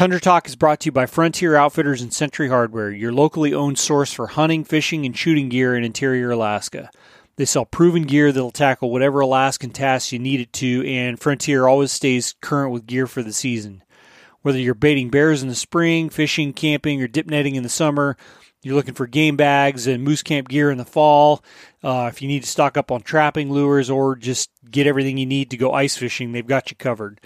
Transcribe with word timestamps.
Tundra 0.00 0.18
Talk 0.18 0.48
is 0.48 0.56
brought 0.56 0.80
to 0.80 0.86
you 0.86 0.92
by 0.92 1.04
Frontier 1.04 1.56
Outfitters 1.56 2.00
and 2.00 2.10
Century 2.10 2.48
Hardware, 2.48 2.90
your 2.90 3.12
locally 3.12 3.52
owned 3.52 3.78
source 3.78 4.10
for 4.10 4.28
hunting, 4.28 4.64
fishing, 4.64 5.04
and 5.04 5.14
shooting 5.14 5.50
gear 5.50 5.76
in 5.76 5.84
interior 5.84 6.30
Alaska. 6.30 6.90
They 7.36 7.44
sell 7.44 7.66
proven 7.66 8.04
gear 8.04 8.32
that'll 8.32 8.50
tackle 8.50 8.90
whatever 8.90 9.20
Alaskan 9.20 9.72
tasks 9.72 10.10
you 10.10 10.18
need 10.18 10.40
it 10.40 10.54
to, 10.54 10.86
and 10.86 11.20
Frontier 11.20 11.68
always 11.68 11.92
stays 11.92 12.34
current 12.40 12.72
with 12.72 12.86
gear 12.86 13.06
for 13.06 13.22
the 13.22 13.34
season. 13.34 13.82
Whether 14.40 14.58
you're 14.58 14.72
baiting 14.72 15.10
bears 15.10 15.42
in 15.42 15.50
the 15.50 15.54
spring, 15.54 16.08
fishing, 16.08 16.54
camping, 16.54 17.02
or 17.02 17.06
dip 17.06 17.26
netting 17.26 17.56
in 17.56 17.62
the 17.62 17.68
summer, 17.68 18.16
you're 18.62 18.76
looking 18.76 18.94
for 18.94 19.06
game 19.06 19.36
bags 19.36 19.86
and 19.86 20.02
moose 20.02 20.22
camp 20.22 20.48
gear 20.48 20.70
in 20.70 20.78
the 20.78 20.86
fall. 20.86 21.44
Uh, 21.84 22.08
if 22.10 22.22
you 22.22 22.28
need 22.28 22.44
to 22.44 22.48
stock 22.48 22.78
up 22.78 22.90
on 22.90 23.02
trapping 23.02 23.52
lures 23.52 23.90
or 23.90 24.16
just 24.16 24.48
get 24.70 24.86
everything 24.86 25.18
you 25.18 25.26
need 25.26 25.50
to 25.50 25.58
go 25.58 25.74
ice 25.74 25.98
fishing, 25.98 26.32
they've 26.32 26.46
got 26.46 26.70
you 26.70 26.76
covered. 26.78 27.20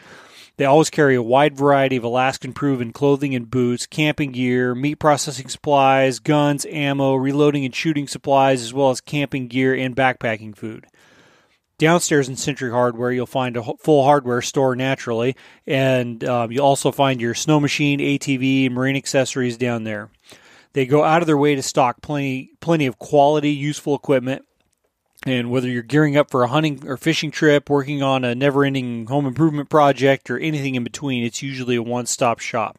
They 0.57 0.65
always 0.65 0.91
carry 0.91 1.17
a 1.17 1.23
wide 1.23 1.57
variety 1.57 1.97
of 1.97 2.05
Alaskan 2.05 2.53
proven 2.53 2.93
clothing 2.93 3.35
and 3.35 3.51
boots, 3.51 3.87
camping 3.87 4.31
gear, 4.31 4.75
meat 4.75 4.97
processing 4.97 5.49
supplies, 5.49 6.21
guns, 6.21 6.65
ammo, 6.71 7.15
reloading 7.15 7.65
and 7.65 7.75
shooting 7.75 8.07
supplies, 8.07 8.63
as 8.63 8.73
well 8.73 8.91
as 8.91 9.01
camping 9.01 9.49
gear 9.49 9.75
and 9.75 9.97
backpacking 9.97 10.57
food. 10.57 10.87
Downstairs 11.77 12.29
in 12.29 12.37
Century 12.37 12.71
Hardware, 12.71 13.11
you'll 13.11 13.27
find 13.27 13.57
a 13.57 13.65
full 13.81 14.05
hardware 14.05 14.43
store 14.43 14.77
naturally, 14.77 15.35
and 15.67 16.23
um, 16.23 16.53
you'll 16.53 16.65
also 16.65 16.93
find 16.93 17.21
your 17.21 17.35
snow 17.35 17.59
machine, 17.59 17.99
ATV, 17.99 18.71
marine 18.71 18.95
accessories 18.95 19.57
down 19.57 19.83
there. 19.83 20.09
They 20.73 20.87
go 20.87 21.03
out 21.03 21.21
of 21.21 21.27
their 21.27 21.37
way 21.37 21.57
to 21.57 21.63
stock 21.63 22.01
plenty, 22.01 22.53
plenty 22.61 22.87
of 22.87 23.01
quality, 23.01 23.51
useful 23.51 23.97
equipment 23.97 24.45
and 25.25 25.51
whether 25.51 25.69
you're 25.69 25.83
gearing 25.83 26.17
up 26.17 26.31
for 26.31 26.43
a 26.43 26.49
hunting 26.49 26.87
or 26.87 26.97
fishing 26.97 27.31
trip, 27.31 27.71
working 27.71 28.03
on 28.03 28.25
a 28.25 28.35
never 28.35 28.65
ending 28.65 29.07
home 29.07 29.27
improvement 29.27 29.71
project, 29.71 30.31
or 30.31 30.39
anything 30.39 30.75
in 30.75 30.85
between, 30.85 31.25
it's 31.25 31.43
usually 31.43 31.77
a 31.77 31.83
one 31.83 32.07
stop 32.07 32.39
shop. 32.39 32.79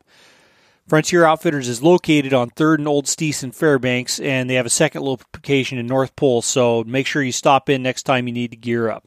Frontier 0.87 1.25
Outfitters 1.25 1.67
is 1.67 1.81
located 1.81 2.31
on 2.31 2.51
3rd 2.51 2.77
and 2.77 2.87
Old 2.87 3.05
Steese 3.05 3.43
in 3.43 3.51
Fairbanks, 3.51 4.19
and 4.19 4.47
they 4.47 4.53
have 4.53 4.67
a 4.67 4.69
second 4.69 5.01
location 5.01 5.79
in 5.79 5.87
North 5.87 6.15
Pole, 6.15 6.43
so 6.43 6.83
make 6.85 7.07
sure 7.07 7.23
you 7.23 7.31
stop 7.31 7.69
in 7.69 7.81
next 7.81 8.03
time 8.03 8.27
you 8.27 8.33
need 8.33 8.51
to 8.51 8.57
gear 8.57 8.91
up. 8.91 9.03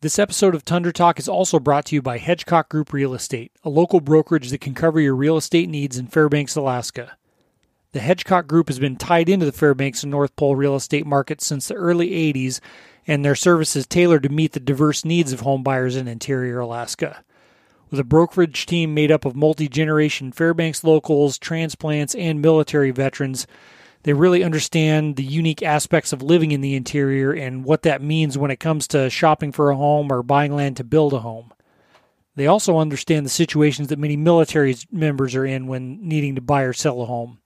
This 0.00 0.20
episode 0.20 0.54
of 0.54 0.64
Tundra 0.64 0.92
Talk 0.92 1.18
is 1.18 1.28
also 1.28 1.58
brought 1.58 1.86
to 1.86 1.96
you 1.96 2.02
by 2.02 2.20
Hedgecock 2.20 2.68
Group 2.68 2.92
Real 2.92 3.12
Estate, 3.12 3.50
a 3.64 3.68
local 3.68 4.00
brokerage 4.00 4.50
that 4.50 4.60
can 4.60 4.72
cover 4.72 5.00
your 5.00 5.16
real 5.16 5.36
estate 5.36 5.68
needs 5.68 5.98
in 5.98 6.06
Fairbanks, 6.06 6.54
Alaska. 6.54 7.16
The 7.92 8.00
Hedgecock 8.00 8.46
Group 8.46 8.68
has 8.68 8.78
been 8.78 8.96
tied 8.96 9.30
into 9.30 9.46
the 9.46 9.52
Fairbanks 9.52 10.02
and 10.02 10.10
North 10.10 10.36
Pole 10.36 10.54
real 10.54 10.76
estate 10.76 11.06
market 11.06 11.40
since 11.40 11.68
the 11.68 11.74
early 11.74 12.10
80s, 12.10 12.60
and 13.06 13.24
their 13.24 13.34
service 13.34 13.74
is 13.76 13.86
tailored 13.86 14.24
to 14.24 14.28
meet 14.28 14.52
the 14.52 14.60
diverse 14.60 15.06
needs 15.06 15.32
of 15.32 15.40
home 15.40 15.62
buyers 15.62 15.96
in 15.96 16.06
interior 16.06 16.60
Alaska. 16.60 17.24
With 17.90 17.98
a 17.98 18.04
brokerage 18.04 18.66
team 18.66 18.92
made 18.92 19.10
up 19.10 19.24
of 19.24 19.34
multi 19.34 19.68
generation 19.68 20.32
Fairbanks 20.32 20.84
locals, 20.84 21.38
transplants, 21.38 22.14
and 22.14 22.42
military 22.42 22.90
veterans, 22.90 23.46
they 24.02 24.12
really 24.12 24.44
understand 24.44 25.16
the 25.16 25.24
unique 25.24 25.62
aspects 25.62 26.12
of 26.12 26.20
living 26.20 26.50
in 26.50 26.60
the 26.60 26.74
interior 26.74 27.32
and 27.32 27.64
what 27.64 27.84
that 27.84 28.02
means 28.02 28.36
when 28.36 28.50
it 28.50 28.60
comes 28.60 28.86
to 28.88 29.08
shopping 29.08 29.50
for 29.50 29.70
a 29.70 29.76
home 29.76 30.12
or 30.12 30.22
buying 30.22 30.54
land 30.54 30.76
to 30.76 30.84
build 30.84 31.14
a 31.14 31.20
home. 31.20 31.54
They 32.36 32.46
also 32.46 32.76
understand 32.76 33.24
the 33.24 33.30
situations 33.30 33.88
that 33.88 33.98
many 33.98 34.16
military 34.16 34.76
members 34.92 35.34
are 35.34 35.46
in 35.46 35.66
when 35.66 36.06
needing 36.06 36.34
to 36.34 36.42
buy 36.42 36.64
or 36.64 36.74
sell 36.74 37.00
a 37.00 37.06
home. 37.06 37.38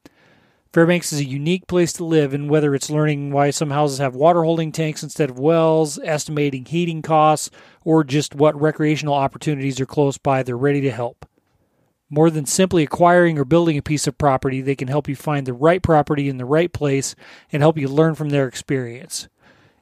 Fairbanks 0.72 1.12
is 1.12 1.20
a 1.20 1.24
unique 1.24 1.66
place 1.66 1.92
to 1.92 2.04
live, 2.04 2.32
and 2.32 2.48
whether 2.48 2.74
it's 2.74 2.88
learning 2.88 3.30
why 3.30 3.50
some 3.50 3.70
houses 3.70 3.98
have 3.98 4.14
water 4.14 4.42
holding 4.42 4.72
tanks 4.72 5.02
instead 5.02 5.28
of 5.28 5.38
wells, 5.38 5.98
estimating 6.02 6.64
heating 6.64 7.02
costs, 7.02 7.50
or 7.84 8.02
just 8.02 8.34
what 8.34 8.58
recreational 8.58 9.12
opportunities 9.12 9.78
are 9.80 9.86
close 9.86 10.16
by, 10.16 10.42
they're 10.42 10.56
ready 10.56 10.80
to 10.80 10.90
help. 10.90 11.26
More 12.08 12.30
than 12.30 12.46
simply 12.46 12.82
acquiring 12.84 13.38
or 13.38 13.44
building 13.44 13.76
a 13.76 13.82
piece 13.82 14.06
of 14.06 14.16
property, 14.16 14.62
they 14.62 14.74
can 14.74 14.88
help 14.88 15.08
you 15.08 15.16
find 15.16 15.46
the 15.46 15.52
right 15.52 15.82
property 15.82 16.30
in 16.30 16.38
the 16.38 16.46
right 16.46 16.72
place 16.72 17.14
and 17.52 17.62
help 17.62 17.76
you 17.76 17.86
learn 17.86 18.14
from 18.14 18.30
their 18.30 18.48
experience. 18.48 19.28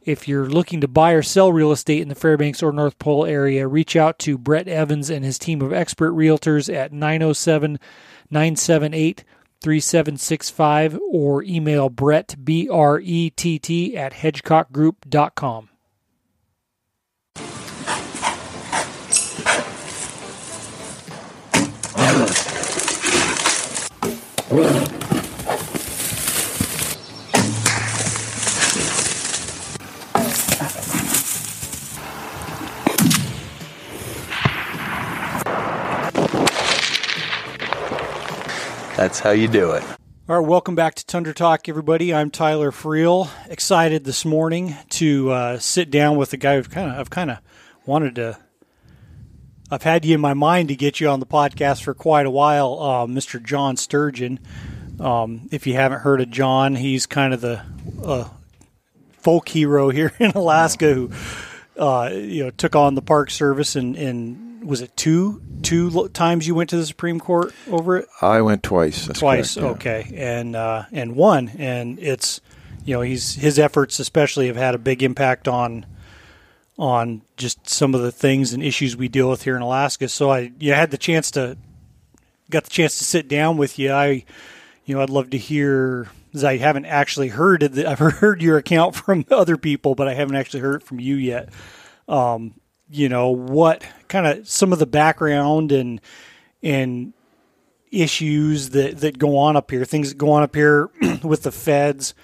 If 0.03 0.27
you're 0.27 0.49
looking 0.49 0.81
to 0.81 0.89
buy 0.89 1.13
or 1.13 1.23
sell 1.23 1.53
real 1.53 1.71
estate 1.71 2.03
in 2.03 2.09
the 2.09 2.15
Fairbanks 2.17 2.65
or 2.65 2.73
North 2.73 2.99
Pole 2.99 3.27
area, 3.27 3.69
reach 3.69 3.95
out 3.95 4.19
to 4.21 4.39
Brett 4.39 4.67
Evans 4.67 5.09
and 5.09 5.25
his 5.25 5.39
team 5.39 5.63
of 5.63 5.73
expert 5.73 6.13
realtors 6.13 6.73
at 6.73 6.93
907 6.93 7.79
978 8.33 9.25
3765 9.61 10.99
or 11.11 11.43
email 11.43 11.89
Brett, 11.89 12.37
B 12.43 12.69
R 12.69 13.01
E 13.01 13.31
T 13.31 13.59
T, 13.59 13.97
at 13.97 14.15
hedgecockgroup.com. 14.15 15.69
That's 39.01 39.19
how 39.19 39.31
you 39.31 39.49
do 39.49 39.71
it. 39.71 39.83
All 40.29 40.39
right, 40.39 40.47
welcome 40.47 40.75
back 40.75 40.95
to 40.97 41.07
Tundra 41.07 41.33
Talk, 41.33 41.71
everybody. 41.71 42.13
I'm 42.13 42.31
Tyler 42.31 42.71
Freel. 42.71 43.31
Excited 43.49 44.05
this 44.05 44.27
morning 44.27 44.77
to 44.91 45.31
uh, 45.31 45.59
sit 45.59 45.91
down 45.91 46.19
with 46.19 46.35
a 46.35 46.37
guy 46.37 46.57
who've 46.57 46.69
kind 46.69 46.91
of 46.91 46.99
I've 46.99 47.09
kind 47.09 47.31
of 47.31 47.39
wanted 47.87 48.17
to. 48.17 48.39
I've 49.71 49.85
had 49.85 50.05
you 50.05 50.15
in 50.15 50.21
my 50.21 50.35
mind 50.35 50.69
to 50.69 50.77
get 50.77 51.01
you 51.01 51.09
on 51.09 51.19
the 51.19 51.25
podcast 51.25 51.83
for 51.83 51.95
quite 51.95 52.27
a 52.27 52.31
while, 52.31 52.79
uh, 52.79 53.07
Mr. 53.07 53.43
John 53.43 53.79
Sturgeon. 53.79 54.39
Um, 55.01 55.49
if 55.51 55.67
you 55.67 55.73
haven't 55.73 56.01
heard 56.01 56.21
of 56.21 56.31
John, 56.31 56.75
he's 56.75 57.07
kind 57.07 57.33
of 57.33 57.41
the 57.41 57.65
uh, 58.05 58.29
folk 59.13 59.49
hero 59.49 59.89
here 59.89 60.13
in 60.19 60.33
Alaska 60.33 60.93
who 60.93 61.11
uh, 61.79 62.11
you 62.13 62.45
know 62.45 62.51
took 62.51 62.77
on 62.77 62.97
the 62.97 63.03
Park 63.03 63.31
Service 63.31 63.77
and, 63.77 63.97
and 63.97 64.50
was 64.63 64.81
it 64.81 64.97
two 64.97 65.43
two 65.63 66.09
times 66.09 66.47
you 66.47 66.55
went 66.55 66.71
to 66.71 66.77
the 66.77 66.87
Supreme 66.87 67.21
Court 67.21 67.55
over 67.69 67.99
it? 67.99 68.09
I 68.21 68.43
went 68.43 68.63
twice. 68.63 69.07
twice, 69.07 69.55
correct, 69.55 69.85
yeah. 69.85 69.93
okay, 70.03 70.13
and 70.15 70.57
uh, 70.57 70.85
and 70.93 71.17
won. 71.17 71.49
And 71.59 71.99
it's 71.99 72.41
you 72.85 72.95
know 72.95 73.01
he's 73.01 73.35
his 73.35 73.59
efforts 73.59 73.99
especially 73.99 74.47
have 74.47 74.57
had 74.57 74.75
a 74.75 74.79
big 74.79 75.03
impact 75.03 75.49
on 75.49 75.87
on 76.79 77.23
just 77.37 77.69
some 77.69 77.95
of 77.95 78.01
the 78.01 78.13
things 78.13 78.53
and 78.53 78.63
issues 78.63 78.97
we 78.97 79.09
deal 79.09 79.29
with 79.29 79.43
here 79.43 79.57
in 79.57 79.63
Alaska. 79.63 80.09
So 80.09 80.31
I 80.31 80.53
you 80.59 80.73
had 80.73 80.91
the 80.91 80.99
chance 80.99 81.31
to 81.33 81.57
got 82.49 82.65
the 82.65 82.71
chance 82.71 82.99
to 82.99 83.05
sit 83.05 83.29
down 83.29 83.57
with 83.57 83.79
you. 83.79 83.93
I 83.93 84.25
you 84.85 84.95
know 84.95 85.03
I'd 85.03 85.11
love 85.11 85.31
to 85.31 85.39
hear. 85.39 86.09
I 86.45 86.59
haven't 86.59 86.87
actually 86.87 87.29
heard 87.29 87.63
it. 87.63 87.79
I've 87.87 87.99
heard 87.99 88.43
your 88.43 88.57
account 88.57 88.95
from 88.95 89.25
other 89.31 89.57
people, 89.57 89.95
but 89.95 90.09
I 90.09 90.15
haven't 90.15 90.37
actually 90.37 90.61
heard 90.61 90.83
it 90.83 90.87
from 90.87 91.01
you 91.01 91.17
yet. 91.17 91.49
Um, 92.09 92.55
you 92.91 93.09
know 93.09 93.31
what 93.31 93.85
kind 94.09 94.27
of 94.27 94.49
some 94.49 94.73
of 94.73 94.79
the 94.79 94.87
background 94.87 95.73
and 95.73 96.01
and 96.63 97.13
issues 97.91 98.71
that 98.71 98.99
that 98.99 99.19
go 99.19 99.39
on 99.39 99.57
up 99.57 99.71
here, 99.71 99.85
things 99.85 100.11
that 100.11 100.19
go 100.19 100.33
on 100.33 100.43
up 100.43 100.55
here 100.55 100.91
with 101.23 101.43
the 101.43 101.53
feds. 101.53 102.15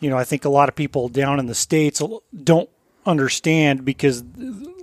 You 0.00 0.10
know, 0.10 0.16
I 0.16 0.24
think 0.24 0.44
a 0.44 0.48
lot 0.48 0.68
of 0.68 0.74
people 0.74 1.08
down 1.08 1.38
in 1.38 1.46
the 1.46 1.54
states 1.54 2.02
don't 2.42 2.68
understand 3.06 3.84
because 3.84 4.22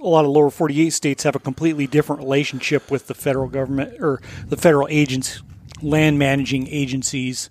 a 0.02 0.08
lot 0.08 0.26
of 0.26 0.32
lower 0.32 0.50
48 0.50 0.90
states 0.92 1.24
have 1.24 1.36
a 1.36 1.40
completely 1.40 1.88
different 1.88 2.22
relationship 2.22 2.90
with 2.90 3.08
the 3.08 3.14
federal 3.14 3.48
government 3.48 4.02
or 4.02 4.22
the 4.48 4.58
federal 4.58 4.88
agents, 4.90 5.42
land 5.82 6.20
managing 6.20 6.68
agencies. 6.68 7.50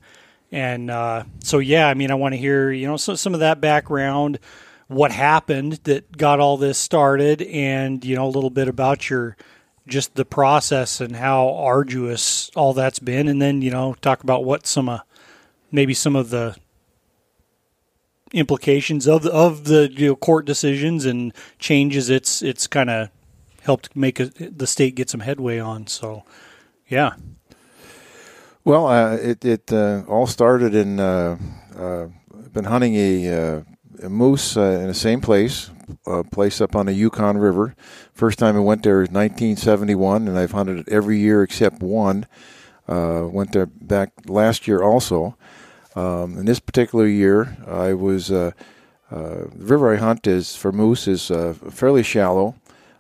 And 0.51 0.91
uh, 0.91 1.25
so, 1.45 1.59
yeah, 1.59 1.89
I 1.89 1.95
mean, 1.95 2.11
I 2.11 2.15
want 2.15 2.33
to 2.33 2.39
hear, 2.39 2.71
you 2.71 2.87
know, 2.87 2.97
so, 2.97 3.15
some 3.15 3.35
of 3.35 3.41
that 3.41 3.61
background 3.61 4.39
what 4.89 5.13
happened 5.13 5.75
that 5.85 6.17
got 6.17 6.41
all 6.41 6.57
this 6.57 6.79
started 6.79 7.43
and 7.43 8.05
you 8.05 8.17
know 8.17 8.27
a 8.27 8.29
little 8.29 8.51
bit 8.51 8.69
about 8.69 9.09
your 9.09 9.37
just 9.87 10.15
the 10.15 10.25
process 10.25 11.01
and 11.01 11.17
how 11.17 11.55
arduous 11.55 12.51
all 12.55 12.73
that's 12.73 12.99
been. 12.99 13.29
And 13.29 13.41
then 13.41 13.63
you 13.63 13.71
know 13.71 13.95
talk 14.01 14.23
about 14.23 14.45
what 14.45 14.67
some 14.67 14.89
uh, 14.89 15.01
maybe 15.71 15.95
some 15.95 16.17
of 16.17 16.31
the 16.31 16.57
implications 18.33 19.09
of 19.09 19.23
the, 19.23 19.33
of 19.33 19.65
the 19.65 19.91
you 19.93 20.09
know, 20.09 20.17
court 20.17 20.45
decisions 20.45 21.07
and 21.07 21.33
changes 21.59 22.11
it's 22.11 22.43
it's 22.43 22.67
kind 22.67 22.91
of 22.91 23.09
helped 23.63 23.95
make 23.97 24.21
a, 24.21 24.27
the 24.27 24.67
state 24.67 24.95
get 24.95 25.11
some 25.11 25.21
headway 25.21 25.59
on. 25.59 25.87
So 25.87 26.25
yeah. 26.89 27.15
Well 28.65 28.87
uh, 28.87 29.17
it 29.17 29.45
it 29.45 29.73
uh, 29.73 30.03
all 30.09 30.27
started 30.27 30.75
in 30.75 30.99
uh, 30.99 31.39
uh 31.77 32.09
been 32.53 32.65
hunting 32.65 32.95
a 32.95 33.29
uh, 33.29 33.63
moose 34.03 34.57
uh, 34.57 34.61
in 34.61 34.87
the 34.87 34.95
same 34.95 35.21
place, 35.21 35.71
a 36.07 36.25
place 36.25 36.61
up 36.61 36.77
on 36.77 36.87
the 36.87 36.93
Yukon 36.93 37.39
River. 37.39 37.75
First 38.13 38.39
time 38.39 38.57
I 38.57 38.61
went 38.61 38.83
there 38.83 38.99
was 38.99 39.09
1971, 39.09 40.29
and 40.29 40.39
I've 40.39 40.53
hunted 40.53 40.79
it 40.79 40.89
every 40.89 41.19
year 41.19 41.43
except 41.43 41.81
one. 41.81 42.27
Uh, 42.87 43.29
went 43.31 43.53
there 43.53 43.67
back 43.67 44.13
last 44.27 44.67
year 44.67 44.83
also. 44.83 45.37
Um, 45.95 46.39
in 46.39 46.47
this 46.47 46.61
particular 46.61 47.07
year, 47.07 47.57
I 47.67 47.93
was 47.95 48.31
uh, 48.31 48.53
uh 49.11 49.45
the 49.55 49.65
river 49.65 49.93
I 49.93 49.97
hunt 49.97 50.27
is 50.27 50.55
for 50.55 50.73
moose 50.73 51.09
is 51.09 51.31
uh, 51.31 51.55
fairly 51.71 52.03
shallow. 52.03 52.55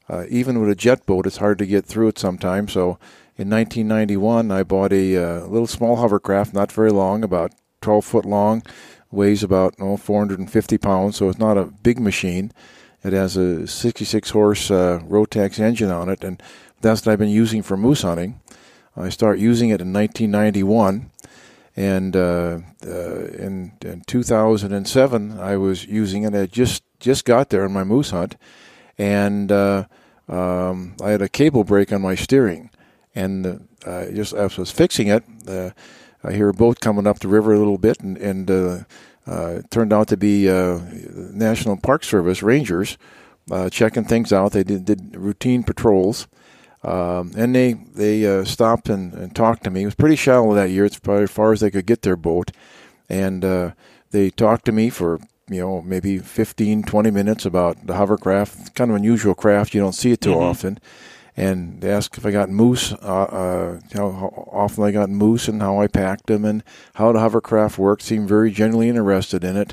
Uh, 0.08 0.24
even 0.28 0.60
with 0.60 0.70
a 0.70 0.74
jet 0.74 1.04
boat, 1.04 1.26
it's 1.26 1.36
hard 1.36 1.58
to 1.58 1.66
get 1.66 1.84
through 1.84 2.08
it 2.08 2.18
sometimes. 2.18 2.72
So 2.72 2.98
in 3.36 3.50
1991, 3.50 4.50
I 4.50 4.62
bought 4.62 4.92
a 4.92 5.16
uh, 5.16 5.46
little 5.46 5.66
small 5.66 5.96
hovercraft, 5.96 6.54
not 6.54 6.72
very 6.72 6.90
long, 6.90 7.22
about 7.22 7.52
12 7.82 8.04
foot 8.04 8.24
long, 8.24 8.62
weighs 9.10 9.42
about 9.42 9.74
oh, 9.78 9.96
450 9.96 10.78
pounds, 10.78 11.16
so 11.16 11.28
it's 11.28 11.38
not 11.38 11.58
a 11.58 11.64
big 11.64 11.98
machine. 11.98 12.52
It 13.04 13.12
has 13.12 13.36
a 13.36 13.66
66 13.66 14.30
horse 14.30 14.70
uh, 14.70 15.00
Rotax 15.04 15.60
engine 15.60 15.90
on 15.90 16.08
it, 16.08 16.24
and 16.24 16.42
that's 16.80 17.04
what 17.04 17.12
I've 17.12 17.18
been 17.18 17.28
using 17.28 17.62
for 17.62 17.76
moose 17.76 18.02
hunting. 18.02 18.40
I 18.96 19.08
start 19.10 19.38
using 19.38 19.68
it 19.70 19.80
in 19.80 19.92
1991, 19.92 21.10
and 21.76 22.16
uh, 22.16 22.58
uh, 22.84 23.24
in, 23.26 23.72
in 23.82 24.02
2007 24.06 25.38
I 25.38 25.56
was 25.56 25.86
using 25.86 26.24
it. 26.24 26.34
I 26.34 26.46
just 26.46 26.82
just 26.98 27.24
got 27.24 27.50
there 27.50 27.64
on 27.64 27.72
my 27.72 27.84
moose 27.84 28.10
hunt, 28.10 28.36
and 28.98 29.52
uh, 29.52 29.84
um, 30.28 30.96
I 31.02 31.10
had 31.10 31.22
a 31.22 31.28
cable 31.28 31.62
brake 31.62 31.92
on 31.92 32.02
my 32.02 32.16
steering, 32.16 32.70
and 33.14 33.68
uh, 33.86 34.06
just 34.06 34.34
I 34.34 34.46
was 34.46 34.72
fixing 34.72 35.06
it, 35.06 35.22
uh, 35.46 35.70
I 36.24 36.32
hear 36.32 36.48
a 36.48 36.54
boat 36.54 36.80
coming 36.80 37.06
up 37.06 37.20
the 37.20 37.28
river 37.28 37.52
a 37.54 37.58
little 37.58 37.78
bit, 37.78 38.00
and, 38.00 38.16
and 38.18 38.50
uh, 38.50 38.78
uh, 39.26 39.46
it 39.58 39.70
turned 39.70 39.92
out 39.92 40.08
to 40.08 40.16
be 40.16 40.48
uh, 40.48 40.80
National 41.32 41.76
Park 41.76 42.02
Service 42.04 42.42
rangers 42.42 42.98
uh, 43.50 43.68
checking 43.70 44.04
things 44.04 44.32
out. 44.32 44.52
They 44.52 44.64
did, 44.64 44.84
did 44.84 45.16
routine 45.16 45.62
patrols, 45.62 46.26
um, 46.82 47.32
and 47.36 47.54
they 47.54 47.72
they 47.74 48.26
uh, 48.26 48.44
stopped 48.44 48.88
and, 48.88 49.14
and 49.14 49.34
talked 49.34 49.64
to 49.64 49.70
me. 49.70 49.82
It 49.82 49.86
was 49.86 49.94
pretty 49.94 50.16
shallow 50.16 50.54
that 50.54 50.70
year. 50.70 50.84
It's 50.84 50.98
probably 50.98 51.24
as 51.24 51.30
far 51.30 51.52
as 51.52 51.60
they 51.60 51.70
could 51.70 51.86
get 51.86 52.02
their 52.02 52.16
boat, 52.16 52.50
and 53.08 53.44
uh, 53.44 53.70
they 54.10 54.30
talked 54.30 54.64
to 54.66 54.72
me 54.72 54.90
for 54.90 55.20
you 55.48 55.60
know 55.60 55.82
maybe 55.82 56.18
15, 56.18 56.82
20 56.82 57.10
minutes 57.10 57.46
about 57.46 57.86
the 57.86 57.94
hovercraft. 57.94 58.74
Kind 58.74 58.90
of 58.90 58.96
unusual 58.96 59.34
craft. 59.34 59.72
You 59.74 59.80
don't 59.80 59.94
see 59.94 60.12
it 60.12 60.20
too 60.20 60.30
Mhm. 60.34 60.42
often. 60.50 60.78
And 61.38 61.80
they 61.80 61.92
asked 61.92 62.18
if 62.18 62.26
I 62.26 62.32
got 62.32 62.50
moose, 62.50 62.92
uh, 62.92 62.96
uh, 62.96 63.80
how, 63.92 64.48
often 64.50 64.82
I 64.82 64.90
got 64.90 65.08
moose, 65.08 65.46
and 65.46 65.62
how 65.62 65.80
I 65.80 65.86
packed 65.86 66.26
them, 66.26 66.44
and 66.44 66.64
how 66.94 67.12
the 67.12 67.20
hovercraft 67.20 67.78
worked. 67.78 68.02
Seemed 68.02 68.28
very 68.28 68.50
genuinely 68.50 68.88
interested 68.88 69.44
in 69.44 69.56
it. 69.56 69.72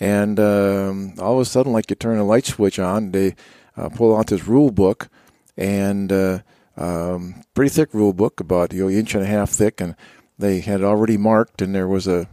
And 0.00 0.40
um, 0.40 1.14
all 1.20 1.34
of 1.34 1.40
a 1.40 1.44
sudden, 1.44 1.72
like 1.72 1.88
you 1.88 1.94
turn 1.94 2.18
a 2.18 2.24
light 2.24 2.46
switch 2.46 2.80
on, 2.80 3.12
they 3.12 3.36
uh, 3.76 3.90
pull 3.90 4.16
out 4.16 4.26
this 4.26 4.48
rule 4.48 4.72
book, 4.72 5.08
and 5.56 6.10
uh, 6.10 6.40
um, 6.76 7.44
pretty 7.54 7.70
thick 7.70 7.94
rule 7.94 8.12
book, 8.12 8.40
about 8.40 8.72
you 8.72 8.82
know 8.82 8.90
inch 8.90 9.14
and 9.14 9.22
a 9.22 9.28
half 9.28 9.50
thick, 9.50 9.80
and 9.80 9.94
they 10.36 10.58
had 10.58 10.82
already 10.82 11.16
marked, 11.16 11.62
and 11.62 11.76
there 11.76 11.86
was 11.86 12.08
a 12.08 12.28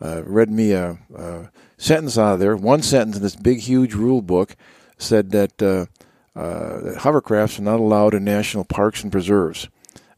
uh, 0.00 0.22
read 0.24 0.50
me 0.50 0.72
a, 0.72 0.98
a 1.14 1.50
sentence 1.76 2.16
out 2.16 2.32
of 2.32 2.40
there. 2.40 2.56
One 2.56 2.80
sentence 2.80 3.16
in 3.16 3.22
this 3.22 3.36
big, 3.36 3.60
huge 3.60 3.92
rule 3.92 4.22
book 4.22 4.56
said 4.96 5.32
that, 5.32 5.62
uh, 5.62 5.84
that 6.36 6.98
hovercrafts 6.98 7.58
are 7.58 7.62
not 7.62 7.80
allowed 7.80 8.14
in 8.14 8.24
national 8.24 8.64
parks 8.64 9.02
and 9.02 9.10
preserves, 9.10 9.68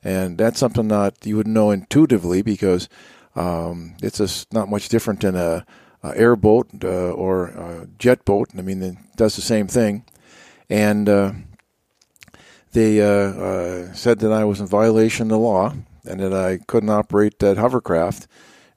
and 0.03 0.37
that's 0.39 0.59
something 0.59 0.89
that 0.89 1.15
you 1.25 1.37
would 1.37 1.47
know 1.47 1.71
intuitively 1.71 2.43
because 2.43 2.89
um, 3.37 3.95
it's 4.03 4.47
not 4.53 4.69
much 4.69 4.89
different 4.89 5.21
than 5.21 5.37
a, 5.37 5.65
a 6.03 6.17
airboat 6.17 6.69
uh, 6.83 7.11
or 7.13 7.47
a 7.47 7.89
jet 7.99 8.25
boat. 8.25 8.51
I 8.57 8.63
mean, 8.63 8.83
it 8.83 8.97
does 9.17 9.37
the 9.37 9.43
same 9.43 9.69
thing, 9.69 10.05
and 10.69 11.09
uh, 11.09 11.33
they 12.73 13.01
uh, 13.01 13.07
uh, 13.07 13.93
said 13.93 14.19
that 14.21 14.33
I 14.33 14.45
was 14.45 14.61
in 14.61 14.67
violation 14.67 15.27
of 15.27 15.31
the 15.31 15.39
law 15.39 15.75
and 16.05 16.21
that 16.21 16.33
I 16.33 16.59
couldn't 16.67 16.91
operate 16.91 17.39
that 17.39 17.59
hovercraft. 17.59 18.27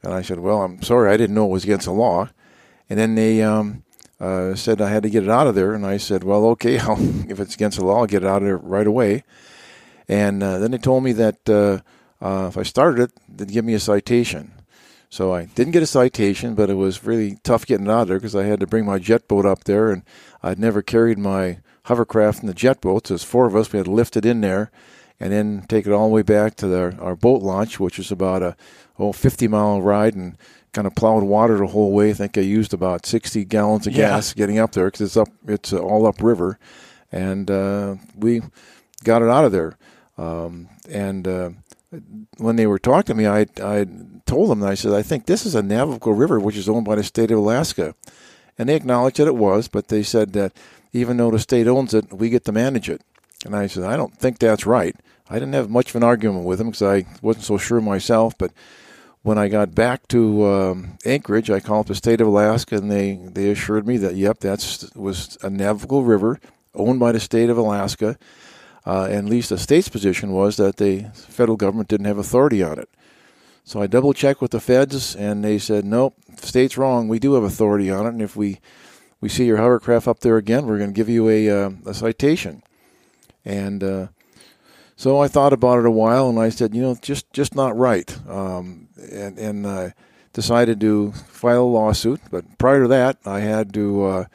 And 0.03 0.13
I 0.13 0.21
said, 0.21 0.39
"Well, 0.39 0.61
I'm 0.61 0.81
sorry, 0.81 1.11
I 1.11 1.17
didn't 1.17 1.35
know 1.35 1.45
it 1.45 1.51
was 1.51 1.63
against 1.63 1.85
the 1.85 1.91
law." 1.91 2.29
And 2.89 2.99
then 2.99 3.15
they 3.15 3.41
um, 3.41 3.83
uh, 4.21 4.55
said 4.55 4.79
I 4.79 4.89
had 4.89 5.03
to 5.03 5.09
get 5.09 5.23
it 5.23 5.29
out 5.29 5.47
of 5.47 5.55
there, 5.55 5.73
and 5.73 5.85
I 5.85 5.97
said, 5.97 6.23
"Well, 6.23 6.45
okay, 6.49 6.77
I'll, 6.79 6.97
if 7.29 7.39
it's 7.39 7.55
against 7.55 7.79
the 7.79 7.85
law, 7.85 8.01
I'll 8.01 8.07
get 8.07 8.23
it 8.23 8.29
out 8.29 8.43
of 8.43 8.47
there 8.47 8.57
right 8.57 8.87
away." 8.87 9.23
And 10.07 10.43
uh, 10.43 10.59
then 10.59 10.71
they 10.71 10.77
told 10.77 11.03
me 11.03 11.11
that 11.13 11.49
uh, 11.49 11.79
uh, 12.23 12.47
if 12.47 12.57
I 12.57 12.63
started 12.63 13.01
it, 13.01 13.11
they'd 13.27 13.51
give 13.51 13.65
me 13.65 13.73
a 13.73 13.79
citation. 13.79 14.51
So 15.09 15.33
I 15.33 15.45
didn't 15.45 15.73
get 15.73 15.83
a 15.83 15.87
citation, 15.87 16.55
but 16.55 16.69
it 16.69 16.75
was 16.75 17.03
really 17.03 17.37
tough 17.43 17.65
getting 17.65 17.87
it 17.87 17.91
out 17.91 18.03
of 18.03 18.07
there 18.09 18.17
because 18.17 18.35
I 18.35 18.43
had 18.43 18.61
to 18.61 18.67
bring 18.67 18.85
my 18.85 18.99
jet 18.99 19.27
boat 19.27 19.45
up 19.45 19.63
there, 19.65 19.89
and 19.89 20.03
I'd 20.43 20.59
never 20.59 20.81
carried 20.81 21.17
my 21.17 21.59
hovercraft 21.83 22.41
in 22.41 22.47
the 22.47 22.53
jet 22.53 22.79
boat. 22.79 23.07
So 23.07 23.15
there's 23.15 23.23
four 23.23 23.47
of 23.47 23.55
us. 23.55 23.73
We 23.73 23.77
had 23.77 23.85
to 23.85 23.91
lift 23.91 24.15
it 24.15 24.25
in 24.25 24.41
there, 24.41 24.71
and 25.19 25.33
then 25.33 25.65
take 25.67 25.85
it 25.85 25.91
all 25.91 26.07
the 26.07 26.13
way 26.13 26.21
back 26.21 26.55
to 26.57 26.67
the, 26.67 26.95
our 26.99 27.15
boat 27.15 27.41
launch, 27.41 27.79
which 27.79 27.97
was 27.97 28.11
about 28.11 28.43
a 28.43 28.55
oh 28.99 29.11
50 29.11 29.47
mile 29.47 29.81
ride, 29.81 30.15
and 30.15 30.37
kind 30.73 30.87
of 30.87 30.95
plowed 30.95 31.23
water 31.23 31.57
the 31.57 31.67
whole 31.67 31.91
way. 31.91 32.11
I 32.11 32.13
think 32.13 32.37
I 32.37 32.41
used 32.41 32.73
about 32.73 33.05
60 33.05 33.43
gallons 33.45 33.87
of 33.87 33.93
Yeah. 33.93 34.09
gas 34.09 34.33
getting 34.33 34.57
up 34.59 34.71
there 34.71 34.85
because 34.85 35.01
it's 35.01 35.17
up, 35.17 35.27
it's 35.47 35.73
all 35.73 36.05
upriver, 36.05 36.57
and 37.11 37.49
uh, 37.51 37.95
we 38.15 38.41
got 39.03 39.21
it 39.21 39.29
out 39.29 39.45
of 39.45 39.51
there. 39.51 39.77
Um, 40.17 40.69
and 40.89 41.27
uh, 41.27 41.49
when 42.37 42.55
they 42.55 42.67
were 42.67 42.79
talking 42.79 43.15
to 43.15 43.21
me, 43.21 43.27
I 43.27 43.45
I 43.61 43.85
told 44.25 44.49
them 44.49 44.63
I 44.63 44.75
said 44.75 44.93
I 44.93 45.01
think 45.01 45.25
this 45.25 45.45
is 45.45 45.55
a 45.55 45.61
navigable 45.63 46.13
river 46.13 46.39
which 46.39 46.55
is 46.57 46.69
owned 46.69 46.85
by 46.85 46.95
the 46.95 47.03
state 47.03 47.31
of 47.31 47.37
Alaska, 47.39 47.95
and 48.57 48.69
they 48.69 48.75
acknowledged 48.75 49.17
that 49.17 49.27
it 49.27 49.35
was, 49.35 49.67
but 49.67 49.87
they 49.89 50.03
said 50.03 50.33
that 50.33 50.53
even 50.93 51.17
though 51.17 51.31
the 51.31 51.39
state 51.39 51.67
owns 51.67 51.93
it, 51.93 52.13
we 52.13 52.29
get 52.29 52.45
to 52.45 52.51
manage 52.51 52.89
it. 52.89 53.01
And 53.45 53.55
I 53.55 53.67
said 53.67 53.83
I 53.83 53.97
don't 53.97 54.15
think 54.15 54.39
that's 54.39 54.65
right. 54.65 54.95
I 55.29 55.35
didn't 55.35 55.53
have 55.53 55.69
much 55.69 55.89
of 55.89 55.95
an 55.95 56.03
argument 56.03 56.45
with 56.45 56.59
them 56.59 56.69
because 56.69 56.81
I 56.83 57.05
wasn't 57.21 57.45
so 57.45 57.57
sure 57.57 57.81
myself, 57.81 58.37
but 58.37 58.51
when 59.23 59.37
I 59.37 59.47
got 59.47 59.75
back 59.75 60.07
to 60.09 60.45
um, 60.45 60.97
Anchorage, 61.05 61.49
I 61.49 61.59
called 61.59 61.81
up 61.81 61.87
the 61.87 61.95
state 61.95 62.21
of 62.21 62.27
Alaska, 62.27 62.77
and 62.77 62.91
they, 62.91 63.15
they 63.15 63.51
assured 63.51 63.85
me 63.85 63.97
that 63.97 64.15
yep, 64.15 64.39
that 64.39 64.89
was 64.95 65.37
a 65.43 65.49
navigable 65.49 66.03
river 66.03 66.39
owned 66.73 66.99
by 66.99 67.11
the 67.11 67.19
state 67.19 67.49
of 67.49 67.57
Alaska, 67.57 68.17
uh, 68.85 69.05
and 69.05 69.27
at 69.27 69.31
least 69.31 69.49
the 69.49 69.57
state's 69.57 69.89
position 69.89 70.31
was 70.31 70.57
that 70.57 70.77
the 70.77 71.03
federal 71.13 71.57
government 71.57 71.89
didn't 71.89 72.07
have 72.07 72.17
authority 72.17 72.63
on 72.63 72.79
it. 72.79 72.89
So 73.63 73.81
I 73.81 73.87
double 73.87 74.13
checked 74.13 74.41
with 74.41 74.51
the 74.51 74.59
feds, 74.59 75.15
and 75.15 75.43
they 75.43 75.59
said 75.59 75.85
nope, 75.85 76.15
state's 76.37 76.77
wrong. 76.77 77.07
We 77.07 77.19
do 77.19 77.35
have 77.35 77.43
authority 77.43 77.91
on 77.91 78.05
it, 78.07 78.09
and 78.09 78.21
if 78.21 78.35
we 78.35 78.59
we 79.19 79.29
see 79.29 79.45
your 79.45 79.57
hovercraft 79.57 80.07
up 80.07 80.21
there 80.21 80.37
again, 80.37 80.65
we're 80.65 80.79
going 80.79 80.89
to 80.89 80.95
give 80.95 81.09
you 81.09 81.29
a 81.29 81.49
uh, 81.49 81.69
a 81.85 81.93
citation. 81.93 82.63
And 83.45 83.83
uh, 83.83 84.07
so 85.01 85.19
I 85.19 85.27
thought 85.27 85.51
about 85.51 85.79
it 85.79 85.87
a 85.87 85.91
while, 85.91 86.29
and 86.29 86.37
I 86.37 86.49
said, 86.49 86.75
you 86.75 86.81
know, 86.83 86.95
just 87.01 87.33
just 87.33 87.55
not 87.55 87.75
right. 87.75 88.15
Um, 88.29 88.87
and 89.11 89.39
and 89.39 89.65
uh, 89.65 89.89
decided 90.31 90.79
to 90.81 91.11
file 91.11 91.63
a 91.63 91.73
lawsuit. 91.73 92.21
But 92.29 92.59
prior 92.59 92.83
to 92.83 92.87
that, 92.89 93.17
I 93.25 93.39
had 93.39 93.73
to. 93.73 94.05
Uh, 94.05 94.25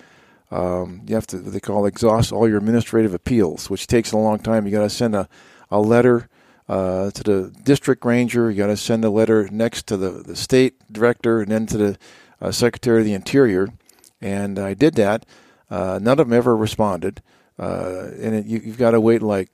um, 0.51 1.03
you 1.07 1.15
have 1.15 1.27
to 1.29 1.39
they 1.39 1.61
call 1.61 1.87
exhaust 1.87 2.33
all 2.33 2.49
your 2.49 2.59
administrative 2.59 3.15
appeals, 3.15 3.71
which 3.71 3.87
takes 3.87 4.11
a 4.11 4.17
long 4.17 4.41
time. 4.41 4.67
You 4.67 4.73
got 4.73 4.83
to 4.83 4.91
send 4.91 5.15
a 5.15 5.29
a 5.71 5.79
letter 5.81 6.29
uh, 6.69 7.13
to 7.13 7.23
the 7.23 7.55
district 7.63 8.05
ranger. 8.05 8.51
You 8.51 8.57
got 8.57 8.67
to 8.67 8.77
send 8.77 9.05
a 9.05 9.11
letter 9.11 9.49
next 9.53 9.87
to 9.87 9.97
the 9.97 10.11
the 10.11 10.35
state 10.35 10.75
director, 10.91 11.43
and 11.43 11.53
then 11.53 11.67
to 11.67 11.79
the 11.79 11.99
uh, 12.41 12.51
secretary 12.51 12.99
of 12.99 13.05
the 13.05 13.15
interior. 13.15 13.69
And 14.21 14.59
I 14.59 14.75
did 14.75 14.97
that. 14.97 15.27
Uh, 15.71 16.01
none 16.03 16.19
of 16.19 16.27
them 16.27 16.37
ever 16.37 16.57
responded, 16.57 17.23
uh, 17.57 18.09
and 18.21 18.35
it, 18.35 18.47
you, 18.47 18.59
you've 18.65 18.79
got 18.79 18.91
to 18.91 19.01
wait 19.01 19.23
like 19.23 19.53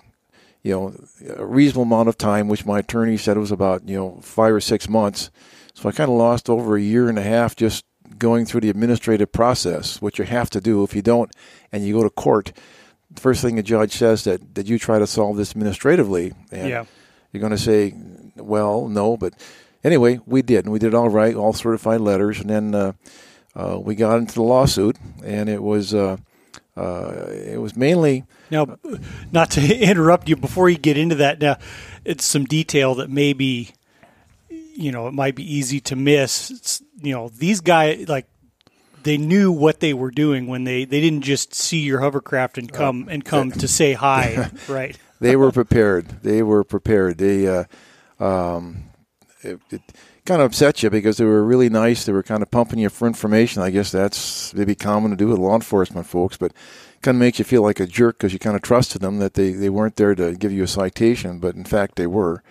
you 0.62 0.73
know 0.73 0.95
a 1.37 1.45
reasonable 1.45 1.83
amount 1.83 2.09
of 2.09 2.16
time, 2.19 2.49
which 2.49 2.64
my 2.66 2.78
attorney 2.81 3.16
said 3.16 3.37
it 3.37 3.40
was 3.40 3.50
about 3.52 3.88
you 3.88 3.97
know 3.97 4.19
five 4.23 4.52
or 4.54 4.61
six 4.61 4.88
months. 4.88 5.31
So 5.75 5.88
I 5.88 5.92
kind 5.92 6.11
of 6.11 6.16
lost 6.16 6.49
over 6.50 6.76
a 6.76 6.81
year 6.81 7.09
and 7.09 7.19
a 7.19 7.23
half 7.23 7.57
just 7.57 7.85
going 8.19 8.45
through 8.45 8.61
the 8.61 8.69
administrative 8.71 9.33
process, 9.33 10.00
which 10.02 10.19
you 10.19 10.25
have 10.26 10.50
to 10.50 10.61
do. 10.61 10.83
If 10.85 10.95
you 10.95 11.02
don't, 11.02 11.31
and 11.73 11.85
you 11.85 11.95
go 11.95 12.02
to 12.02 12.11
court, 12.11 12.52
the 13.11 13.21
first 13.21 13.40
thing 13.42 13.57
the 13.57 13.62
judge 13.62 13.92
says 13.92 14.25
that 14.25 14.52
did 14.54 14.69
you 14.69 14.78
try 14.78 14.99
to 14.99 15.07
solve 15.07 15.37
this 15.37 15.50
administratively? 15.52 16.33
And 16.50 16.69
Yeah. 16.69 16.85
you're 17.33 17.40
going 17.40 17.52
to 17.52 17.59
say, 17.59 17.95
well, 18.37 18.87
no, 18.87 19.16
but 19.16 19.33
anyway, 19.83 20.21
we 20.26 20.42
did, 20.42 20.64
and 20.66 20.73
we 20.73 20.78
did 20.78 20.95
all 20.95 21.09
right, 21.09 21.35
all 21.35 21.52
certified 21.54 22.00
letters, 22.02 22.40
and 22.40 22.50
then 22.50 22.75
uh, 22.75 22.92
uh, 23.57 23.78
we 23.83 23.95
got 23.95 24.19
into 24.19 24.35
the 24.35 24.42
lawsuit, 24.42 24.97
and 25.25 25.49
it 25.49 25.62
was 25.62 25.95
uh, 25.95 26.19
uh, 26.76 27.26
it 27.31 27.61
was 27.61 27.76
mainly 27.76 28.25
Now, 28.53 28.77
not 29.33 29.51
to 29.53 29.77
interrupt 29.91 30.29
you 30.29 30.37
before 30.37 30.69
you 30.69 30.77
get 30.77 30.99
into 30.99 31.17
that. 31.17 31.41
Now, 31.41 31.57
it's 32.05 32.25
some 32.25 32.45
detail 32.45 32.95
that 32.97 33.11
maybe 33.11 33.71
you 34.51 34.93
know 34.93 35.09
it 35.09 35.15
might 35.15 35.35
be 35.35 35.55
easy 35.55 35.81
to 35.81 35.97
miss. 35.97 36.51
It's, 36.51 36.83
you 37.01 37.15
know, 37.15 37.29
these 37.31 37.61
guys 37.61 38.09
like 38.09 38.27
they 39.03 39.17
knew 39.17 39.51
what 39.51 39.81
they 39.81 39.95
were 39.95 40.11
doing 40.11 40.47
when 40.47 40.65
they 40.65 40.85
they 40.85 41.01
didn't 41.01 41.23
just 41.23 41.55
see 41.55 41.81
your 41.81 42.01
hovercraft 42.01 42.59
and 42.59 42.71
come 42.71 43.09
and 43.09 43.25
come 43.25 43.51
to 43.53 43.67
say 43.67 43.95
hi, 43.95 44.51
right? 44.69 44.97
they 45.19 45.35
were 45.35 45.51
prepared. 45.51 46.23
They 46.23 46.43
were 46.43 46.63
prepared. 46.63 47.17
They 47.17 47.49
uh, 47.49 47.65
um, 48.21 48.85
it, 49.43 49.61
it 49.71 49.81
kind 50.27 50.43
of 50.43 50.47
upset 50.47 50.83
you 50.83 50.91
because 50.91 51.17
they 51.17 51.25
were 51.25 51.43
really 51.43 51.71
nice. 51.71 52.05
They 52.05 52.13
were 52.13 52.23
kind 52.23 52.43
of 52.43 52.51
pumping 52.51 52.81
you 52.81 52.91
for 52.91 53.07
information. 53.07 53.63
I 53.63 53.71
guess 53.71 53.91
that's 53.91 54.53
maybe 54.53 54.75
common 54.75 55.11
to 55.11 55.17
do 55.17 55.29
with 55.29 55.39
law 55.39 55.55
enforcement 55.55 56.07
folks, 56.07 56.37
but 56.37 56.53
kind 57.03 57.17
of 57.17 57.21
makes 57.21 57.39
you 57.39 57.45
feel 57.45 57.63
like 57.63 57.81
a 57.81 57.87
jerk 57.87 58.19
because 58.19 58.33
you 58.33 58.39
kind 58.39 58.57
of 58.57 58.63
trusted 58.63 59.03
them 59.03 59.19
that 59.19 59.35
they, 59.35 59.53
they 59.53 59.69
weren't 59.69 59.97
there 59.97 60.15
to 60.15 60.35
give 60.35 60.53
you 60.53 60.63
a 60.63 60.69
citation, 60.69 61.39
but 61.39 61.55
in 61.55 61.65
fact 61.65 61.97
they 61.97 62.07
were. 62.07 62.43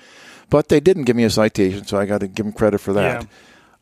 But 0.49 0.69
they 0.69 0.79
didn't 0.79 1.03
give 1.03 1.15
me 1.15 1.23
a 1.23 1.29
citation, 1.29 1.85
so 1.85 1.97
I 1.97 2.05
got 2.05 2.19
to 2.19 2.27
give 2.27 2.45
them 2.45 2.53
credit 2.53 2.79
for 2.79 2.93
that. 2.93 3.25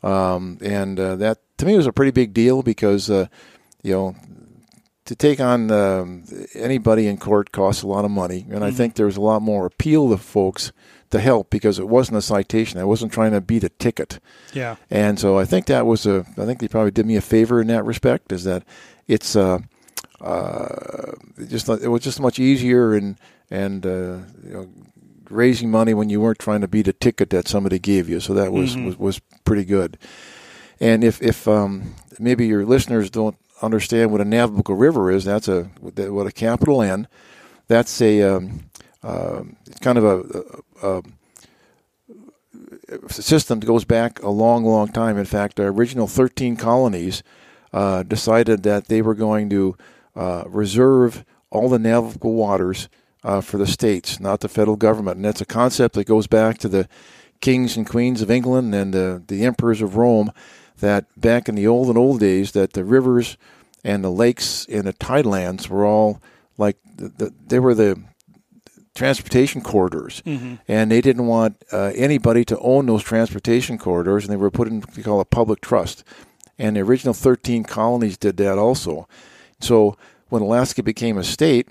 Um, 0.02 0.58
and 0.62 0.98
uh, 0.98 1.16
that 1.16 1.38
to 1.58 1.66
me 1.66 1.76
was 1.76 1.86
a 1.86 1.92
pretty 1.92 2.12
big 2.12 2.32
deal 2.32 2.62
because 2.62 3.10
uh, 3.10 3.26
you 3.82 3.92
know 3.92 4.16
to 5.04 5.16
take 5.16 5.40
on 5.40 5.70
um, 5.72 6.24
anybody 6.54 7.06
in 7.06 7.18
court 7.18 7.50
costs 7.50 7.82
a 7.82 7.86
lot 7.88 8.04
of 8.04 8.10
money, 8.10 8.46
and 8.50 8.64
I 8.64 8.70
think 8.70 8.94
there's 8.94 9.16
a 9.16 9.20
lot 9.20 9.42
more 9.42 9.66
appeal 9.66 10.08
to 10.10 10.16
folks 10.16 10.72
to 11.10 11.18
help 11.18 11.50
because 11.50 11.78
it 11.78 11.88
wasn't 11.88 12.18
a 12.18 12.22
citation. 12.22 12.78
I 12.78 12.84
wasn't 12.84 13.12
trying 13.12 13.32
to 13.32 13.40
beat 13.40 13.64
a 13.64 13.68
ticket. 13.68 14.20
Yeah. 14.52 14.76
And 14.88 15.18
so 15.18 15.36
I 15.36 15.44
think 15.44 15.66
that 15.66 15.84
was 15.84 16.06
a. 16.06 16.24
I 16.38 16.46
think 16.46 16.60
they 16.60 16.68
probably 16.68 16.92
did 16.92 17.06
me 17.06 17.16
a 17.16 17.20
favor 17.20 17.60
in 17.60 17.66
that 17.66 17.84
respect. 17.84 18.30
Is 18.32 18.44
that 18.44 18.62
it's 19.08 19.34
uh, 19.34 19.58
uh, 20.20 21.12
just 21.46 21.68
it 21.68 21.88
was 21.88 22.02
just 22.02 22.20
much 22.20 22.38
easier 22.38 22.94
and 22.94 23.16
and 23.50 23.86
uh, 23.86 24.18
you 24.44 24.52
know 24.52 24.68
raising 25.28 25.70
money 25.70 25.94
when 25.94 26.10
you 26.10 26.20
weren't 26.20 26.38
trying 26.38 26.60
to 26.60 26.68
beat 26.68 26.88
a 26.88 26.92
ticket 26.92 27.30
that 27.30 27.48
somebody 27.48 27.78
gave 27.78 28.08
you. 28.08 28.20
So 28.20 28.34
that 28.34 28.52
was 28.52 28.76
was, 28.76 28.98
was 28.98 29.20
pretty 29.44 29.64
good. 29.64 29.98
And 30.80 31.04
if 31.04 31.22
if 31.22 31.46
um, 31.48 31.94
maybe 32.18 32.46
your 32.46 32.64
listeners 32.66 33.10
don't 33.10 33.36
understand 33.62 34.10
what 34.10 34.20
a 34.20 34.24
navigable 34.24 34.74
river 34.74 35.10
is, 35.10 35.24
that's 35.24 35.48
a 35.48 35.64
what 35.80 36.26
a 36.26 36.32
capital 36.32 36.82
N. 36.82 37.08
That's 37.68 38.00
a 38.00 38.22
um, 38.22 38.70
uh, 39.02 39.42
it's 39.66 39.78
kind 39.78 39.98
of 39.98 40.04
a, 40.04 40.86
a, 40.86 41.02
a 43.06 43.12
system 43.12 43.60
that 43.60 43.66
goes 43.66 43.84
back 43.84 44.22
a 44.22 44.28
long, 44.28 44.64
long 44.64 44.88
time. 44.88 45.16
In 45.16 45.24
fact, 45.24 45.58
our 45.60 45.68
original 45.68 46.06
13 46.06 46.56
colonies 46.56 47.22
uh, 47.72 48.02
decided 48.02 48.62
that 48.64 48.88
they 48.88 49.00
were 49.00 49.14
going 49.14 49.48
to 49.50 49.76
uh, 50.16 50.44
reserve 50.46 51.24
all 51.50 51.68
the 51.68 51.78
navigable 51.78 52.34
waters 52.34 52.88
uh, 53.24 53.40
for 53.40 53.58
the 53.58 53.66
states, 53.66 54.18
not 54.20 54.40
the 54.40 54.48
federal 54.48 54.76
government. 54.76 55.16
And 55.16 55.24
that's 55.24 55.40
a 55.40 55.46
concept 55.46 55.94
that 55.94 56.04
goes 56.06 56.26
back 56.26 56.58
to 56.58 56.68
the 56.68 56.88
kings 57.40 57.76
and 57.76 57.88
queens 57.88 58.22
of 58.22 58.30
England 58.30 58.74
and 58.74 58.94
the, 58.94 59.22
the 59.26 59.44
emperors 59.44 59.82
of 59.82 59.96
Rome. 59.96 60.32
That 60.78 61.04
back 61.20 61.46
in 61.48 61.56
the 61.56 61.66
old 61.66 61.88
and 61.88 61.98
old 61.98 62.20
days, 62.20 62.52
that 62.52 62.72
the 62.72 62.84
rivers 62.84 63.36
and 63.84 64.02
the 64.02 64.10
lakes 64.10 64.64
and 64.66 64.84
the 64.86 64.94
tidelands 64.94 65.68
were 65.68 65.84
all 65.84 66.22
like 66.56 66.76
the, 66.96 67.08
the, 67.08 67.34
they 67.46 67.58
were 67.58 67.74
the 67.74 68.02
transportation 68.94 69.60
corridors, 69.62 70.22
Mm-hmm. 70.26 70.54
and 70.68 70.90
they 70.90 71.00
didn't 71.00 71.26
want 71.26 71.62
uh, 71.72 71.92
anybody 71.94 72.44
to 72.46 72.58
own 72.58 72.86
those 72.86 73.02
transportation 73.02 73.78
corridors, 73.78 74.24
and 74.24 74.32
they 74.32 74.36
were 74.36 74.50
put 74.50 74.68
in 74.68 74.80
what 74.80 74.96
we 74.96 75.02
call 75.02 75.20
a 75.20 75.24
public 75.24 75.60
trust. 75.60 76.02
And 76.58 76.76
the 76.76 76.80
original 76.80 77.14
13 77.14 77.64
colonies 77.64 78.16
did 78.18 78.36
that 78.38 78.58
also. 78.58 79.08
So 79.60 79.96
when 80.28 80.42
Alaska 80.42 80.82
became 80.82 81.18
a 81.18 81.24
state, 81.24 81.68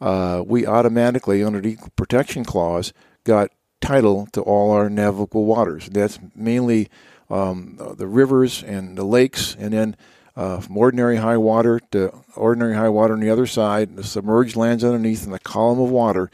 uh, 0.00 0.42
we 0.46 0.66
automatically, 0.66 1.42
under 1.42 1.60
the 1.60 1.70
Equal 1.70 1.92
Protection 1.96 2.44
Clause, 2.44 2.92
got 3.24 3.50
title 3.80 4.26
to 4.32 4.40
all 4.40 4.70
our 4.72 4.88
navigable 4.90 5.44
waters. 5.44 5.88
That's 5.90 6.18
mainly 6.34 6.88
um, 7.30 7.78
the 7.96 8.06
rivers 8.06 8.62
and 8.62 8.96
the 8.96 9.04
lakes, 9.04 9.56
and 9.58 9.72
then 9.72 9.96
uh, 10.36 10.60
from 10.60 10.76
ordinary 10.76 11.16
high 11.16 11.36
water 11.36 11.80
to 11.92 12.12
ordinary 12.36 12.74
high 12.74 12.88
water 12.88 13.14
on 13.14 13.20
the 13.20 13.30
other 13.30 13.46
side, 13.46 13.96
the 13.96 14.04
submerged 14.04 14.56
lands 14.56 14.84
underneath, 14.84 15.24
and 15.24 15.32
the 15.32 15.38
column 15.38 15.80
of 15.80 15.90
water 15.90 16.30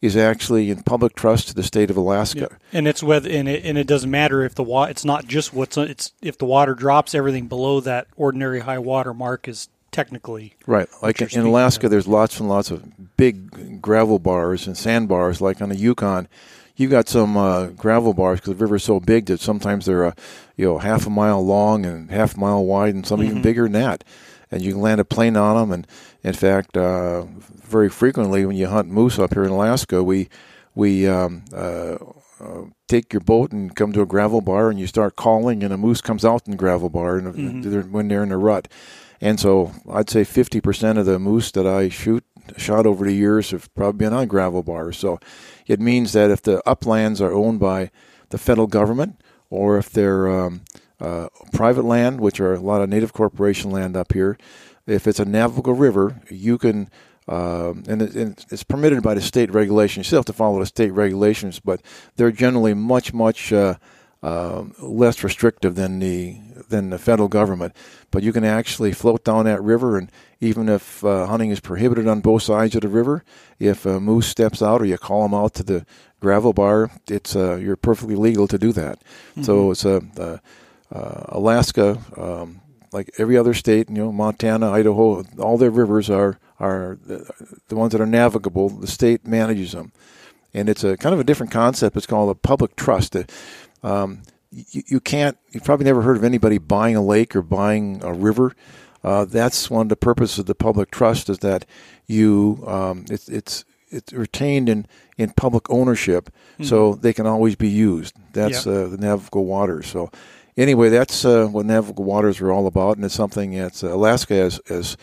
is 0.00 0.16
actually 0.16 0.70
in 0.70 0.82
public 0.82 1.14
trust 1.14 1.48
to 1.48 1.54
the 1.54 1.62
state 1.62 1.90
of 1.90 1.96
Alaska. 1.96 2.56
And 2.72 2.86
it's 2.86 3.02
whether 3.02 3.28
and 3.28 3.48
it, 3.48 3.64
and 3.64 3.76
it 3.76 3.86
doesn't 3.86 4.10
matter 4.10 4.44
if 4.44 4.54
the 4.54 4.62
water. 4.62 4.90
It's 4.90 5.04
not 5.04 5.26
just 5.26 5.52
what's 5.52 5.76
it's 5.76 6.12
if 6.22 6.38
the 6.38 6.44
water 6.44 6.74
drops, 6.74 7.14
everything 7.14 7.48
below 7.48 7.80
that 7.80 8.06
ordinary 8.16 8.60
high 8.60 8.78
water 8.78 9.12
mark 9.12 9.48
is 9.48 9.68
technically 9.90 10.54
Right. 10.66 10.88
Like 11.02 11.20
in 11.20 11.40
Alaska, 11.40 11.86
of. 11.86 11.90
there's 11.90 12.08
lots 12.08 12.40
and 12.40 12.48
lots 12.48 12.70
of 12.70 13.16
big 13.16 13.80
gravel 13.80 14.18
bars 14.18 14.66
and 14.66 14.76
sandbars. 14.76 15.40
Like 15.40 15.60
on 15.60 15.68
the 15.68 15.76
Yukon, 15.76 16.28
you've 16.76 16.90
got 16.90 17.08
some 17.08 17.36
uh, 17.36 17.66
gravel 17.68 18.14
bars 18.14 18.40
because 18.40 18.56
the 18.56 18.64
river's 18.64 18.84
so 18.84 19.00
big 19.00 19.26
that 19.26 19.40
sometimes 19.40 19.86
they're 19.86 20.06
uh, 20.06 20.12
you 20.56 20.66
know 20.66 20.78
half 20.78 21.06
a 21.06 21.10
mile 21.10 21.44
long 21.44 21.84
and 21.84 22.10
half 22.10 22.36
a 22.36 22.40
mile 22.40 22.64
wide, 22.64 22.94
and 22.94 23.06
some 23.06 23.22
even 23.22 23.42
bigger 23.42 23.64
than 23.64 23.72
that. 23.72 24.04
And 24.50 24.62
you 24.62 24.72
can 24.72 24.80
land 24.80 25.00
a 25.00 25.04
plane 25.04 25.36
on 25.36 25.56
them. 25.56 25.72
And 25.72 25.86
in 26.22 26.32
fact, 26.32 26.74
uh, 26.74 27.24
very 27.24 27.90
frequently 27.90 28.46
when 28.46 28.56
you 28.56 28.66
hunt 28.66 28.88
moose 28.88 29.18
up 29.18 29.34
here 29.34 29.44
in 29.44 29.50
Alaska, 29.50 30.02
we 30.02 30.28
we 30.74 31.06
um, 31.06 31.44
uh, 31.52 31.96
uh, 32.40 32.62
take 32.86 33.12
your 33.12 33.20
boat 33.20 33.52
and 33.52 33.74
come 33.74 33.92
to 33.92 34.00
a 34.00 34.06
gravel 34.06 34.40
bar, 34.40 34.70
and 34.70 34.78
you 34.78 34.86
start 34.86 35.16
calling, 35.16 35.62
and 35.62 35.72
a 35.72 35.76
moose 35.76 36.00
comes 36.00 36.24
out 36.24 36.46
in 36.46 36.52
the 36.52 36.56
gravel 36.56 36.88
bar, 36.88 37.18
and 37.18 37.64
they're, 37.64 37.82
when 37.82 38.08
they're 38.08 38.22
in 38.22 38.32
a 38.32 38.38
rut. 38.38 38.68
And 39.20 39.38
so 39.40 39.72
I'd 39.90 40.10
say 40.10 40.22
50% 40.22 40.98
of 40.98 41.06
the 41.06 41.18
moose 41.18 41.50
that 41.52 41.66
I 41.66 41.88
shoot 41.88 42.24
shot 42.56 42.86
over 42.86 43.04
the 43.04 43.12
years 43.12 43.50
have 43.50 43.72
probably 43.74 43.98
been 43.98 44.12
on 44.12 44.26
gravel 44.26 44.62
bars. 44.62 44.96
So 44.96 45.20
it 45.66 45.80
means 45.80 46.12
that 46.12 46.30
if 46.30 46.42
the 46.42 46.66
uplands 46.68 47.20
are 47.20 47.32
owned 47.32 47.60
by 47.60 47.90
the 48.30 48.38
federal 48.38 48.66
government 48.66 49.20
or 49.50 49.78
if 49.78 49.90
they're 49.90 50.28
um, 50.28 50.62
uh, 51.00 51.28
private 51.52 51.84
land, 51.84 52.20
which 52.20 52.40
are 52.40 52.54
a 52.54 52.60
lot 52.60 52.80
of 52.80 52.88
native 52.88 53.12
corporation 53.12 53.70
land 53.70 53.96
up 53.96 54.12
here, 54.12 54.38
if 54.86 55.06
it's 55.06 55.20
a 55.20 55.24
navigable 55.24 55.74
river, 55.74 56.20
you 56.30 56.58
can. 56.58 56.90
Um, 57.30 57.84
and, 57.86 58.00
it, 58.00 58.14
and 58.14 58.46
it's 58.50 58.62
permitted 58.62 59.02
by 59.02 59.12
the 59.12 59.20
state 59.20 59.52
regulations. 59.52 60.06
You 60.06 60.08
still 60.08 60.18
have 60.20 60.24
to 60.26 60.32
follow 60.32 60.60
the 60.60 60.64
state 60.64 60.92
regulations, 60.92 61.60
but 61.60 61.82
they're 62.16 62.32
generally 62.32 62.72
much, 62.72 63.12
much 63.12 63.52
uh, 63.52 63.74
um 64.22 64.74
less 64.80 65.22
restrictive 65.22 65.74
than 65.74 66.00
the 66.00 66.38
than 66.68 66.90
the 66.90 66.98
federal 66.98 67.28
government. 67.28 67.74
But 68.10 68.22
you 68.22 68.32
can 68.32 68.44
actually 68.44 68.92
float 68.92 69.24
down 69.24 69.44
that 69.44 69.62
river, 69.62 69.96
and 69.98 70.10
even 70.40 70.68
if 70.68 71.04
uh, 71.04 71.26
hunting 71.26 71.50
is 71.50 71.60
prohibited 71.60 72.06
on 72.08 72.20
both 72.20 72.42
sides 72.42 72.74
of 72.74 72.82
the 72.82 72.88
river, 72.88 73.24
if 73.58 73.86
a 73.86 74.00
moose 74.00 74.26
steps 74.26 74.62
out 74.62 74.80
or 74.80 74.86
you 74.86 74.98
call 74.98 75.24
him 75.24 75.34
out 75.34 75.54
to 75.54 75.62
the 75.62 75.84
gravel 76.20 76.52
bar, 76.52 76.90
it's 77.08 77.36
uh, 77.36 77.56
you're 77.56 77.76
perfectly 77.76 78.16
legal 78.16 78.48
to 78.48 78.58
do 78.58 78.72
that. 78.72 78.98
So 79.42 79.70
it's 79.70 79.84
a 79.84 80.02
uh, 80.18 80.38
uh, 80.90 81.24
Alaska, 81.28 81.98
um, 82.16 82.60
like 82.92 83.10
every 83.18 83.36
other 83.36 83.54
state, 83.54 83.88
you 83.90 83.96
know, 83.96 84.12
Montana, 84.12 84.70
Idaho, 84.70 85.22
all 85.38 85.58
their 85.58 85.70
rivers 85.70 86.08
are 86.10 86.38
are 86.58 86.98
the, 87.06 87.30
the 87.68 87.76
ones 87.76 87.92
that 87.92 88.00
are 88.00 88.06
navigable. 88.06 88.68
The 88.70 88.86
state 88.86 89.26
manages 89.26 89.72
them, 89.72 89.92
and 90.54 90.68
it's 90.68 90.82
a 90.84 90.96
kind 90.96 91.12
of 91.14 91.20
a 91.20 91.24
different 91.24 91.52
concept. 91.52 91.96
It's 91.96 92.06
called 92.06 92.30
a 92.30 92.34
public 92.34 92.74
trust. 92.76 93.14
Uh, 93.14 93.24
Um, 93.82 94.22
you, 94.50 94.82
you 94.86 95.00
can't. 95.00 95.36
You've 95.50 95.64
probably 95.64 95.84
never 95.84 96.02
heard 96.02 96.16
of 96.16 96.24
anybody 96.24 96.58
buying 96.58 96.96
a 96.96 97.02
lake 97.02 97.36
or 97.36 97.42
buying 97.42 98.02
a 98.02 98.12
river. 98.12 98.54
Uh, 99.04 99.24
that's 99.24 99.70
one 99.70 99.82
of 99.82 99.88
the 99.88 99.96
purposes 99.96 100.40
of 100.40 100.46
the 100.46 100.54
public 100.54 100.90
trust 100.90 101.28
is 101.28 101.38
that 101.38 101.64
you 102.06 102.62
um, 102.66 103.04
it's 103.10 103.28
it's 103.28 103.64
it's 103.90 104.12
retained 104.12 104.68
in, 104.68 104.86
in 105.16 105.30
public 105.30 105.70
ownership, 105.70 106.30
so 106.62 106.94
they 106.94 107.12
can 107.12 107.26
always 107.26 107.56
be 107.56 107.68
used. 107.68 108.14
That's 108.32 108.66
uh, 108.66 108.88
the 108.88 108.98
navigable 108.98 109.46
waters. 109.46 109.86
So 109.86 110.10
anyway, 110.56 110.88
that's 110.88 111.24
uh, 111.24 111.46
what 111.46 111.64
navigable 111.64 112.04
waters 112.04 112.40
are 112.40 112.50
all 112.52 112.66
about, 112.66 112.96
and 112.96 113.04
it's 113.04 113.14
something 113.14 113.52
that's 113.52 113.82
uh, 113.84 113.94
Alaska 113.94 114.34
has, 114.34 114.60
has 114.66 114.96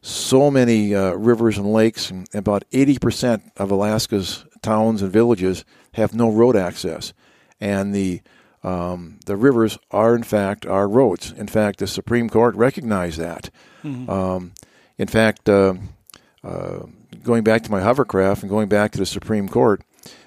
so 0.00 0.50
many 0.50 0.94
uh, 0.94 1.12
rivers 1.12 1.58
and 1.58 1.72
lakes, 1.72 2.10
and 2.10 2.28
about 2.32 2.64
eighty 2.72 2.98
percent 2.98 3.42
of 3.56 3.70
Alaska's 3.70 4.44
towns 4.62 5.02
and 5.02 5.12
villages 5.12 5.64
have 5.94 6.14
no 6.14 6.30
road 6.30 6.56
access, 6.56 7.12
and 7.60 7.94
the 7.94 8.20
um, 8.62 9.20
the 9.26 9.36
rivers 9.36 9.78
are 9.90 10.16
in 10.16 10.22
fact 10.24 10.66
our 10.66 10.88
roads. 10.88 11.32
In 11.32 11.46
fact, 11.46 11.78
the 11.78 11.86
Supreme 11.86 12.28
Court 12.28 12.54
recognized 12.56 13.18
that. 13.18 13.50
Um, 14.10 14.52
in 14.98 15.06
fact, 15.06 15.48
uh, 15.48 15.74
uh, 16.42 16.80
going 17.22 17.44
back 17.44 17.62
to 17.62 17.70
my 17.70 17.80
hovercraft 17.80 18.42
and 18.42 18.50
going 18.50 18.68
back 18.68 18.92
to 18.92 18.98
the 18.98 19.06
Supreme 19.06 19.48
Court, 19.48 19.82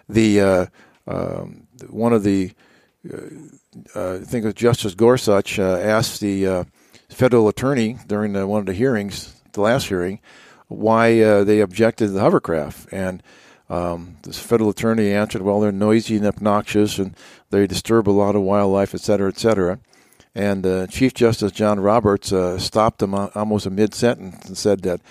the 0.07 0.41
uh, 0.41 0.65
um, 1.07 1.67
one 1.89 2.13
of 2.13 2.24
the 2.24 2.51
uh, 3.95 4.15
I 4.15 4.19
think 4.19 4.43
it 4.43 4.45
was 4.45 4.53
Justice 4.55 4.95
Gorsuch 4.95 5.59
uh, 5.59 5.77
asked 5.77 6.19
the 6.19 6.48
uh, 6.48 6.63
federal 7.09 7.48
attorney 7.48 7.98
during 8.07 8.33
the, 8.33 8.45
one 8.45 8.59
of 8.59 8.65
the 8.65 8.74
hearings, 8.74 9.33
the 9.53 9.62
last 9.62 9.88
hearing, 9.88 10.19
why 10.67 11.19
uh, 11.21 11.43
they 11.43 11.62
objected 11.62 12.07
to 12.07 12.12
the 12.12 12.19
hovercraft, 12.19 12.91
and 12.91 13.24
um, 13.69 14.17
this 14.23 14.39
federal 14.39 14.69
attorney 14.69 15.11
answered, 15.11 15.41
"Well, 15.41 15.59
they're 15.59 15.71
noisy 15.71 16.17
and 16.17 16.25
obnoxious, 16.25 16.97
and 16.97 17.15
they 17.51 17.67
disturb 17.67 18.09
a 18.09 18.11
lot 18.11 18.35
of 18.35 18.41
wildlife, 18.41 18.93
et 18.95 19.01
cetera, 19.01 19.29
et 19.29 19.38
cetera." 19.38 19.79
And 20.35 20.65
uh, 20.65 20.88
Chief 20.88 21.13
Justice 21.13 21.51
John 21.51 21.79
Roberts 21.79 22.31
uh, 22.31 22.57
stopped 22.59 23.01
him 23.01 23.13
almost 23.13 23.65
a 23.65 23.69
mid 23.69 23.93
sentence 23.93 24.45
and 24.47 24.57
said 24.57 24.81
that, 24.83 25.01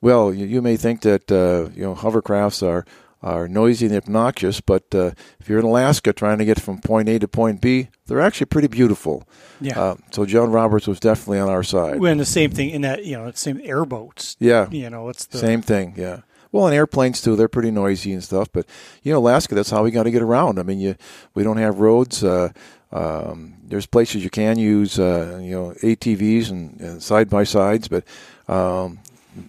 "Well, 0.00 0.32
you, 0.32 0.46
you 0.46 0.62
may 0.62 0.76
think 0.76 1.02
that 1.02 1.30
uh, 1.30 1.70
you 1.74 1.82
know 1.82 1.94
hovercrafts 1.94 2.62
are 2.66 2.84
are 3.22 3.46
noisy 3.46 3.86
and 3.86 3.94
obnoxious, 3.94 4.60
but 4.60 4.82
uh, 4.94 5.12
if 5.38 5.48
you're 5.48 5.60
in 5.60 5.64
Alaska 5.64 6.12
trying 6.12 6.38
to 6.38 6.44
get 6.44 6.60
from 6.60 6.80
point 6.80 7.08
A 7.08 7.20
to 7.20 7.28
point 7.28 7.60
B, 7.60 7.88
they're 8.06 8.20
actually 8.20 8.46
pretty 8.46 8.68
beautiful." 8.68 9.24
Yeah. 9.60 9.80
Uh, 9.80 9.94
so 10.10 10.26
John 10.26 10.50
Roberts 10.50 10.88
was 10.88 10.98
definitely 10.98 11.38
on 11.38 11.48
our 11.48 11.62
side. 11.62 12.00
when 12.00 12.18
the 12.18 12.24
same 12.24 12.50
thing 12.50 12.70
in 12.70 12.82
that 12.82 13.04
you 13.04 13.16
know 13.16 13.30
same 13.34 13.60
airboats. 13.62 14.36
yeah. 14.40 14.68
You 14.70 14.90
know 14.90 15.08
it's 15.08 15.26
the 15.26 15.38
Same 15.38 15.62
thing, 15.62 15.94
yeah. 15.96 16.22
Well, 16.52 16.66
and 16.66 16.74
airplanes 16.74 17.22
too, 17.22 17.34
they're 17.34 17.48
pretty 17.48 17.70
noisy 17.70 18.12
and 18.12 18.22
stuff. 18.22 18.48
But 18.52 18.66
you 19.02 19.12
know, 19.12 19.18
Alaska, 19.18 19.54
that's 19.54 19.70
how 19.70 19.82
we 19.82 19.90
got 19.90 20.04
to 20.04 20.10
get 20.10 20.22
around. 20.22 20.58
I 20.58 20.62
mean, 20.62 20.78
you 20.78 20.94
we 21.34 21.42
don't 21.42 21.56
have 21.56 21.80
roads. 21.80 22.22
Uh, 22.22 22.50
um, 22.92 23.54
there's 23.64 23.86
places 23.86 24.22
you 24.22 24.28
can 24.28 24.58
use, 24.58 24.98
uh, 24.98 25.40
you 25.42 25.52
know, 25.52 25.70
ATVs 25.82 26.50
and 26.50 26.78
and 26.80 27.02
side 27.02 27.30
by 27.30 27.44
sides. 27.44 27.88
But 27.88 28.04
um, 28.48 28.98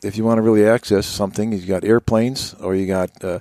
if 0.01 0.17
you 0.17 0.24
want 0.24 0.38
to 0.38 0.41
really 0.41 0.65
access 0.65 1.05
something, 1.05 1.51
you 1.51 1.65
got 1.65 1.83
airplanes 1.83 2.53
or 2.55 2.74
you 2.74 2.88
got 2.88 3.12
uh, 3.24 3.39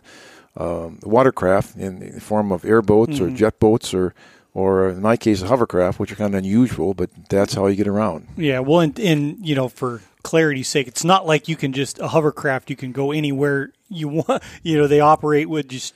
um, 0.57 0.99
watercraft 1.05 1.77
in 1.77 2.15
the 2.15 2.21
form 2.21 2.51
of 2.51 2.65
airboats 2.65 3.21
or 3.21 3.31
jet 3.31 3.59
boats 3.61 3.95
or 3.95 4.13
or 4.55 4.91
in 4.91 5.01
my 5.01 5.17
case, 5.17 5.43
a 5.43 5.47
hovercraft, 5.47 5.99
which 5.99 6.13
are 6.13 6.17
kind 6.17 6.35
of 6.35 6.39
unusual, 6.39 6.95
but 6.95 7.11
that's 7.29 7.55
how 7.55 7.67
you 7.67 7.77
get 7.77 7.89
around. 7.89 8.29
Yeah, 8.37 8.61
well, 8.61 8.81
and, 8.81 8.99
and 9.01 9.47
you 9.47 9.55
know, 9.55 9.69
for 9.69 10.03
clarity's 10.23 10.69
sake, 10.69 10.89
it's 10.89 11.05
not 11.05 11.27
like 11.27 11.49
you 11.49 11.57
can 11.57 11.73
just 11.73 11.99
a 11.99 12.09
hovercraft. 12.09 12.71
You 12.71 12.77
can 12.77 12.93
go 12.93 13.13
anywhere 13.13 13.73
you 13.89 14.09
want. 14.29 14.43
You 14.63 14.79
know, 14.79 14.87
they 14.87 15.01
operate 15.01 15.49
with 15.49 15.69
just 15.69 15.95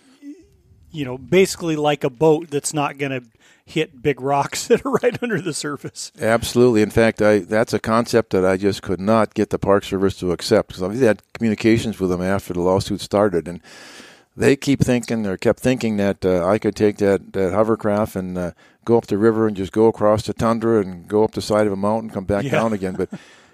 you 0.97 1.05
know, 1.05 1.19
basically 1.19 1.77
like 1.77 2.05
a 2.05 2.11
boat 2.11 2.49
that's 2.49 2.73
not 2.73 2.97
going 2.97 3.13
to 3.13 3.29
hit 3.67 4.01
big 4.01 4.21
rocks 4.21 4.67
that 4.69 4.85
are 4.87 4.93
right 4.93 5.23
under 5.23 5.41
the 5.41 5.53
surface. 5.53 6.11
Absolutely. 6.19 6.81
In 6.83 6.91
fact, 6.91 7.21
I 7.21 7.41
that's 7.41 7.75
a 7.75 7.79
concept 7.79 8.31
that 8.31 8.45
I 8.45 8.57
just 8.57 8.83
could 8.83 9.01
not 9.01 9.35
get 9.35 9.51
the 9.51 9.59
Park 9.59 9.85
Service 9.85 10.17
to 10.21 10.33
accept 10.33 10.69
because 10.69 10.83
I've 10.83 10.99
had 10.99 11.23
communications 11.35 12.01
with 12.01 12.11
them 12.11 12.23
after 12.23 12.55
the 12.55 12.61
lawsuit 12.61 13.01
started, 13.01 13.47
and 13.47 13.61
they 14.37 14.57
keep 14.57 14.81
thinking 14.81 15.27
or 15.27 15.37
kept 15.37 15.61
thinking 15.61 15.97
that 15.97 16.25
uh, 16.25 16.47
I 16.47 16.59
could 16.59 16.77
take 16.77 16.99
that, 16.99 17.33
that 17.33 17.53
hovercraft 17.53 18.17
and 18.17 18.37
uh, 18.37 18.51
go 18.85 18.99
up 18.99 19.07
the 19.07 19.19
river 19.19 19.47
and 19.47 19.57
just 19.57 19.73
go 19.73 19.87
across 19.87 20.23
the 20.23 20.35
tundra 20.35 20.81
and 20.81 21.09
go 21.09 21.25
up 21.25 21.33
the 21.33 21.43
side 21.43 21.67
of 21.67 21.73
a 21.73 21.77
mountain, 21.77 22.11
come 22.11 22.25
back 22.25 22.45
Yeah. 22.45 22.51
down 22.53 22.73
again. 22.73 22.95
But 22.95 23.09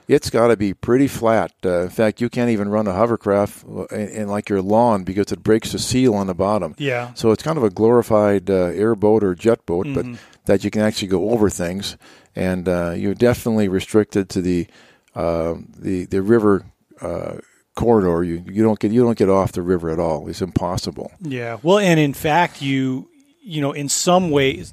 it's 0.08 0.28
got 0.30 0.48
to 0.48 0.56
be 0.56 0.74
pretty 0.74 1.06
flat. 1.08 1.52
Uh, 1.64 1.82
in 1.82 1.88
fact, 1.88 2.20
you 2.20 2.28
can't 2.28 2.50
even 2.50 2.68
run 2.68 2.86
a 2.88 2.92
hovercraft 2.92 3.64
in, 3.92 4.08
in 4.08 4.28
like 4.28 4.48
your 4.48 4.60
lawn 4.60 5.04
because 5.04 5.30
it 5.32 5.42
breaks 5.42 5.72
the 5.72 5.78
seal 5.78 6.14
on 6.14 6.26
the 6.26 6.34
bottom. 6.34 6.74
Yeah. 6.78 7.14
So 7.14 7.30
it's 7.30 7.42
kind 7.42 7.56
of 7.56 7.62
a 7.64 7.70
glorified 7.70 8.50
uh, 8.50 8.54
airboat 8.74 9.22
or 9.24 9.34
jet 9.34 9.64
boat, 9.66 9.86
Mm-hmm. 9.86 10.12
but 10.12 10.20
that 10.46 10.64
you 10.64 10.70
can 10.72 10.82
actually 10.82 11.06
go 11.06 11.30
over 11.30 11.48
things, 11.48 11.96
and 12.34 12.68
uh, 12.68 12.90
you're 12.96 13.14
definitely 13.14 13.68
restricted 13.68 14.28
to 14.30 14.42
the 14.42 14.66
uh, 15.14 15.54
the 15.78 16.04
the 16.06 16.20
river 16.20 16.66
uh, 17.00 17.36
corridor. 17.74 18.22
You 18.24 18.44
you 18.46 18.62
don't 18.62 18.78
get 18.78 18.92
you 18.92 19.02
don't 19.02 19.18
get 19.18 19.28
off 19.28 19.52
the 19.52 19.62
river 19.62 19.90
at 19.90 19.98
all. 19.98 20.28
It's 20.28 20.42
impossible. 20.42 21.12
Yeah. 21.20 21.58
Well, 21.62 21.78
and 21.78 21.98
in 21.98 22.14
fact, 22.14 22.62
you 22.62 23.08
you 23.42 23.60
know, 23.60 23.72
in 23.72 23.88
some 23.88 24.30
ways, 24.30 24.72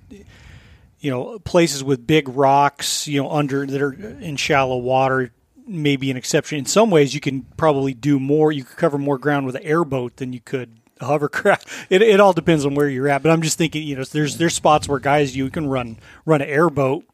you 1.00 1.12
know, 1.12 1.40
places 1.40 1.84
with 1.84 2.06
big 2.06 2.30
rocks, 2.30 3.08
you 3.08 3.22
know, 3.22 3.30
under 3.32 3.66
that 3.66 3.82
are 3.82 3.94
in 3.94 4.36
shallow 4.36 4.78
water 4.78 5.32
may 5.68 5.96
be 5.96 6.10
an 6.12 6.18
exception. 6.18 6.58
In 6.58 6.66
some 6.66 6.90
ways, 6.90 7.14
you 7.14 7.20
can 7.20 7.44
probably 7.58 7.94
do 7.94 8.20
more. 8.20 8.52
You 8.52 8.64
could 8.64 8.78
cover 8.78 8.98
more 8.98 9.18
ground 9.18 9.46
with 9.46 9.56
an 9.56 9.64
airboat 9.64 10.18
than 10.18 10.34
you 10.34 10.40
could 10.40 10.80
hovercraft. 11.00 11.68
It, 11.90 12.02
it 12.02 12.20
all 12.20 12.34
depends 12.34 12.66
on 12.66 12.76
where 12.76 12.88
you're 12.88 13.08
at. 13.08 13.24
But 13.24 13.32
I'm 13.32 13.42
just 13.42 13.58
thinking, 13.58 13.84
you 13.84 13.96
know, 13.96 14.04
there's 14.04 14.38
there's 14.38 14.54
spots 14.54 14.88
where 14.88 15.00
guys 15.00 15.36
you 15.36 15.50
can 15.50 15.68
run 15.68 15.98
run 16.26 16.42
an 16.42 16.50
airboat 16.50 17.06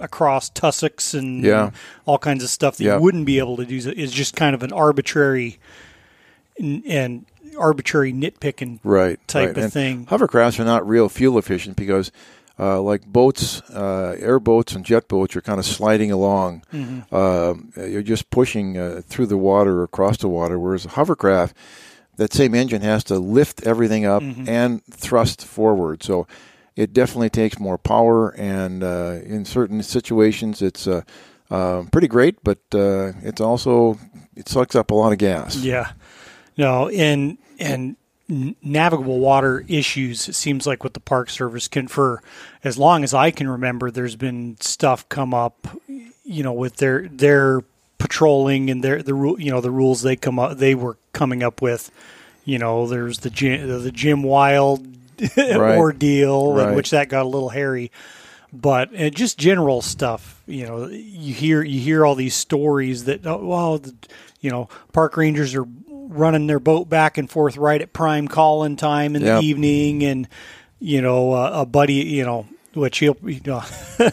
across 0.00 0.48
tussocks 0.50 1.14
and 1.14 1.42
Yeah. 1.44 1.70
all 2.06 2.18
kinds 2.18 2.42
of 2.42 2.50
stuff 2.50 2.76
that 2.78 2.84
Yeah. 2.84 2.96
you 2.96 3.02
wouldn't 3.02 3.26
be 3.26 3.38
able 3.38 3.56
to 3.58 3.64
do. 3.64 3.76
Is 3.76 4.12
just 4.12 4.34
kind 4.36 4.54
of 4.54 4.62
an 4.62 4.72
arbitrary 4.72 5.58
and, 6.58 6.82
and 6.86 7.26
arbitrary 7.58 8.12
nitpicking 8.12 8.80
Right. 8.82 9.18
type 9.28 9.48
right. 9.48 9.56
of 9.58 9.64
And 9.64 9.72
thing. 9.72 10.06
Hovercrafts 10.06 10.58
are 10.58 10.64
not 10.64 10.86
real 10.86 11.08
fuel 11.08 11.38
efficient 11.38 11.76
because. 11.76 12.10
Uh, 12.56 12.80
like 12.80 13.04
boats, 13.04 13.62
uh, 13.72 14.14
airboats 14.20 14.76
and 14.76 14.84
jet 14.84 15.08
boats, 15.08 15.34
you're 15.34 15.42
kind 15.42 15.58
of 15.58 15.66
sliding 15.66 16.12
along. 16.12 16.62
Mm-hmm. 16.72 17.00
Uh, 17.12 17.54
you're 17.84 18.00
just 18.00 18.30
pushing 18.30 18.78
uh, 18.78 19.00
through 19.04 19.26
the 19.26 19.36
water 19.36 19.80
or 19.80 19.82
across 19.82 20.18
the 20.18 20.28
water. 20.28 20.56
Whereas 20.56 20.84
a 20.84 20.90
hovercraft, 20.90 21.52
that 22.14 22.32
same 22.32 22.54
engine 22.54 22.80
has 22.82 23.02
to 23.10 23.18
lift 23.18 23.66
everything 23.66 24.06
up 24.06 24.22
Mm-hmm. 24.22 24.48
and 24.48 24.84
thrust 24.84 25.44
forward. 25.44 26.04
So 26.04 26.28
it 26.76 26.92
definitely 26.92 27.30
takes 27.30 27.58
more 27.58 27.78
power, 27.78 28.30
and 28.30 28.82
uh, 28.82 29.18
in 29.24 29.44
certain 29.44 29.82
situations, 29.82 30.60
it's 30.60 30.86
uh, 30.86 31.02
uh, 31.50 31.84
pretty 31.92 32.08
great. 32.08 32.42
But 32.42 32.58
uh, 32.72 33.12
it's 33.22 33.40
also 33.40 33.98
it 34.34 34.48
sucks 34.48 34.74
up 34.74 34.90
a 34.90 34.94
lot 34.94 35.12
of 35.12 35.18
gas. 35.18 35.56
Yeah. 35.56 35.92
No, 36.56 36.88
and 36.88 37.38
and 37.58 37.96
navigable 38.28 39.18
water 39.18 39.64
issues. 39.68 40.28
It 40.28 40.34
seems 40.34 40.66
like 40.66 40.82
with 40.82 40.94
the 40.94 41.00
Park 41.00 41.30
Service 41.30 41.68
can 41.68 41.88
for 41.88 42.22
as 42.62 42.78
long 42.78 43.04
as 43.04 43.14
I 43.14 43.30
can 43.30 43.48
remember, 43.48 43.90
there's 43.90 44.16
been 44.16 44.56
stuff 44.60 45.08
come 45.08 45.34
up, 45.34 45.68
you 45.88 46.42
know, 46.42 46.52
with 46.52 46.76
their 46.76 47.08
their 47.08 47.62
patrolling 47.98 48.70
and 48.70 48.82
their 48.82 49.02
the 49.02 49.14
you 49.38 49.50
know, 49.50 49.60
the 49.60 49.70
rules 49.70 50.02
they 50.02 50.16
come 50.16 50.38
up 50.38 50.58
they 50.58 50.74
were 50.74 50.96
coming 51.12 51.42
up 51.42 51.62
with. 51.62 51.90
You 52.44 52.58
know, 52.58 52.86
there's 52.86 53.18
the 53.18 53.30
the 53.30 53.92
Jim 53.92 54.22
Wilde 54.22 54.86
Right. 55.36 55.78
ordeal, 55.78 56.58
in 56.58 56.66
Right. 56.68 56.74
which 56.76 56.90
that 56.90 57.08
got 57.08 57.24
a 57.24 57.28
little 57.28 57.50
hairy 57.50 57.90
but 58.52 58.94
uh, 58.98 59.10
just 59.10 59.36
general 59.36 59.82
stuff 59.82 60.40
you 60.46 60.64
know 60.64 60.86
you 60.86 61.34
hear 61.34 61.60
you 61.62 61.80
hear 61.80 62.06
all 62.06 62.14
these 62.14 62.36
stories 62.36 63.02
that 63.04 63.26
oh, 63.26 63.44
well 63.44 63.78
the, 63.78 63.92
you 64.40 64.48
know 64.48 64.68
park 64.92 65.16
rangers 65.16 65.56
are 65.56 65.66
running 65.88 66.46
their 66.46 66.60
boat 66.60 66.88
back 66.88 67.18
and 67.18 67.28
forth 67.28 67.56
right 67.56 67.82
at 67.82 67.92
prime 67.92 68.28
calling 68.28 68.76
time 68.76 69.16
in 69.16 69.22
Yep. 69.22 69.40
the 69.40 69.46
evening 69.46 70.04
and 70.04 70.28
you 70.78 71.02
know 71.02 71.32
uh, 71.32 71.50
a 71.52 71.66
buddy 71.66 71.94
you 71.94 72.24
know 72.24 72.46
which 72.74 72.98
he'll 72.98 73.16
you 73.24 73.40
know, 73.44 73.62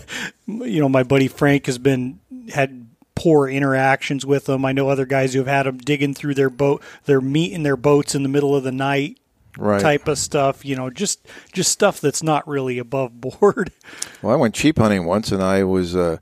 you 0.48 0.80
know 0.80 0.90
my 0.90 1.04
buddy 1.04 1.28
frank 1.28 1.68
has 1.68 1.78
been 1.78 2.20
had 2.52 2.88
poor 3.14 3.48
interactions 3.48 4.26
with 4.26 4.46
them 4.46 4.66
i 4.66 4.72
know 4.72 4.90
other 4.90 5.06
guys 5.06 5.34
who 5.34 5.40
have 5.40 5.48
had 5.48 5.64
them 5.68 5.78
digging 5.78 6.16
through 6.16 6.34
their 6.34 6.50
boat 6.50 6.82
their 7.06 7.22
meat 7.22 7.52
in 7.54 7.62
their 7.62 7.78
boats 7.78 8.16
in 8.16 8.24
the 8.24 8.30
middle 8.30 8.56
of 8.56 8.64
the 8.64 8.72
night 8.72 9.20
Right. 9.58 9.82
type 9.82 10.08
of 10.08 10.18
stuff 10.18 10.64
you 10.64 10.76
know 10.76 10.90
just 10.90 11.28
just 11.52 11.72
stuff 11.72 12.00
that's 12.00 12.24
not 12.24 12.48
really 12.48 12.78
above 12.78 13.20
board 13.20 13.72
Well, 14.22 14.34
I 14.34 14.36
went 14.36 14.56
sheep 14.56 14.78
hunting 14.78 15.06
once, 15.06 15.32
and 15.32 15.42
I 15.42 15.64
was. 15.64 15.96
Uh, 15.96 16.18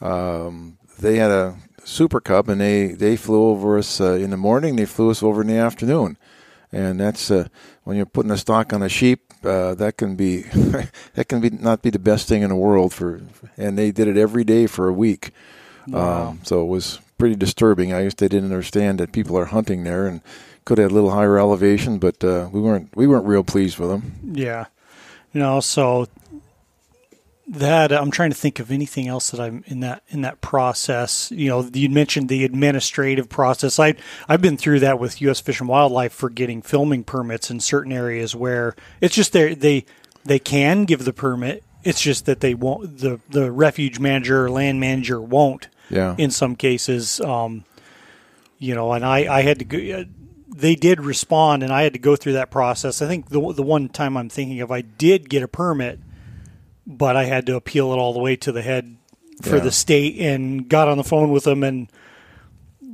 um, 0.00 0.78
they 0.98 1.16
had 1.16 1.30
a 1.30 1.56
super 1.84 2.20
cub, 2.20 2.48
and 2.48 2.60
they 2.60 2.88
they 2.88 3.16
flew 3.16 3.44
over 3.44 3.76
us 3.78 4.00
uh, 4.00 4.12
in 4.12 4.30
the 4.30 4.36
morning. 4.36 4.76
They 4.76 4.86
flew 4.86 5.10
us 5.10 5.22
over 5.22 5.42
in 5.42 5.48
the 5.48 5.56
afternoon, 5.56 6.16
and 6.72 6.98
that's 6.98 7.30
uh, 7.30 7.48
when 7.84 7.96
you're 7.96 8.06
putting 8.06 8.30
a 8.30 8.38
stock 8.38 8.72
on 8.72 8.82
a 8.82 8.88
sheep. 8.88 9.32
Uh, 9.44 9.74
that 9.74 9.96
can 9.96 10.16
be 10.16 10.42
that 11.14 11.26
can 11.28 11.40
be 11.40 11.50
not 11.50 11.82
be 11.82 11.90
the 11.90 11.98
best 11.98 12.26
thing 12.28 12.42
in 12.42 12.48
the 12.48 12.56
world 12.56 12.94
for. 12.94 13.20
And 13.58 13.76
they 13.76 13.90
did 13.90 14.08
it 14.08 14.16
every 14.16 14.44
day 14.44 14.66
for 14.66 14.88
a 14.88 14.92
week. 14.92 15.32
Um, 15.92 16.40
so 16.44 16.62
it 16.62 16.66
was 16.66 17.00
pretty 17.18 17.34
disturbing. 17.34 17.92
I 17.92 18.04
guess 18.04 18.14
they 18.14 18.28
didn't 18.28 18.52
understand 18.52 19.00
that 19.00 19.12
people 19.12 19.36
are 19.36 19.46
hunting 19.46 19.84
there, 19.84 20.06
and 20.06 20.22
could 20.64 20.78
have 20.78 20.86
had 20.86 20.92
a 20.92 20.94
little 20.94 21.10
higher 21.10 21.38
elevation, 21.38 21.98
but 21.98 22.22
uh, 22.22 22.48
we 22.52 22.60
weren't 22.60 22.94
we 22.96 23.06
weren't 23.06 23.26
real 23.26 23.44
pleased 23.44 23.78
with 23.78 23.90
them. 23.90 24.12
Yeah. 24.22 24.66
You 25.32 25.40
know, 25.40 25.60
so 25.60 26.08
that 27.48 27.92
I'm 27.92 28.10
trying 28.10 28.30
to 28.30 28.36
think 28.36 28.60
of 28.60 28.70
anything 28.70 29.08
else 29.08 29.30
that 29.30 29.40
I'm 29.40 29.64
in 29.66 29.80
that 29.80 30.02
in 30.08 30.22
that 30.22 30.40
process. 30.40 31.30
You 31.32 31.48
know, 31.48 31.68
you 31.72 31.88
mentioned 31.88 32.28
the 32.28 32.44
administrative 32.44 33.28
process. 33.28 33.78
I 33.78 33.94
I've 34.28 34.40
been 34.40 34.56
through 34.56 34.80
that 34.80 34.98
with 34.98 35.20
U.S. 35.22 35.40
Fish 35.40 35.60
and 35.60 35.68
Wildlife 35.68 36.12
for 36.12 36.30
getting 36.30 36.62
filming 36.62 37.04
permits 37.04 37.50
in 37.50 37.60
certain 37.60 37.92
areas 37.92 38.34
where 38.34 38.74
it's 39.00 39.14
just 39.14 39.32
they 39.32 39.54
they 39.54 39.84
they 40.24 40.38
can 40.38 40.84
give 40.84 41.04
the 41.04 41.12
permit. 41.12 41.64
It's 41.84 42.00
just 42.00 42.26
that 42.26 42.40
they 42.40 42.54
won't. 42.54 42.98
The 42.98 43.20
the 43.28 43.50
refuge 43.50 43.98
manager 43.98 44.44
or 44.44 44.50
land 44.50 44.80
manager 44.80 45.20
won't. 45.20 45.68
Yeah. 45.90 46.14
In 46.16 46.30
some 46.30 46.56
cases, 46.56 47.20
um, 47.20 47.64
you 48.58 48.74
know, 48.74 48.92
and 48.92 49.04
I 49.04 49.38
I 49.38 49.42
had 49.42 49.58
to 49.58 49.64
go. 49.64 50.04
They 50.54 50.74
did 50.74 51.00
respond, 51.00 51.62
and 51.62 51.72
I 51.72 51.82
had 51.82 51.92
to 51.94 51.98
go 51.98 52.14
through 52.16 52.34
that 52.34 52.50
process. 52.50 53.00
I 53.02 53.06
think 53.06 53.28
the 53.30 53.52
the 53.52 53.62
one 53.62 53.88
time 53.88 54.16
I'm 54.16 54.28
thinking 54.28 54.60
of, 54.60 54.70
I 54.70 54.82
did 54.82 55.28
get 55.30 55.42
a 55.42 55.48
permit, 55.48 55.98
but 56.86 57.16
I 57.16 57.24
had 57.24 57.46
to 57.46 57.56
appeal 57.56 57.92
it 57.92 57.96
all 57.96 58.12
the 58.12 58.18
way 58.20 58.36
to 58.36 58.52
the 58.52 58.62
head 58.62 58.96
for 59.40 59.56
Yeah. 59.56 59.62
the 59.62 59.72
state, 59.72 60.18
and 60.18 60.68
got 60.68 60.88
on 60.88 60.98
the 60.98 61.04
phone 61.04 61.30
with 61.30 61.44
them 61.44 61.62
and 61.64 61.88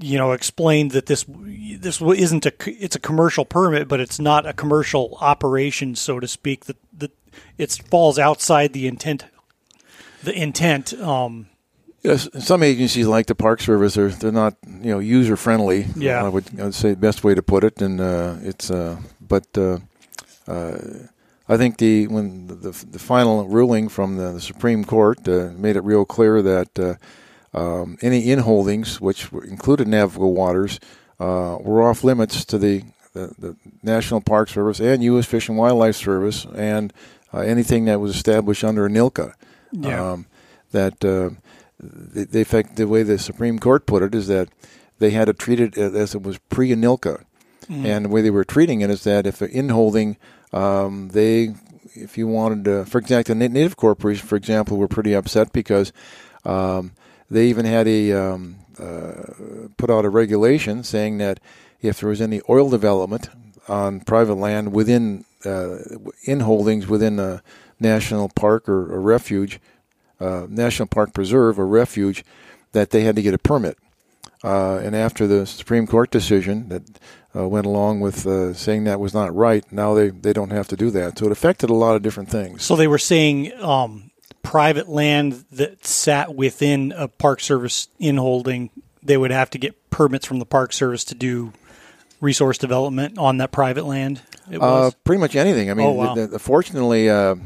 you 0.00 0.16
know 0.16 0.30
explained 0.32 0.92
that 0.92 1.06
this 1.06 1.24
this 1.28 2.00
isn't 2.00 2.46
a 2.46 2.52
it's 2.66 2.94
a 2.96 3.00
commercial 3.00 3.44
permit, 3.44 3.88
but 3.88 3.98
it's 4.00 4.20
not 4.20 4.46
a 4.46 4.52
commercial 4.52 5.18
operation, 5.20 5.96
so 5.96 6.20
to 6.20 6.28
speak. 6.28 6.66
That 6.66 6.76
that 6.96 7.10
it 7.58 7.72
falls 7.90 8.18
outside 8.18 8.72
the 8.72 8.86
intent 8.86 9.24
the 10.22 10.32
intent. 10.32 10.94
Um, 10.94 11.48
Yes, 12.02 12.28
some 12.38 12.62
agencies 12.62 13.06
like 13.06 13.26
the 13.26 13.34
Park 13.34 13.60
Service 13.60 13.96
are 13.98 14.08
they're 14.08 14.30
not 14.30 14.54
you 14.64 14.90
know 14.92 15.00
user 15.00 15.36
friendly. 15.36 15.86
Yeah. 15.96 16.24
I 16.24 16.28
would 16.28 16.44
I 16.60 16.64
would 16.64 16.74
say 16.74 16.90
the 16.90 16.96
best 16.96 17.24
way 17.24 17.34
to 17.34 17.42
put 17.42 17.64
it, 17.64 17.82
and 17.82 18.00
uh, 18.00 18.36
it's 18.42 18.70
uh, 18.70 18.98
but 19.20 19.46
uh, 19.58 19.78
uh, 20.46 20.78
I 21.48 21.56
think 21.56 21.78
the 21.78 22.06
when 22.06 22.46
the 22.46 22.86
the 22.90 22.98
final 22.98 23.46
ruling 23.48 23.88
from 23.88 24.16
the, 24.16 24.32
the 24.32 24.40
Supreme 24.40 24.84
Court 24.84 25.26
uh, 25.28 25.50
made 25.56 25.76
it 25.76 25.82
real 25.82 26.04
clear 26.04 26.40
that 26.40 26.78
uh, 26.78 26.94
um, 27.52 27.98
any 28.00 28.26
inholdings, 28.26 29.00
which 29.00 29.32
included 29.32 29.88
navigable 29.88 30.34
waters, 30.34 30.78
uh, 31.18 31.56
were 31.60 31.82
off 31.82 32.04
limits 32.04 32.44
to 32.44 32.58
the, 32.58 32.84
the 33.12 33.34
the 33.38 33.56
National 33.82 34.20
Park 34.20 34.50
Service 34.50 34.78
and 34.78 35.02
U.S. 35.02 35.26
Fish 35.26 35.48
and 35.48 35.58
Wildlife 35.58 35.96
Service 35.96 36.46
and 36.54 36.92
uh, 37.34 37.40
anything 37.40 37.86
that 37.86 37.98
was 37.98 38.14
established 38.14 38.62
under 38.62 38.88
ANILCA. 38.88 39.32
Yeah. 39.72 40.12
Um, 40.12 40.26
that 40.70 41.04
uh, 41.04 41.30
the, 41.80 42.24
the 42.24 42.44
fact 42.44 42.76
the 42.76 42.88
way 42.88 43.02
the 43.02 43.18
Supreme 43.18 43.58
Court 43.58 43.86
put 43.86 44.02
it 44.02 44.14
is 44.14 44.26
that 44.28 44.48
they 44.98 45.10
had 45.10 45.26
to 45.26 45.32
treat 45.32 45.60
it 45.60 45.78
as 45.78 46.14
it 46.14 46.22
was 46.22 46.38
pre-ANILCA, 46.48 47.24
and 47.70 48.04
the 48.06 48.08
way 48.08 48.22
they 48.22 48.30
were 48.30 48.44
treating 48.44 48.80
it 48.80 48.90
is 48.90 49.04
that 49.04 49.26
if 49.26 49.40
an 49.42 49.50
inholding, 49.50 50.16
um, 50.52 51.10
they 51.10 51.54
if 51.94 52.16
you 52.16 52.26
wanted 52.26 52.64
to, 52.64 52.84
for 52.86 52.98
example, 52.98 53.34
the 53.34 53.48
Native 53.48 53.76
Corporation, 53.76 54.26
for 54.26 54.36
example, 54.36 54.76
were 54.76 54.88
pretty 54.88 55.14
upset 55.14 55.52
because 55.52 55.92
um, 56.44 56.92
they 57.30 57.46
even 57.46 57.66
had 57.66 57.86
a 57.86 58.12
um, 58.12 58.56
uh, 58.78 59.12
put 59.76 59.90
out 59.90 60.04
a 60.04 60.08
regulation 60.08 60.82
saying 60.82 61.18
that 61.18 61.40
if 61.80 62.00
there 62.00 62.08
was 62.08 62.20
any 62.20 62.40
oil 62.48 62.70
development 62.70 63.28
on 63.68 64.00
private 64.00 64.34
land 64.34 64.72
within 64.72 65.24
uh, 65.44 65.78
in 66.24 66.40
holdings 66.40 66.86
within 66.86 67.18
a 67.18 67.42
national 67.80 68.28
park 68.30 68.68
or, 68.68 68.94
a 68.94 68.98
refuge, 68.98 69.60
uh, 70.20 70.46
national 70.48 70.88
park 70.88 71.12
preserve 71.12 71.58
or 71.58 71.66
refuge, 71.66 72.24
that 72.72 72.90
they 72.90 73.02
had 73.02 73.16
to 73.16 73.22
get 73.22 73.34
a 73.34 73.38
permit. 73.38 73.78
Uh, 74.44 74.76
and 74.76 74.94
after 74.94 75.26
the 75.26 75.46
Supreme 75.46 75.86
Court 75.86 76.10
decision 76.10 76.68
that 76.68 76.82
uh, 77.34 77.48
went 77.48 77.66
along 77.66 78.00
with 78.00 78.26
uh, 78.26 78.54
saying 78.54 78.84
that 78.84 79.00
was 79.00 79.12
not 79.12 79.34
right, 79.34 79.64
now 79.72 79.94
they, 79.94 80.10
they 80.10 80.32
don't 80.32 80.50
have 80.50 80.68
to 80.68 80.76
do 80.76 80.90
that. 80.90 81.18
So 81.18 81.26
it 81.26 81.32
affected 81.32 81.70
a 81.70 81.74
lot 81.74 81.96
of 81.96 82.02
different 82.02 82.28
things. 82.30 82.62
So 82.62 82.76
they 82.76 82.86
were 82.86 82.98
saying 82.98 83.52
um, 83.60 84.10
private 84.42 84.88
land 84.88 85.44
that 85.50 85.84
sat 85.84 86.34
within 86.34 86.92
a 86.92 87.08
Park 87.08 87.40
Service 87.40 87.88
inholding, 88.00 88.70
they 89.02 89.16
would 89.16 89.32
have 89.32 89.50
to 89.50 89.58
get 89.58 89.90
permits 89.90 90.24
from 90.24 90.38
the 90.38 90.46
Park 90.46 90.72
Service 90.72 91.02
to 91.04 91.14
do 91.14 91.52
resource 92.20 92.58
development 92.58 93.18
on 93.18 93.38
that 93.38 93.50
private 93.50 93.86
land. 93.86 94.22
It 94.50 94.62
Uh, 94.62 94.90
pretty 95.04 95.20
much 95.20 95.34
anything. 95.36 95.70
I 95.70 95.74
mean, 95.74 95.86
Oh, 95.86 95.92
wow. 95.92 96.14
the, 96.14 96.26
the, 96.26 96.38
fortunately, 96.38 97.10
uh, 97.10 97.36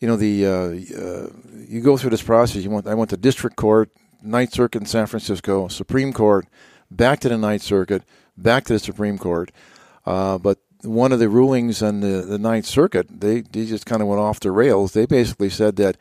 you 0.00 0.08
know, 0.08 0.16
the 0.16 0.46
uh, 0.46 0.50
uh, 0.50 1.28
you 1.68 1.80
go 1.80 1.96
through 1.96 2.10
this 2.10 2.22
process. 2.22 2.62
You 2.62 2.70
went, 2.70 2.86
I 2.86 2.94
went 2.94 3.10
to 3.10 3.16
district 3.16 3.56
court, 3.56 3.90
Ninth 4.22 4.52
Circuit 4.52 4.82
in 4.82 4.86
San 4.86 5.06
Francisco, 5.06 5.68
Supreme 5.68 6.12
Court, 6.12 6.46
back 6.90 7.20
to 7.20 7.28
the 7.28 7.38
Ninth 7.38 7.62
Circuit, 7.62 8.02
back 8.36 8.64
to 8.64 8.74
the 8.74 8.78
Supreme 8.78 9.18
Court. 9.18 9.50
Uh, 10.04 10.38
but 10.38 10.58
one 10.82 11.12
of 11.12 11.18
the 11.18 11.28
rulings 11.28 11.82
on 11.82 12.00
the, 12.00 12.22
the 12.22 12.38
Ninth 12.38 12.66
Circuit, 12.66 13.06
they, 13.10 13.40
they 13.40 13.66
just 13.66 13.86
kind 13.86 14.02
of 14.02 14.08
went 14.08 14.20
off 14.20 14.40
the 14.40 14.50
rails. 14.50 14.92
They 14.92 15.06
basically 15.06 15.50
said 15.50 15.76
that 15.76 15.96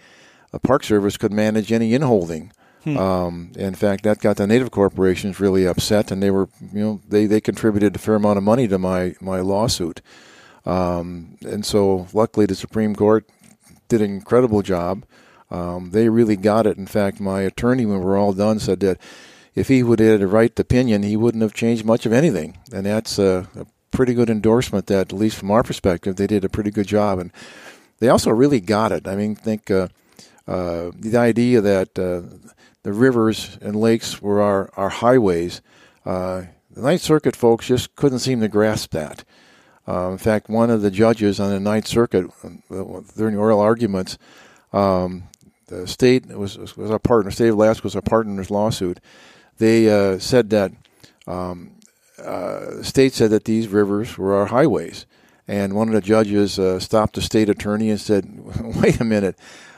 a 0.53 0.59
Park 0.59 0.83
Service 0.83 1.17
could 1.17 1.33
manage 1.33 1.71
any 1.71 1.91
inholding. 1.91 2.51
Um, 2.99 3.51
in 3.55 3.73
fact, 3.73 4.03
that 4.03 4.19
got 4.19 4.37
the 4.37 4.45
native 4.45 4.69
corporations 4.69 5.39
really 5.39 5.65
upset, 5.65 6.11
and 6.11 6.21
they 6.21 6.29
were, 6.29 6.49
you 6.71 6.79
know, 6.79 7.01
they, 7.07 7.25
they 7.25 7.41
contributed 7.41 7.95
a 7.95 7.99
fair 7.99 8.13
amount 8.13 8.37
of 8.37 8.43
money 8.43 8.67
to 8.67 8.77
my, 8.77 9.15
my 9.19 9.39
lawsuit. 9.39 10.01
Um, 10.65 11.37
and 11.41 11.65
so, 11.65 12.07
luckily, 12.13 12.45
the 12.45 12.53
Supreme 12.53 12.95
Court 12.95 13.27
did 13.87 14.01
an 14.01 14.11
incredible 14.11 14.61
job. 14.61 15.05
Um, 15.51 15.91
they 15.91 16.09
really 16.09 16.35
got 16.35 16.65
it. 16.65 16.77
In 16.77 16.87
fact, 16.87 17.19
my 17.19 17.41
attorney, 17.41 17.85
when 17.85 17.99
we 17.99 18.05
were 18.05 18.17
all 18.17 18.33
done, 18.33 18.59
said 18.59 18.79
that 18.81 18.99
if 19.53 19.67
he 19.67 19.83
would 19.83 19.99
have 19.99 20.19
had 20.19 20.21
a 20.21 20.27
right 20.27 20.59
opinion, 20.59 21.03
he 21.03 21.15
wouldn't 21.15 21.43
have 21.43 21.53
changed 21.53 21.85
much 21.85 22.05
of 22.05 22.13
anything. 22.13 22.57
And 22.73 22.85
that's 22.85 23.19
a, 23.19 23.47
a 23.55 23.65
pretty 23.91 24.13
good 24.13 24.29
endorsement 24.29 24.87
that, 24.87 25.13
at 25.13 25.19
least 25.19 25.37
from 25.37 25.51
our 25.51 25.63
perspective, 25.63 26.15
they 26.15 26.27
did 26.27 26.43
a 26.43 26.49
pretty 26.49 26.71
good 26.71 26.87
job. 26.87 27.19
And 27.19 27.31
they 27.99 28.09
also 28.09 28.31
really 28.31 28.59
got 28.59 28.91
it. 28.91 29.07
I 29.07 29.15
mean, 29.15 29.35
think 29.35 29.71
uh, 29.71 29.87
uh, 30.47 30.91
the 30.97 31.17
idea 31.17 31.61
that 31.61 31.97
uh, 31.97 32.21
the 32.83 32.93
rivers 32.93 33.57
and 33.61 33.75
lakes 33.75 34.21
were 34.21 34.41
our, 34.41 34.69
our 34.75 34.89
highways. 34.89 35.61
Uh, 36.05 36.43
the 36.71 36.81
Ninth 36.81 37.01
Circuit 37.01 37.35
folks 37.35 37.67
just 37.67 37.95
couldn't 37.95 38.19
seem 38.19 38.41
to 38.41 38.47
grasp 38.47 38.91
that. 38.91 39.23
Uh, 39.87 40.09
in 40.11 40.17
fact, 40.17 40.49
one 40.49 40.69
of 40.69 40.81
the 40.81 40.91
judges 40.91 41.39
on 41.39 41.51
the 41.51 41.59
Ninth 41.59 41.87
Circuit 41.87 42.27
during 42.69 43.35
the 43.35 43.39
oral 43.39 43.59
arguments, 43.59 44.17
um, 44.73 45.23
the 45.67 45.87
state 45.87 46.25
was, 46.27 46.57
was 46.75 46.91
our 46.91 46.99
partner. 46.99 47.31
State 47.31 47.49
of 47.49 47.55
Alaska 47.55 47.83
was 47.83 47.95
our 47.95 48.01
partner 48.01 48.31
in 48.31 48.37
this 48.37 48.51
lawsuit. 48.51 48.99
They 49.57 49.89
uh, 49.89 50.19
said 50.19 50.49
that 50.49 50.71
um, 51.27 51.75
uh, 52.17 52.81
state 52.83 53.13
said 53.13 53.31
that 53.31 53.45
these 53.45 53.67
rivers 53.67 54.17
were 54.17 54.35
our 54.35 54.47
highways, 54.47 55.05
and 55.47 55.73
one 55.73 55.87
of 55.87 55.93
the 55.93 56.01
judges 56.01 56.59
uh, 56.59 56.79
stopped 56.79 57.15
the 57.15 57.21
state 57.21 57.49
attorney 57.49 57.89
and 57.89 57.99
said, 57.99 58.25
"Wait 58.81 58.99
a 58.99 59.05
minute." 59.05 59.37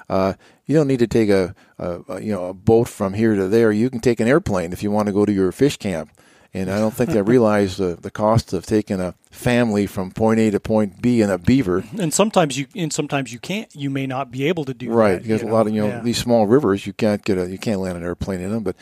Uh, 0.09 0.33
you 0.65 0.75
don't 0.75 0.87
need 0.87 0.99
to 0.99 1.07
take 1.07 1.29
a, 1.29 1.55
a 1.77 2.21
you 2.21 2.31
know 2.31 2.47
a 2.47 2.53
boat 2.53 2.87
from 2.87 3.13
here 3.13 3.35
to 3.35 3.47
there. 3.47 3.71
You 3.71 3.89
can 3.89 3.99
take 3.99 4.19
an 4.19 4.27
airplane 4.27 4.73
if 4.73 4.83
you 4.83 4.91
want 4.91 5.07
to 5.07 5.13
go 5.13 5.25
to 5.25 5.31
your 5.31 5.51
fish 5.51 5.77
camp. 5.77 6.11
And 6.53 6.71
I 6.71 6.79
don't 6.79 6.93
think 6.93 7.11
they 7.11 7.21
realize 7.21 7.77
the, 7.77 7.97
the 8.01 8.09
cost 8.09 8.53
of 8.53 8.65
taking 8.65 8.99
a 8.99 9.13
family 9.29 9.85
from 9.85 10.11
point 10.11 10.39
A 10.39 10.49
to 10.51 10.59
point 10.59 11.01
B 11.01 11.21
in 11.21 11.29
a 11.29 11.37
beaver. 11.37 11.83
and 11.99 12.11
sometimes 12.13 12.57
you 12.57 12.65
and 12.75 12.91
sometimes 12.91 13.31
you 13.31 13.37
can't. 13.39 13.73
You 13.75 13.89
may 13.89 14.07
not 14.07 14.31
be 14.31 14.47
able 14.47 14.65
to 14.65 14.73
do 14.73 14.89
Right, 14.89 15.13
that, 15.15 15.23
because 15.23 15.41
you 15.43 15.49
a 15.49 15.53
lot 15.53 15.67
of 15.67 15.73
you 15.73 15.81
know 15.81 15.87
Yeah. 15.89 16.01
these 16.01 16.17
small 16.17 16.47
rivers, 16.47 16.87
you 16.87 16.93
can't 16.93 17.23
get 17.23 17.37
a 17.37 17.49
you 17.49 17.57
can't 17.59 17.81
land 17.81 17.97
an 17.97 18.03
airplane 18.03 18.39
in 18.41 18.51
them. 18.51 18.63
But 18.63 18.75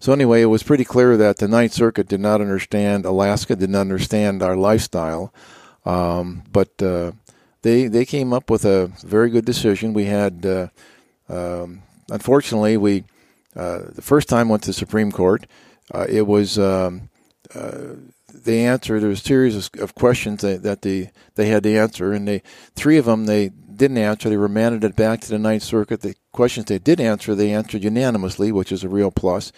so 0.00 0.12
anyway, 0.12 0.40
it 0.42 0.46
was 0.46 0.62
pretty 0.62 0.84
clear 0.84 1.16
that 1.16 1.38
the 1.38 1.48
Ninth 1.48 1.72
Circuit 1.72 2.08
did 2.08 2.20
not 2.20 2.40
understand 2.40 3.04
Alaska, 3.04 3.56
did 3.56 3.70
not 3.70 3.80
understand 3.82 4.42
our 4.42 4.56
lifestyle. 4.56 5.32
Um, 5.84 6.42
but 6.52 6.80
uh, 6.82 7.12
they 7.62 7.88
they 7.88 8.04
came 8.06 8.32
up 8.32 8.48
with 8.48 8.64
a 8.64 8.86
very 9.04 9.28
good 9.28 9.44
decision. 9.44 9.92
We 9.92 10.04
had, 10.04 10.46
uh, 10.46 10.68
um, 11.28 11.82
unfortunately, 12.10 12.76
we 12.76 13.04
uh, 13.56 13.80
the 13.94 14.02
first 14.02 14.28
time 14.28 14.48
went 14.48 14.62
to 14.62 14.68
the 14.70 14.72
Supreme 14.74 15.10
Court. 15.12 15.46
Uh, 15.92 16.06
it 16.08 16.26
was 16.26 16.58
um, 16.58 17.08
uh, 17.54 17.94
they 18.32 18.64
answered. 18.66 19.00
There 19.00 19.08
was 19.08 19.20
a 19.20 19.24
series 19.24 19.70
of, 19.78 19.94
questions 19.94 20.42
that, 20.42 20.62
that 20.62 20.82
they 20.82 21.10
they 21.34 21.48
had 21.48 21.62
to 21.62 21.76
answer, 21.76 22.12
and 22.12 22.28
they 22.28 22.42
three 22.74 22.98
of 22.98 23.06
them 23.06 23.26
they 23.26 23.48
didn't 23.48 23.98
answer. 23.98 24.28
They 24.28 24.36
remanded 24.36 24.84
it 24.84 24.96
back 24.96 25.20
to 25.22 25.28
the 25.28 25.38
Ninth 25.38 25.62
Circuit. 25.62 26.02
The 26.02 26.14
questions 26.32 26.66
they 26.66 26.78
did 26.78 27.00
answer, 27.00 27.34
they 27.34 27.52
answered 27.52 27.84
unanimously, 27.84 28.52
which 28.52 28.72
is 28.72 28.84
a 28.84 28.88
real 28.88 29.10
plus. 29.10 29.52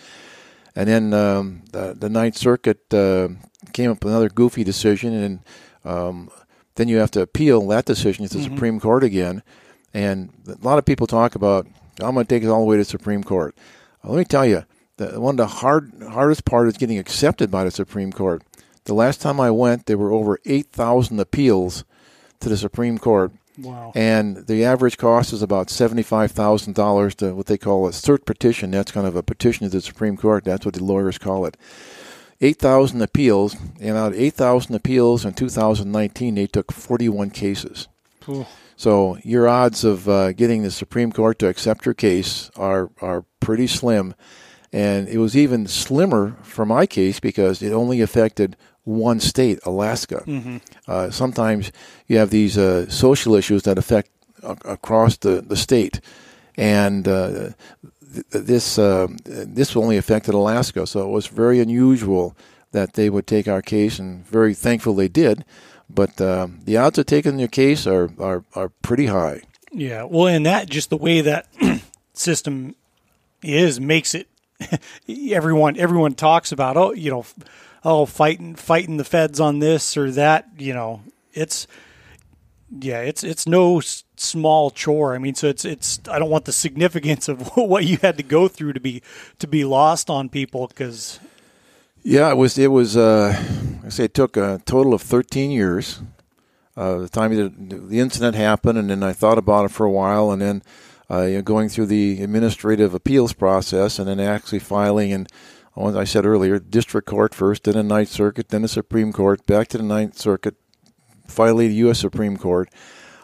And 0.77 0.89
then 0.89 1.13
um, 1.15 1.63
the, 1.73 1.97
the 1.99 2.09
Ninth 2.09 2.37
Circuit 2.37 2.95
uh, 2.95 3.29
came 3.73 3.91
up 3.91 4.05
with 4.05 4.13
another 4.13 4.29
goofy 4.29 4.63
decision, 4.63 5.15
and 5.15 5.41
um, 5.85 6.31
then 6.77 6.87
you 6.87 6.99
have 6.99 7.11
to 7.13 7.23
appeal 7.23 7.67
that 7.69 7.87
decision 7.87 8.27
to 8.29 8.37
the 8.37 8.45
Supreme 8.45 8.79
Court 8.79 9.03
again. 9.03 9.43
And 9.93 10.31
a 10.47 10.65
lot 10.65 10.79
of 10.79 10.85
people 10.85 11.09
talk 11.09 11.35
about, 11.35 11.67
I'm 12.01 12.15
going 12.15 12.25
to 12.25 12.35
take 12.35 12.45
it 12.45 12.49
all 12.49 12.61
the 12.61 12.67
way 12.67 12.77
to 12.77 12.83
the 12.83 12.85
Supreme 12.85 13.25
Court. 13.25 13.57
Uh, 14.05 14.11
let 14.11 14.19
me 14.19 14.25
tell 14.25 14.47
you, 14.47 14.65
the, 15.01 15.21
one 15.21 15.35
of 15.35 15.39
the 15.39 15.47
hard, 15.47 15.93
hardest 16.11 16.45
part 16.45 16.69
is 16.69 16.77
getting 16.77 16.99
accepted 16.99 17.51
by 17.51 17.65
the 17.65 17.71
Supreme 17.71 18.13
Court. 18.13 18.43
The 18.85 18.95
last 18.95 19.21
time 19.21 19.41
I 19.41 19.51
went, 19.51 19.87
there 19.87 19.99
were 19.99 20.13
over 20.13 20.39
8,000 20.45 21.19
appeals 21.19 21.85
to 22.41 22.49
the 22.49 22.57
Supreme 22.57 22.99
Court. 22.99 23.33
Wow. 23.59 23.93
And 23.95 24.47
the 24.47 24.65
average 24.65 24.97
cost 24.97 25.33
is 25.33 25.43
about 25.43 25.69
seventy-five 25.69 26.31
thousand 26.31 26.75
dollars 26.75 27.15
to 27.17 27.35
what 27.35 27.47
they 27.47 27.59
call 27.59 27.87
a 27.87 27.91
cert 27.91 28.25
petition. 28.25 28.71
That's 28.71 28.93
kind 28.93 29.07
of 29.07 29.17
a 29.17 29.23
petition 29.23 29.67
to 29.67 29.71
the 29.71 29.83
Supreme 29.83 30.17
Court. 30.17 30.45
That's 30.45 30.65
what 30.65 30.75
the 30.75 30.85
lawyers 30.85 31.19
call 31.19 31.45
it. 31.45 31.59
Eight 32.41 32.59
thousand 32.59 33.03
appeals, 33.03 33.57
and 33.79 33.99
out 33.99 34.13
of 34.13 34.19
eight 34.19 34.35
thousand 34.35 34.77
appeals 34.77 35.27
in 35.27 35.35
2019, 35.35 36.37
they 36.37 36.47
took 36.47 36.73
41 36.73 37.31
cases. 37.31 37.89
Ooh. 38.31 38.47
So 38.77 39.19
your 39.25 39.47
odds 39.47 39.85
of 39.85 40.09
uh, 40.09 40.33
getting 40.33 40.63
the 40.63 40.71
Supreme 40.71 41.13
Court 41.13 41.39
to 41.41 41.49
accept 41.49 41.85
your 41.85 41.95
case 41.95 42.51
are 42.57 42.89
are 43.03 43.27
pretty 43.41 43.67
slim, 43.67 44.15
and 44.73 45.09
it 45.09 45.19
was 45.19 45.37
even 45.37 45.67
slimmer 45.67 46.37
for 46.43 46.65
my 46.65 46.87
case 46.87 47.21
because 47.21 47.63
it 47.63 47.73
only 47.73 48.01
affected 48.01 48.57
one 48.85 49.21
state, 49.21 49.59
Alaska. 49.67 50.23
Uh, 50.89 51.11
sometimes 51.11 51.71
you 52.07 52.17
have 52.19 52.31
these 52.31 52.57
uh, 52.59 52.89
social 52.89 53.35
issues 53.35 53.63
that 53.65 53.79
affect 53.79 54.11
a- 54.43 54.57
across 54.65 55.17
the, 55.19 55.41
the 55.43 55.57
state, 55.57 56.01
and 56.57 57.07
uh, 57.07 57.51
th- 58.13 58.27
this 58.31 58.79
uh, 58.79 59.07
this 59.25 59.77
only 59.77 59.97
affected 59.97 60.35
Alaska. 60.35 60.87
So 60.87 61.01
it 61.07 61.11
was 61.13 61.27
very 61.27 61.61
unusual 61.61 62.35
that 62.73 62.95
they 62.95 63.11
would 63.11 63.27
take 63.27 63.49
our 63.49 63.63
case, 63.63 63.99
and 63.99 64.25
very 64.27 64.55
thankful 64.55 64.95
they 64.95 65.09
did. 65.09 65.45
But 65.93 66.21
uh, 66.21 66.47
the 66.65 66.77
odds 66.77 66.99
of 66.99 67.07
taking 67.07 67.39
your 67.41 67.49
case 67.49 67.85
are, 67.87 68.11
are, 68.21 68.45
are 68.55 68.69
pretty 68.81 69.07
high. 69.07 69.43
Yeah, 69.73 70.05
well, 70.05 70.29
and 70.29 70.47
that 70.47 70.71
just 70.71 70.89
the 70.89 70.97
way 70.97 71.21
that 71.21 71.47
system 72.15 72.75
is 73.43 73.81
makes 73.81 74.15
it. 74.15 74.29
everyone 75.31 75.77
everyone 75.79 76.15
talks 76.15 76.53
about 76.53 76.77
oh 76.77 76.93
you 76.93 77.11
know 77.11 77.25
oh 77.85 78.07
fighting 78.07 78.55
fighting 78.55 78.97
the 78.97 79.05
feds 79.05 79.41
on 79.41 79.59
this 79.59 79.97
or 79.97 80.11
that 80.11 80.49
you 80.59 80.75
know 80.75 81.03
it's 81.33 81.67
yeah 82.79 83.01
it's 83.01 83.25
it's 83.25 83.47
no 83.47 83.81
small 83.81 84.71
chore 84.71 85.15
i 85.15 85.19
mean 85.19 85.35
so 85.35 85.49
it's 85.49 85.65
it's 85.65 85.99
i 86.11 86.19
don't 86.19 86.31
want 86.31 86.45
the 86.45 86.53
significance 86.53 87.29
of 87.29 87.49
what 87.57 87.85
you 87.85 87.97
had 87.99 88.17
to 88.17 88.23
go 88.23 88.47
through 88.49 88.73
to 88.73 88.81
be 88.81 89.03
to 89.39 89.47
be 89.47 89.65
lost 89.65 90.09
on 90.09 90.29
people 90.29 90.69
because 90.69 91.19
Yeah, 92.03 92.31
it 92.31 92.37
was. 92.37 92.57
It 92.57 92.69
was. 92.69 92.97
Uh, 92.97 93.37
I 93.85 93.89
say 93.91 94.05
it 94.05 94.15
took 94.15 94.37
a 94.37 94.61
total 94.65 94.95
of 94.95 95.03
thirteen 95.03 95.51
years. 95.51 96.01
Uh, 96.77 96.99
the 96.99 97.09
time 97.09 97.35
the, 97.35 97.53
the 97.77 98.01
incident 98.01 98.37
happened, 98.37 98.79
and 98.79 98.89
then 98.89 99.03
I 99.03 99.13
thought 99.13 99.37
about 99.37 99.67
it 99.67 99.71
for 99.71 99.85
a 99.85 99.91
while, 99.91 100.31
and 100.31 100.41
then 100.41 100.63
uh, 101.11 101.23
you 101.23 101.37
know, 101.37 101.43
going 101.43 101.69
through 101.69 101.87
the 101.87 102.23
administrative 102.23 102.95
appeals 102.95 103.33
process, 103.33 103.99
and 103.99 104.09
then 104.09 104.21
actually 104.21 104.61
filing. 104.61 105.13
And 105.13 105.29
as 105.77 105.97
I 105.97 106.05
said 106.05 106.27
earlier, 106.27 106.59
district 106.59 107.09
court 107.09 107.35
first, 107.35 107.65
then 107.65 107.75
the 107.75 107.83
Ninth 107.83 108.11
Circuit, 108.11 108.49
then 108.49 108.63
the 108.63 108.69
Supreme 108.69 109.13
Court, 109.13 109.45
back 109.47 109.69
to 109.69 109.79
the 109.79 109.85
Ninth 109.85 110.19
Circuit, 110.19 110.55
finally 111.27 111.69
the 111.69 111.75
U.S. 111.75 111.99
Supreme 111.99 112.37
Court, 112.37 112.69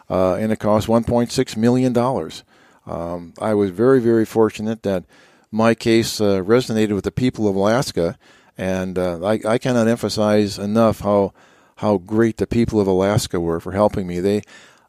uh, 0.09 0.35
and 0.35 0.51
it 0.51 0.59
cost 0.59 0.87
1.6 0.87 1.57
million 1.57 1.93
dollars. 1.93 2.43
Um, 2.85 3.33
I 3.39 3.53
was 3.53 3.71
very, 3.71 3.99
very 3.99 4.25
fortunate 4.25 4.83
that 4.83 5.03
my 5.51 5.75
case 5.75 6.21
uh, 6.21 6.41
resonated 6.41 6.93
with 6.95 7.03
the 7.03 7.11
people 7.11 7.47
of 7.47 7.55
Alaska, 7.55 8.17
and 8.57 8.97
uh, 8.97 9.23
I, 9.25 9.39
I 9.45 9.57
cannot 9.57 9.87
emphasize 9.87 10.57
enough 10.57 11.01
how 11.01 11.33
how 11.77 11.97
great 11.97 12.37
the 12.37 12.47
people 12.47 12.79
of 12.79 12.87
Alaska 12.87 13.39
were 13.39 13.59
for 13.59 13.71
helping 13.71 14.07
me. 14.07 14.19
They, 14.19 14.41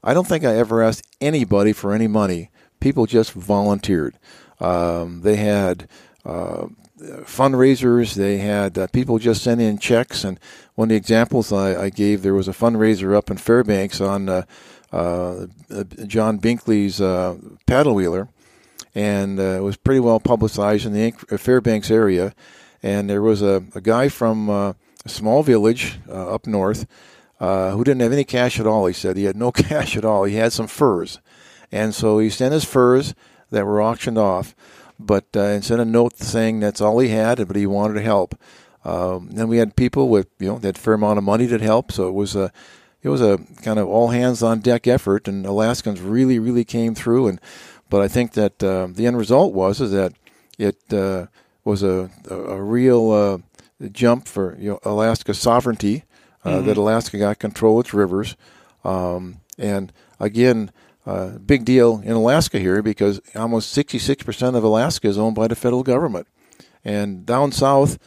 I 0.02 0.14
don't 0.14 0.26
think 0.26 0.42
I 0.42 0.56
ever 0.56 0.82
asked 0.82 1.06
anybody 1.20 1.74
for 1.74 1.92
any 1.92 2.06
money. 2.06 2.50
People 2.80 3.06
just 3.06 3.32
volunteered. 3.32 4.18
Um, 4.60 5.22
they 5.22 5.36
had. 5.36 5.88
Uh, 6.24 6.66
fundraisers. 6.98 8.14
They 8.14 8.38
had 8.38 8.76
uh, 8.76 8.86
people 8.88 9.18
just 9.18 9.42
send 9.42 9.60
in 9.60 9.78
checks, 9.78 10.24
and 10.24 10.38
one 10.74 10.86
of 10.86 10.90
the 10.90 10.96
examples 10.96 11.52
I, 11.52 11.84
I 11.84 11.90
gave, 11.90 12.22
there 12.22 12.34
was 12.34 12.48
a 12.48 12.52
fundraiser 12.52 13.16
up 13.16 13.30
in 13.30 13.36
Fairbanks 13.36 14.00
on 14.00 14.28
uh, 14.28 14.42
uh, 14.92 15.46
John 16.06 16.38
Binkley's 16.38 17.00
uh, 17.00 17.36
paddle 17.66 17.94
wheeler, 17.94 18.28
and 18.94 19.38
uh, 19.38 19.42
it 19.42 19.62
was 19.62 19.76
pretty 19.76 20.00
well 20.00 20.20
publicized 20.20 20.86
in 20.86 20.92
the 20.92 21.10
Fairbanks 21.38 21.90
area. 21.90 22.34
And 22.82 23.10
there 23.10 23.22
was 23.22 23.42
a, 23.42 23.64
a 23.74 23.80
guy 23.80 24.08
from 24.08 24.48
a 24.48 24.76
small 25.06 25.42
village 25.42 25.98
up 26.08 26.46
north 26.46 26.86
who 27.40 27.84
didn't 27.84 28.00
have 28.00 28.12
any 28.12 28.24
cash 28.24 28.60
at 28.60 28.68
all. 28.68 28.86
He 28.86 28.94
said 28.94 29.16
he 29.16 29.24
had 29.24 29.36
no 29.36 29.50
cash 29.52 29.96
at 29.96 30.04
all. 30.04 30.24
He 30.24 30.36
had 30.36 30.52
some 30.52 30.68
furs, 30.68 31.20
and 31.70 31.94
so 31.94 32.18
he 32.18 32.30
sent 32.30 32.52
his 32.52 32.64
furs 32.64 33.14
that 33.50 33.66
were 33.66 33.82
auctioned 33.82 34.18
off. 34.18 34.54
But 35.00 35.26
uh, 35.36 35.42
and 35.42 35.64
sent 35.64 35.80
a 35.80 35.84
note 35.84 36.18
saying 36.18 36.58
that's 36.58 36.80
all 36.80 36.98
he 36.98 37.08
had, 37.08 37.46
but 37.46 37.56
he 37.56 37.66
wanted 37.66 37.94
to 37.94 38.02
help. 38.02 38.34
Um, 38.84 39.30
then 39.30 39.48
we 39.48 39.58
had 39.58 39.76
people 39.76 40.08
with 40.08 40.28
you 40.38 40.48
know 40.48 40.58
that 40.58 40.78
fair 40.78 40.94
amount 40.94 41.18
of 41.18 41.24
money 41.24 41.46
to 41.46 41.58
help, 41.58 41.92
so 41.92 42.08
it 42.08 42.12
was 42.12 42.34
a 42.34 42.50
it 43.02 43.08
was 43.08 43.20
a 43.20 43.38
kind 43.62 43.78
of 43.78 43.86
all 43.86 44.08
hands 44.08 44.42
on 44.42 44.60
deck 44.60 44.86
effort, 44.86 45.28
and 45.28 45.46
Alaskans 45.46 46.00
really 46.00 46.38
really 46.38 46.64
came 46.64 46.94
through. 46.94 47.28
And 47.28 47.40
but 47.88 48.00
I 48.00 48.08
think 48.08 48.32
that 48.32 48.62
uh, 48.62 48.88
the 48.90 49.06
end 49.06 49.18
result 49.18 49.54
was 49.54 49.80
is 49.80 49.92
that 49.92 50.14
it 50.58 50.92
uh, 50.92 51.26
was 51.64 51.82
a 51.82 52.10
a, 52.28 52.34
a 52.34 52.62
real 52.62 53.10
uh, 53.10 53.38
jump 53.92 54.26
for 54.26 54.56
you 54.58 54.70
know 54.70 54.80
Alaska 54.84 55.34
sovereignty. 55.34 56.04
Uh, 56.44 56.50
mm-hmm. 56.50 56.66
That 56.66 56.76
Alaska 56.76 57.18
got 57.18 57.40
control 57.40 57.80
of 57.80 57.86
its 57.86 57.92
rivers, 57.92 58.36
um, 58.84 59.40
and 59.58 59.92
again, 60.20 60.70
uh, 61.08 61.38
big 61.38 61.64
deal 61.64 62.02
in 62.04 62.12
Alaska 62.12 62.58
here 62.58 62.82
because 62.82 63.18
almost 63.34 63.74
66% 63.74 64.54
of 64.54 64.62
Alaska 64.62 65.08
is 65.08 65.16
owned 65.16 65.34
by 65.34 65.48
the 65.48 65.56
federal 65.56 65.82
government. 65.82 66.26
And 66.84 67.24
down 67.24 67.50
south, 67.50 67.98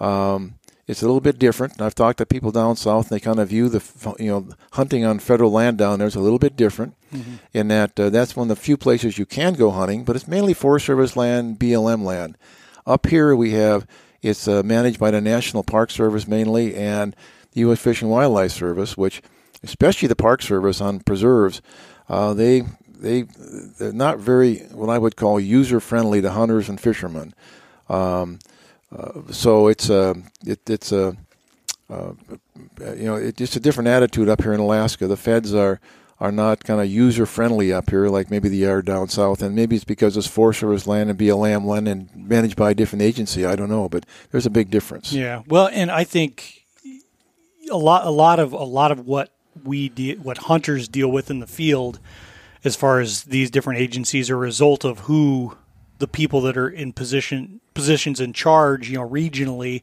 um, 0.00 0.54
it's 0.88 1.00
a 1.00 1.06
little 1.06 1.20
bit 1.20 1.38
different. 1.38 1.80
I've 1.80 1.94
talked 1.94 2.18
to 2.18 2.26
people 2.26 2.50
down 2.50 2.74
south, 2.74 3.10
and 3.10 3.16
they 3.16 3.22
kind 3.22 3.38
of 3.38 3.48
view 3.50 3.68
the 3.68 4.16
you 4.18 4.30
know 4.30 4.48
hunting 4.72 5.04
on 5.04 5.18
federal 5.18 5.52
land 5.52 5.78
down 5.78 5.98
there 5.98 6.08
is 6.08 6.16
a 6.16 6.20
little 6.20 6.38
bit 6.38 6.56
different. 6.56 6.94
Mm-hmm. 7.12 7.34
In 7.52 7.68
that 7.68 8.00
uh, 8.00 8.10
that's 8.10 8.34
one 8.34 8.50
of 8.50 8.56
the 8.56 8.62
few 8.62 8.76
places 8.76 9.18
you 9.18 9.26
can 9.26 9.54
go 9.54 9.70
hunting, 9.70 10.04
but 10.04 10.16
it's 10.16 10.26
mainly 10.26 10.54
Forest 10.54 10.86
Service 10.86 11.14
land, 11.14 11.58
BLM 11.58 12.02
land. 12.02 12.36
Up 12.86 13.06
here 13.06 13.36
we 13.36 13.52
have 13.52 13.86
it's 14.22 14.48
uh, 14.48 14.62
managed 14.64 14.98
by 14.98 15.10
the 15.10 15.20
National 15.20 15.62
Park 15.62 15.90
Service 15.90 16.26
mainly 16.26 16.74
and 16.74 17.14
the 17.52 17.60
U.S. 17.60 17.80
Fish 17.80 18.02
and 18.02 18.10
Wildlife 18.10 18.52
Service, 18.52 18.96
which 18.96 19.22
especially 19.62 20.08
the 20.08 20.16
Park 20.16 20.42
Service 20.42 20.80
on 20.80 21.00
preserves 21.00 21.60
uh, 22.08 22.34
they 22.34 22.62
they 22.86 23.22
they're 23.22 23.92
not 23.92 24.18
very 24.18 24.58
what 24.72 24.90
I 24.90 24.98
would 24.98 25.16
call 25.16 25.38
user 25.38 25.80
friendly 25.80 26.20
to 26.22 26.30
hunters 26.30 26.68
and 26.68 26.80
fishermen. 26.80 27.34
Um, 27.88 28.38
uh, 28.96 29.20
so 29.30 29.68
it's 29.68 29.88
a 29.90 30.16
it, 30.44 30.68
it's 30.68 30.92
a 30.92 31.16
uh, 31.90 32.12
you 32.96 33.04
know 33.04 33.16
it's 33.16 33.38
just 33.38 33.56
a 33.56 33.60
different 33.60 33.88
attitude 33.88 34.28
up 34.28 34.42
here 34.42 34.52
in 34.52 34.60
Alaska. 34.60 35.06
The 35.06 35.16
feds 35.16 35.54
are 35.54 35.80
are 36.20 36.32
not 36.32 36.64
kind 36.64 36.80
of 36.80 36.88
user 36.88 37.26
friendly 37.26 37.72
up 37.72 37.90
here 37.90 38.08
like 38.08 38.30
maybe 38.30 38.48
they 38.48 38.64
are 38.64 38.82
down 38.82 39.08
south, 39.08 39.42
and 39.42 39.54
maybe 39.54 39.76
it's 39.76 39.84
because 39.84 40.16
it's 40.16 40.26
Forest 40.26 40.60
Service 40.60 40.86
land 40.86 41.10
and 41.10 41.18
BLM 41.18 41.64
land 41.64 41.86
and 41.86 42.10
managed 42.16 42.56
by 42.56 42.72
a 42.72 42.74
different 42.74 43.02
agency. 43.02 43.44
I 43.44 43.54
don't 43.54 43.68
know, 43.68 43.88
but 43.88 44.04
there's 44.30 44.46
a 44.46 44.50
big 44.50 44.70
difference. 44.70 45.12
Yeah, 45.12 45.42
well, 45.46 45.68
and 45.72 45.90
I 45.90 46.04
think 46.04 46.64
a 47.70 47.76
lot 47.76 48.06
a 48.06 48.10
lot 48.10 48.38
of 48.38 48.52
a 48.52 48.64
lot 48.64 48.90
of 48.90 49.06
what 49.06 49.32
we 49.64 49.88
de- 49.88 50.16
what 50.16 50.38
hunters 50.38 50.88
deal 50.88 51.10
with 51.10 51.30
in 51.30 51.40
the 51.40 51.46
field 51.46 51.98
as 52.64 52.76
far 52.76 53.00
as 53.00 53.24
these 53.24 53.50
different 53.50 53.80
agencies 53.80 54.30
are 54.30 54.34
a 54.34 54.38
result 54.38 54.84
of 54.84 55.00
who 55.00 55.56
the 55.98 56.08
people 56.08 56.40
that 56.42 56.56
are 56.56 56.68
in 56.68 56.92
position 56.92 57.60
positions 57.74 58.20
in 58.20 58.32
charge, 58.32 58.88
you 58.90 58.96
know, 58.96 59.08
regionally. 59.08 59.82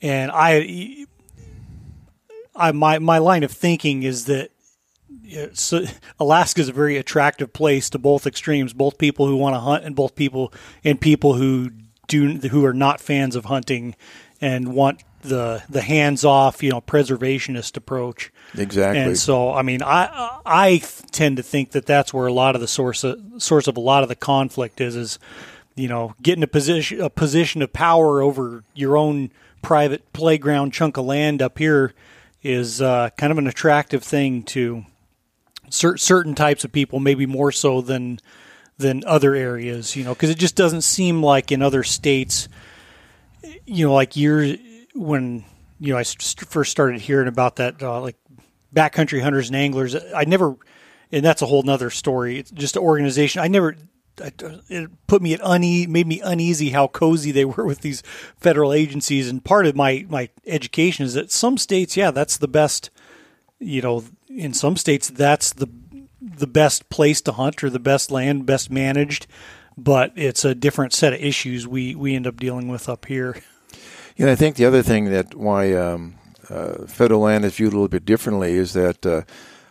And 0.00 0.30
I, 0.32 1.06
I 2.54 2.72
my 2.72 2.98
my 2.98 3.18
line 3.18 3.42
of 3.42 3.50
thinking 3.50 4.02
is 4.02 4.26
that 4.26 4.50
so 5.52 5.84
Alaska 6.20 6.60
is 6.60 6.68
a 6.68 6.72
very 6.72 6.96
attractive 6.96 7.52
place 7.52 7.90
to 7.90 7.98
both 7.98 8.26
extremes, 8.26 8.72
both 8.72 8.98
people 8.98 9.26
who 9.26 9.36
want 9.36 9.54
to 9.54 9.60
hunt 9.60 9.84
and 9.84 9.94
both 9.94 10.14
people 10.14 10.52
and 10.84 11.00
people 11.00 11.34
who 11.34 11.70
do 12.06 12.36
who 12.36 12.64
are 12.64 12.74
not 12.74 13.00
fans 13.00 13.36
of 13.36 13.46
hunting 13.46 13.94
and 14.40 14.74
want 14.74 15.02
the 15.22 15.62
the 15.68 15.82
hands 15.82 16.24
off, 16.24 16.62
you 16.62 16.70
know, 16.70 16.80
preservationist 16.80 17.76
approach. 17.76 18.32
Exactly. 18.56 19.00
And 19.00 19.18
so, 19.18 19.52
I 19.52 19.62
mean, 19.62 19.82
I 19.82 20.38
I 20.44 20.82
tend 21.10 21.36
to 21.38 21.42
think 21.42 21.72
that 21.72 21.86
that's 21.86 22.14
where 22.14 22.26
a 22.26 22.32
lot 22.32 22.54
of 22.54 22.60
the 22.60 22.68
source 22.68 23.04
of, 23.04 23.20
source 23.38 23.66
of 23.66 23.76
a 23.76 23.80
lot 23.80 24.02
of 24.02 24.08
the 24.08 24.16
conflict 24.16 24.80
is 24.80 24.96
is 24.96 25.18
you 25.74 25.88
know 25.88 26.14
getting 26.22 26.42
a 26.42 26.48
position 26.48 27.00
a 27.00 27.10
position 27.10 27.62
of 27.62 27.72
power 27.72 28.20
over 28.20 28.64
your 28.74 28.96
own 28.96 29.30
private 29.62 30.12
playground 30.12 30.72
chunk 30.72 30.96
of 30.96 31.04
land 31.04 31.42
up 31.42 31.58
here 31.58 31.92
is 32.42 32.80
uh, 32.80 33.10
kind 33.16 33.32
of 33.32 33.38
an 33.38 33.46
attractive 33.46 34.02
thing 34.02 34.42
to 34.42 34.84
cer- 35.70 35.96
certain 35.96 36.34
types 36.34 36.64
of 36.64 36.72
people, 36.72 37.00
maybe 37.00 37.26
more 37.26 37.52
so 37.52 37.80
than 37.80 38.20
than 38.78 39.02
other 39.06 39.34
areas. 39.34 39.96
You 39.96 40.04
know, 40.04 40.14
because 40.14 40.30
it 40.30 40.38
just 40.38 40.56
doesn't 40.56 40.82
seem 40.82 41.22
like 41.22 41.50
in 41.52 41.62
other 41.62 41.82
states, 41.82 42.48
you 43.66 43.86
know, 43.86 43.94
like 43.94 44.16
years 44.16 44.58
when 44.98 45.44
you 45.78 45.92
know 45.92 45.98
I 45.98 46.04
first 46.04 46.70
started 46.70 47.00
hearing 47.00 47.28
about 47.28 47.56
that, 47.56 47.82
uh, 47.82 48.00
like 48.00 48.16
backcountry 48.74 49.22
hunters 49.22 49.48
and 49.48 49.56
anglers. 49.56 49.96
I 50.14 50.24
never, 50.24 50.56
and 51.12 51.24
that's 51.24 51.42
a 51.42 51.46
whole 51.46 51.62
nother 51.62 51.90
story. 51.90 52.38
It's 52.38 52.50
just 52.50 52.76
an 52.76 52.82
organization. 52.82 53.40
I 53.40 53.48
never. 53.48 53.76
It 54.20 54.90
put 55.06 55.22
me 55.22 55.32
at 55.32 55.40
uneasy, 55.44 55.86
made 55.86 56.08
me 56.08 56.20
uneasy 56.20 56.70
how 56.70 56.88
cozy 56.88 57.30
they 57.30 57.44
were 57.44 57.64
with 57.64 57.82
these 57.82 58.02
federal 58.36 58.72
agencies. 58.72 59.28
And 59.28 59.44
part 59.44 59.66
of 59.66 59.76
my 59.76 60.04
my 60.08 60.28
education 60.46 61.06
is 61.06 61.14
that 61.14 61.30
some 61.30 61.56
states, 61.56 61.96
yeah, 61.96 62.10
that's 62.10 62.36
the 62.36 62.48
best. 62.48 62.90
You 63.60 63.82
know, 63.82 64.04
in 64.28 64.54
some 64.54 64.76
states, 64.76 65.08
that's 65.08 65.52
the 65.52 65.68
the 66.20 66.46
best 66.46 66.90
place 66.90 67.20
to 67.22 67.32
hunt 67.32 67.62
or 67.62 67.70
the 67.70 67.78
best 67.78 68.10
land, 68.10 68.46
best 68.46 68.70
managed. 68.70 69.26
But 69.76 70.12
it's 70.16 70.44
a 70.44 70.56
different 70.56 70.92
set 70.92 71.12
of 71.12 71.20
issues 71.20 71.68
we 71.68 71.94
we 71.94 72.16
end 72.16 72.26
up 72.26 72.40
dealing 72.40 72.68
with 72.68 72.88
up 72.88 73.06
here. 73.06 73.40
Yeah, 74.18 74.32
I 74.32 74.34
think 74.34 74.56
the 74.56 74.64
other 74.64 74.82
thing 74.82 75.12
that 75.12 75.36
why 75.36 75.74
um, 75.74 76.16
uh, 76.50 76.86
federal 76.88 77.20
land 77.20 77.44
is 77.44 77.54
viewed 77.54 77.72
a 77.72 77.76
little 77.76 77.86
bit 77.86 78.04
differently 78.04 78.54
is 78.54 78.72
that 78.72 79.06
uh, 79.06 79.22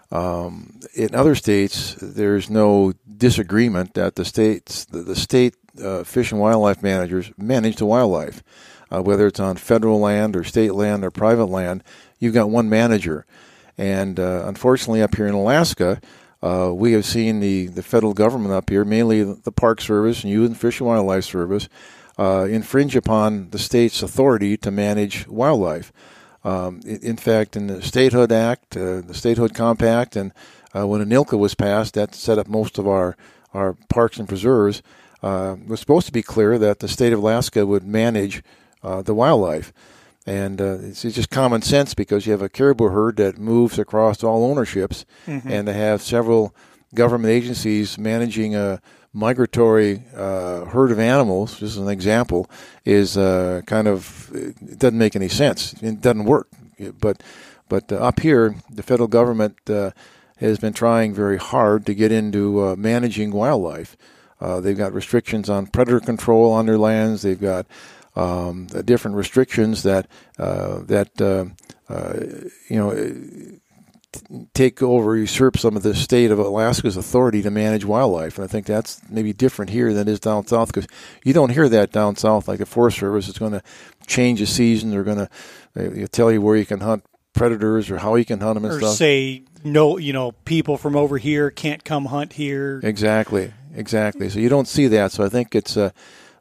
um, 0.09 0.79
in 0.95 1.13
other 1.13 1.35
states 1.35 1.95
there's 2.01 2.49
no 2.49 2.93
disagreement 3.17 3.93
that 3.95 4.15
the 4.15 4.23
states 4.23 4.85
the, 4.85 4.99
the 4.99 5.17
state 5.17 5.55
uh, 5.83 6.05
fish 6.05 6.31
and 6.31 6.39
wildlife 6.39 6.81
managers 6.81 7.29
manage 7.37 7.75
the 7.75 7.85
wildlife, 7.85 8.41
uh, 8.89 9.01
whether 9.01 9.27
it's 9.27 9.41
on 9.41 9.57
federal 9.57 9.99
land 9.99 10.33
or 10.33 10.45
state 10.45 10.73
land 10.73 11.03
or 11.03 11.11
private 11.11 11.47
land. 11.47 11.83
You've 12.17 12.33
got 12.33 12.49
one 12.49 12.69
manager, 12.69 13.25
and 13.77 14.17
uh, 14.17 14.43
unfortunately, 14.45 15.01
up 15.01 15.15
here 15.15 15.27
in 15.27 15.33
Alaska. 15.33 15.99
Uh, 16.41 16.71
we 16.71 16.93
have 16.93 17.03
seen 17.03 17.39
the, 17.39 17.65
the 17.65 17.81
federal 17.81 18.13
government 18.13 18.53
up 18.53 18.69
here, 18.69 18.85
mainly 18.85 19.23
the 19.23 19.51
Park 19.51 19.81
Service 19.81 20.23
and 20.23 20.31
you 20.31 20.45
and 20.45 20.55
Fish 20.55 20.79
and 20.79 20.87
Wildlife 20.87 21.23
Service, 21.25 21.67
uh, 22.17 22.47
infringe 22.49 22.95
upon 22.95 23.49
the 23.51 23.59
state's 23.59 24.01
authority 24.01 24.57
to 24.57 24.71
manage 24.71 25.27
wildlife. 25.27 25.91
Um, 26.43 26.81
in 26.85 27.17
fact, 27.17 27.55
in 27.55 27.67
the 27.67 27.81
Statehood 27.81 28.31
Act, 28.31 28.77
uh, 28.77 29.01
the 29.01 29.13
Statehood 29.13 29.53
Compact, 29.53 30.15
and 30.15 30.31
uh, 30.75 30.87
when 30.87 31.03
ANILCA 31.03 31.37
was 31.37 31.55
passed, 31.55 31.95
that 31.95 32.15
set 32.15 32.37
up 32.37 32.47
most 32.47 32.77
of 32.77 32.87
our, 32.87 33.17
our 33.53 33.75
parks 33.89 34.17
and 34.17 34.27
preserves. 34.27 34.81
Uh, 35.21 35.55
it 35.59 35.67
was 35.67 35.79
supposed 35.79 36.05
to 36.05 36.13
be 36.13 36.21
clear 36.21 36.57
that 36.57 36.79
the 36.79 36.87
state 36.87 37.11
of 37.11 37.19
Alaska 37.19 37.65
would 37.65 37.83
manage 37.83 38.43
uh, 38.83 39.01
the 39.01 39.13
wildlife. 39.13 39.73
And 40.25 40.61
uh, 40.61 40.77
it's, 40.81 41.05
it's, 41.05 41.15
just 41.15 41.29
common 41.29 41.61
sense 41.61 41.93
because 41.93 42.25
you 42.25 42.31
have 42.33 42.41
a 42.41 42.49
caribou 42.49 42.89
herd 42.89 43.17
that 43.17 43.37
moves 43.37 43.79
across 43.79 44.23
all 44.23 44.49
ownerships, 44.49 45.05
mm-hmm. 45.25 45.49
and 45.49 45.67
to 45.67 45.73
have 45.73 46.01
several 46.01 46.53
government 46.93 47.31
agencies 47.31 47.97
managing 47.97 48.55
a 48.55 48.81
migratory 49.17 50.03
uh, 50.15 50.65
herd 50.65 50.91
of 50.91 50.99
animals, 50.99 51.59
just 51.59 51.75
as 51.75 51.77
an 51.77 51.89
example, 51.89 52.49
is 52.85 53.17
uh, 53.17 53.61
kind 53.65 53.87
of 53.87 54.29
it 54.33 54.77
doesn't 54.77 54.97
make 54.97 55.15
any 55.15 55.27
sense. 55.27 55.73
It 55.81 56.01
doesn't 56.01 56.25
work. 56.25 56.47
But 56.99 57.23
but 57.67 57.91
uh, 57.91 57.95
up 57.95 58.19
here, 58.19 58.55
the 58.69 58.83
federal 58.83 59.07
government 59.07 59.57
uh, 59.69 59.91
has 60.37 60.59
been 60.59 60.73
trying 60.73 61.13
very 61.15 61.37
hard 61.37 61.85
to 61.87 61.95
get 61.95 62.11
into 62.11 62.63
uh, 62.63 62.75
managing 62.75 63.31
wildlife. 63.31 63.97
Uh, 64.39 64.61
they've 64.61 64.77
got 64.77 64.93
restrictions 64.93 65.49
on 65.49 65.65
predator 65.65 65.99
control 65.99 66.51
on 66.51 66.67
their 66.67 66.77
lands. 66.77 67.23
They've 67.23 67.41
got 67.41 67.65
um, 68.15 68.67
different 68.67 69.17
restrictions 69.17 69.81
that 69.81 70.07
that 70.37 71.09
you 72.69 72.77
know 72.77 72.91
take 74.53 74.81
over, 74.81 75.15
usurp 75.15 75.57
some 75.57 75.75
of 75.75 75.83
the 75.83 75.95
state 75.95 76.31
of 76.31 76.39
Alaska's 76.39 76.97
authority 76.97 77.41
to 77.41 77.51
manage 77.51 77.85
wildlife. 77.85 78.37
And 78.37 78.45
I 78.45 78.47
think 78.47 78.65
that's 78.65 79.01
maybe 79.09 79.33
different 79.33 79.71
here 79.71 79.93
than 79.93 80.07
it 80.07 80.11
is 80.11 80.19
down 80.19 80.47
south 80.47 80.73
because 80.73 80.87
you 81.23 81.33
don't 81.33 81.51
hear 81.51 81.69
that 81.69 81.91
down 81.91 82.15
south. 82.15 82.47
Like 82.47 82.59
the 82.59 82.65
Forest 82.65 82.99
Service 82.99 83.27
is 83.27 83.37
going 83.37 83.53
to 83.53 83.63
change 84.07 84.39
the 84.39 84.45
season. 84.45 84.91
They're 84.91 85.03
going 85.03 85.27
to 85.75 86.07
tell 86.07 86.31
you 86.31 86.41
where 86.41 86.55
you 86.55 86.65
can 86.65 86.81
hunt 86.81 87.03
predators 87.33 87.89
or 87.91 87.99
how 87.99 88.15
you 88.15 88.25
can 88.25 88.39
hunt 88.39 88.55
them 88.55 88.65
and 88.65 88.73
or 88.73 88.79
stuff. 88.79 88.95
say 88.95 89.43
no, 89.63 89.97
you 89.97 90.13
know, 90.13 90.31
people 90.31 90.77
from 90.77 90.95
over 90.95 91.17
here 91.17 91.51
can't 91.51 91.83
come 91.83 92.05
hunt 92.05 92.33
here. 92.33 92.79
Exactly, 92.83 93.53
exactly. 93.75 94.29
So 94.29 94.39
you 94.39 94.49
don't 94.49 94.67
see 94.67 94.87
that. 94.87 95.11
So 95.11 95.23
I 95.23 95.29
think 95.29 95.55
it's 95.55 95.77
uh, 95.77 95.91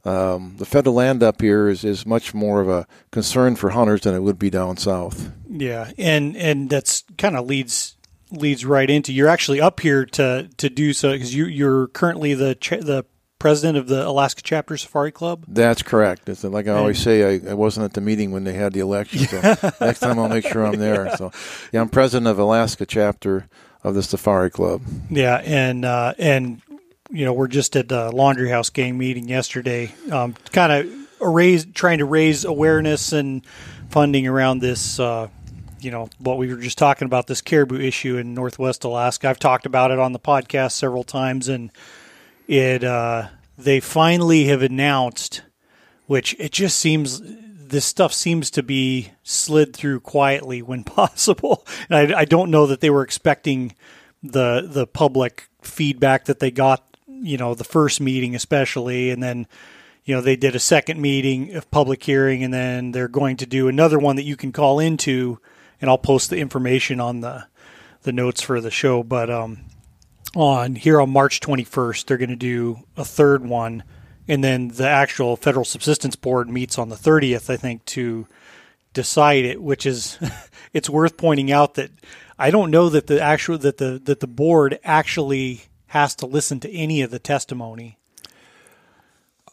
um, 0.06 0.54
the 0.58 0.64
federal 0.64 0.94
land 0.94 1.22
up 1.22 1.40
here 1.40 1.68
is, 1.68 1.82
is 1.82 2.06
much 2.06 2.32
more 2.32 2.60
of 2.60 2.68
a 2.68 2.86
concern 3.10 3.56
for 3.56 3.70
hunters 3.70 4.02
than 4.02 4.14
it 4.14 4.20
would 4.20 4.38
be 4.38 4.50
down 4.50 4.76
south. 4.76 5.32
Yeah, 5.50 5.90
and 5.98 6.36
and 6.36 6.70
that's 6.70 7.02
kind 7.18 7.36
of 7.36 7.46
leads 7.46 7.96
leads 8.30 8.64
right 8.64 8.88
into 8.88 9.12
you're 9.12 9.28
actually 9.28 9.60
up 9.60 9.80
here 9.80 10.04
to 10.04 10.48
to 10.56 10.70
do 10.70 10.92
so 10.92 11.12
because 11.12 11.34
you 11.34 11.46
you're 11.46 11.88
currently 11.88 12.34
the 12.34 12.54
cha- 12.54 12.76
the 12.76 13.04
president 13.38 13.76
of 13.78 13.88
the 13.88 14.06
Alaska 14.06 14.42
Chapter 14.42 14.76
Safari 14.76 15.12
Club. 15.12 15.44
That's 15.48 15.82
correct. 15.82 16.28
It's 16.28 16.44
like 16.44 16.68
I 16.68 16.72
always 16.72 16.98
say, 17.00 17.38
I, 17.38 17.50
I 17.50 17.54
wasn't 17.54 17.84
at 17.84 17.92
the 17.92 18.00
meeting 18.00 18.30
when 18.30 18.44
they 18.44 18.54
had 18.54 18.72
the 18.72 18.80
election. 18.80 19.26
So 19.26 19.40
next 19.80 20.00
time 20.00 20.18
I'll 20.18 20.28
make 20.28 20.46
sure 20.46 20.64
I'm 20.64 20.78
there. 20.78 21.16
So 21.16 21.32
yeah, 21.72 21.80
I'm 21.80 21.88
president 21.88 22.28
of 22.28 22.38
Alaska 22.38 22.86
chapter 22.86 23.48
of 23.82 23.94
the 23.94 24.02
Safari 24.02 24.50
Club. 24.50 24.82
Yeah, 25.10 25.36
and 25.44 25.84
uh, 25.84 26.14
and 26.18 26.62
you 27.10 27.24
know 27.24 27.32
we're 27.32 27.48
just 27.48 27.76
at 27.76 27.88
the 27.88 28.10
Laundry 28.10 28.48
House 28.48 28.70
gang 28.70 28.98
meeting 28.98 29.28
yesterday, 29.28 29.94
um, 30.10 30.34
kind 30.52 30.72
of 30.72 30.92
raise 31.20 31.64
trying 31.66 31.98
to 31.98 32.04
raise 32.04 32.44
awareness 32.44 33.12
and 33.12 33.44
funding 33.90 34.26
around 34.26 34.60
this. 34.60 34.98
Uh, 34.98 35.28
you 35.80 35.90
know 35.90 36.08
what 36.18 36.38
we 36.38 36.52
were 36.52 36.60
just 36.60 36.78
talking 36.78 37.06
about 37.06 37.26
this 37.26 37.40
caribou 37.40 37.78
issue 37.78 38.16
in 38.16 38.34
Northwest 38.34 38.84
Alaska. 38.84 39.28
I've 39.28 39.38
talked 39.38 39.66
about 39.66 39.90
it 39.90 39.98
on 39.98 40.12
the 40.12 40.18
podcast 40.18 40.72
several 40.72 41.04
times, 41.04 41.48
and 41.48 41.70
it 42.48 42.82
uh, 42.82 43.28
they 43.58 43.80
finally 43.80 44.44
have 44.46 44.62
announced, 44.62 45.42
which 46.06 46.34
it 46.38 46.52
just 46.52 46.78
seems 46.78 47.20
this 47.22 47.84
stuff 47.84 48.12
seems 48.12 48.50
to 48.52 48.62
be 48.62 49.12
slid 49.22 49.74
through 49.74 50.00
quietly 50.00 50.62
when 50.62 50.84
possible. 50.84 51.66
And 51.88 52.12
I, 52.14 52.20
I 52.20 52.24
don't 52.24 52.50
know 52.50 52.66
that 52.66 52.80
they 52.80 52.90
were 52.90 53.02
expecting 53.02 53.74
the 54.22 54.66
the 54.68 54.86
public 54.86 55.48
feedback 55.62 56.24
that 56.26 56.38
they 56.38 56.50
got, 56.50 56.85
you 57.22 57.36
know, 57.36 57.54
the 57.54 57.64
first 57.64 58.00
meeting 58.00 58.34
especially, 58.34 59.10
and 59.10 59.22
then 59.22 59.46
you 60.04 60.14
know 60.14 60.20
they 60.20 60.36
did 60.36 60.54
a 60.54 60.60
second 60.60 61.00
meeting 61.00 61.54
of 61.54 61.70
public 61.70 62.02
hearing, 62.02 62.42
and 62.44 62.52
then 62.52 62.92
they're 62.92 63.08
going 63.08 63.36
to 63.38 63.46
do 63.46 63.68
another 63.68 63.98
one 63.98 64.16
that 64.16 64.24
you 64.24 64.36
can 64.36 64.52
call 64.52 64.78
into, 64.78 65.38
and 65.80 65.90
I'll 65.90 65.98
post 65.98 66.30
the 66.30 66.38
information 66.38 67.00
on 67.00 67.20
the 67.20 67.46
the 68.02 68.12
notes 68.12 68.40
for 68.40 68.60
the 68.60 68.70
show. 68.70 69.02
But 69.02 69.30
um, 69.30 69.58
on 70.34 70.74
here 70.74 71.00
on 71.00 71.10
March 71.10 71.40
21st, 71.40 72.06
they're 72.06 72.16
going 72.16 72.30
to 72.30 72.36
do 72.36 72.80
a 72.96 73.04
third 73.04 73.44
one, 73.44 73.82
and 74.28 74.42
then 74.42 74.68
the 74.68 74.88
actual 74.88 75.36
federal 75.36 75.64
subsistence 75.64 76.16
board 76.16 76.48
meets 76.48 76.78
on 76.78 76.88
the 76.88 76.96
30th, 76.96 77.50
I 77.50 77.56
think, 77.56 77.84
to 77.86 78.26
decide 78.92 79.44
it. 79.44 79.60
Which 79.60 79.86
is, 79.86 80.18
it's 80.72 80.90
worth 80.90 81.16
pointing 81.16 81.50
out 81.50 81.74
that 81.74 81.90
I 82.38 82.50
don't 82.50 82.70
know 82.70 82.88
that 82.88 83.06
the 83.06 83.20
actual 83.20 83.58
that 83.58 83.78
the 83.78 84.00
that 84.04 84.20
the 84.20 84.26
board 84.26 84.78
actually 84.84 85.62
has 85.88 86.14
to 86.16 86.26
listen 86.26 86.60
to 86.60 86.70
any 86.70 87.02
of 87.02 87.10
the 87.10 87.18
testimony. 87.18 87.98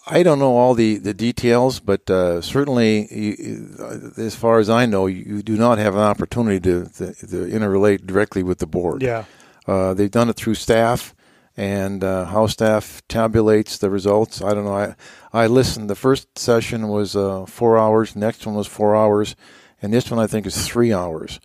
I 0.06 0.22
don't 0.22 0.40
know 0.40 0.58
all 0.58 0.74
the, 0.74 0.98
the 0.98 1.14
details, 1.14 1.80
but 1.80 2.10
uh, 2.10 2.42
certainly, 2.42 3.08
you, 3.10 4.14
as 4.18 4.36
far 4.36 4.60
as 4.60 4.70
I 4.70 4.86
know, 4.86 5.06
you 5.08 5.42
do 5.42 5.56
not 5.56 5.78
have 5.78 5.96
an 5.96 6.02
opportunity 6.02 6.60
to, 6.60 6.86
to, 6.98 7.14
to 7.14 7.46
interrelate 7.46 8.06
directly 8.06 8.44
with 8.44 8.58
the 8.58 8.68
board. 8.68 9.02
Yeah. 9.02 9.24
Uh, 9.66 9.94
they've 9.94 10.12
done 10.12 10.30
it 10.30 10.36
through 10.36 10.56
staff, 10.56 11.16
and 11.56 12.04
uh, 12.04 12.26
how 12.26 12.48
staff 12.48 13.02
tabulates 13.08 13.78
the 13.78 13.90
results. 13.90 14.42
I 14.42 14.54
don't 14.54 14.66
know. 14.66 14.76
I 14.76 14.96
I 15.32 15.48
listened. 15.48 15.90
The 15.90 15.96
first 15.96 16.38
session 16.38 16.90
was 16.90 17.16
uh, 17.16 17.46
four 17.46 17.78
hours. 17.78 18.16
Next 18.16 18.46
one 18.46 18.56
was 18.56 18.68
four 18.68 18.96
hours, 18.96 19.38
and 19.82 19.94
this 19.94 20.12
one 20.12 20.20
I 20.20 20.28
think 20.28 20.46
is 20.46 20.68
three 20.68 20.92
hours. 20.92 21.40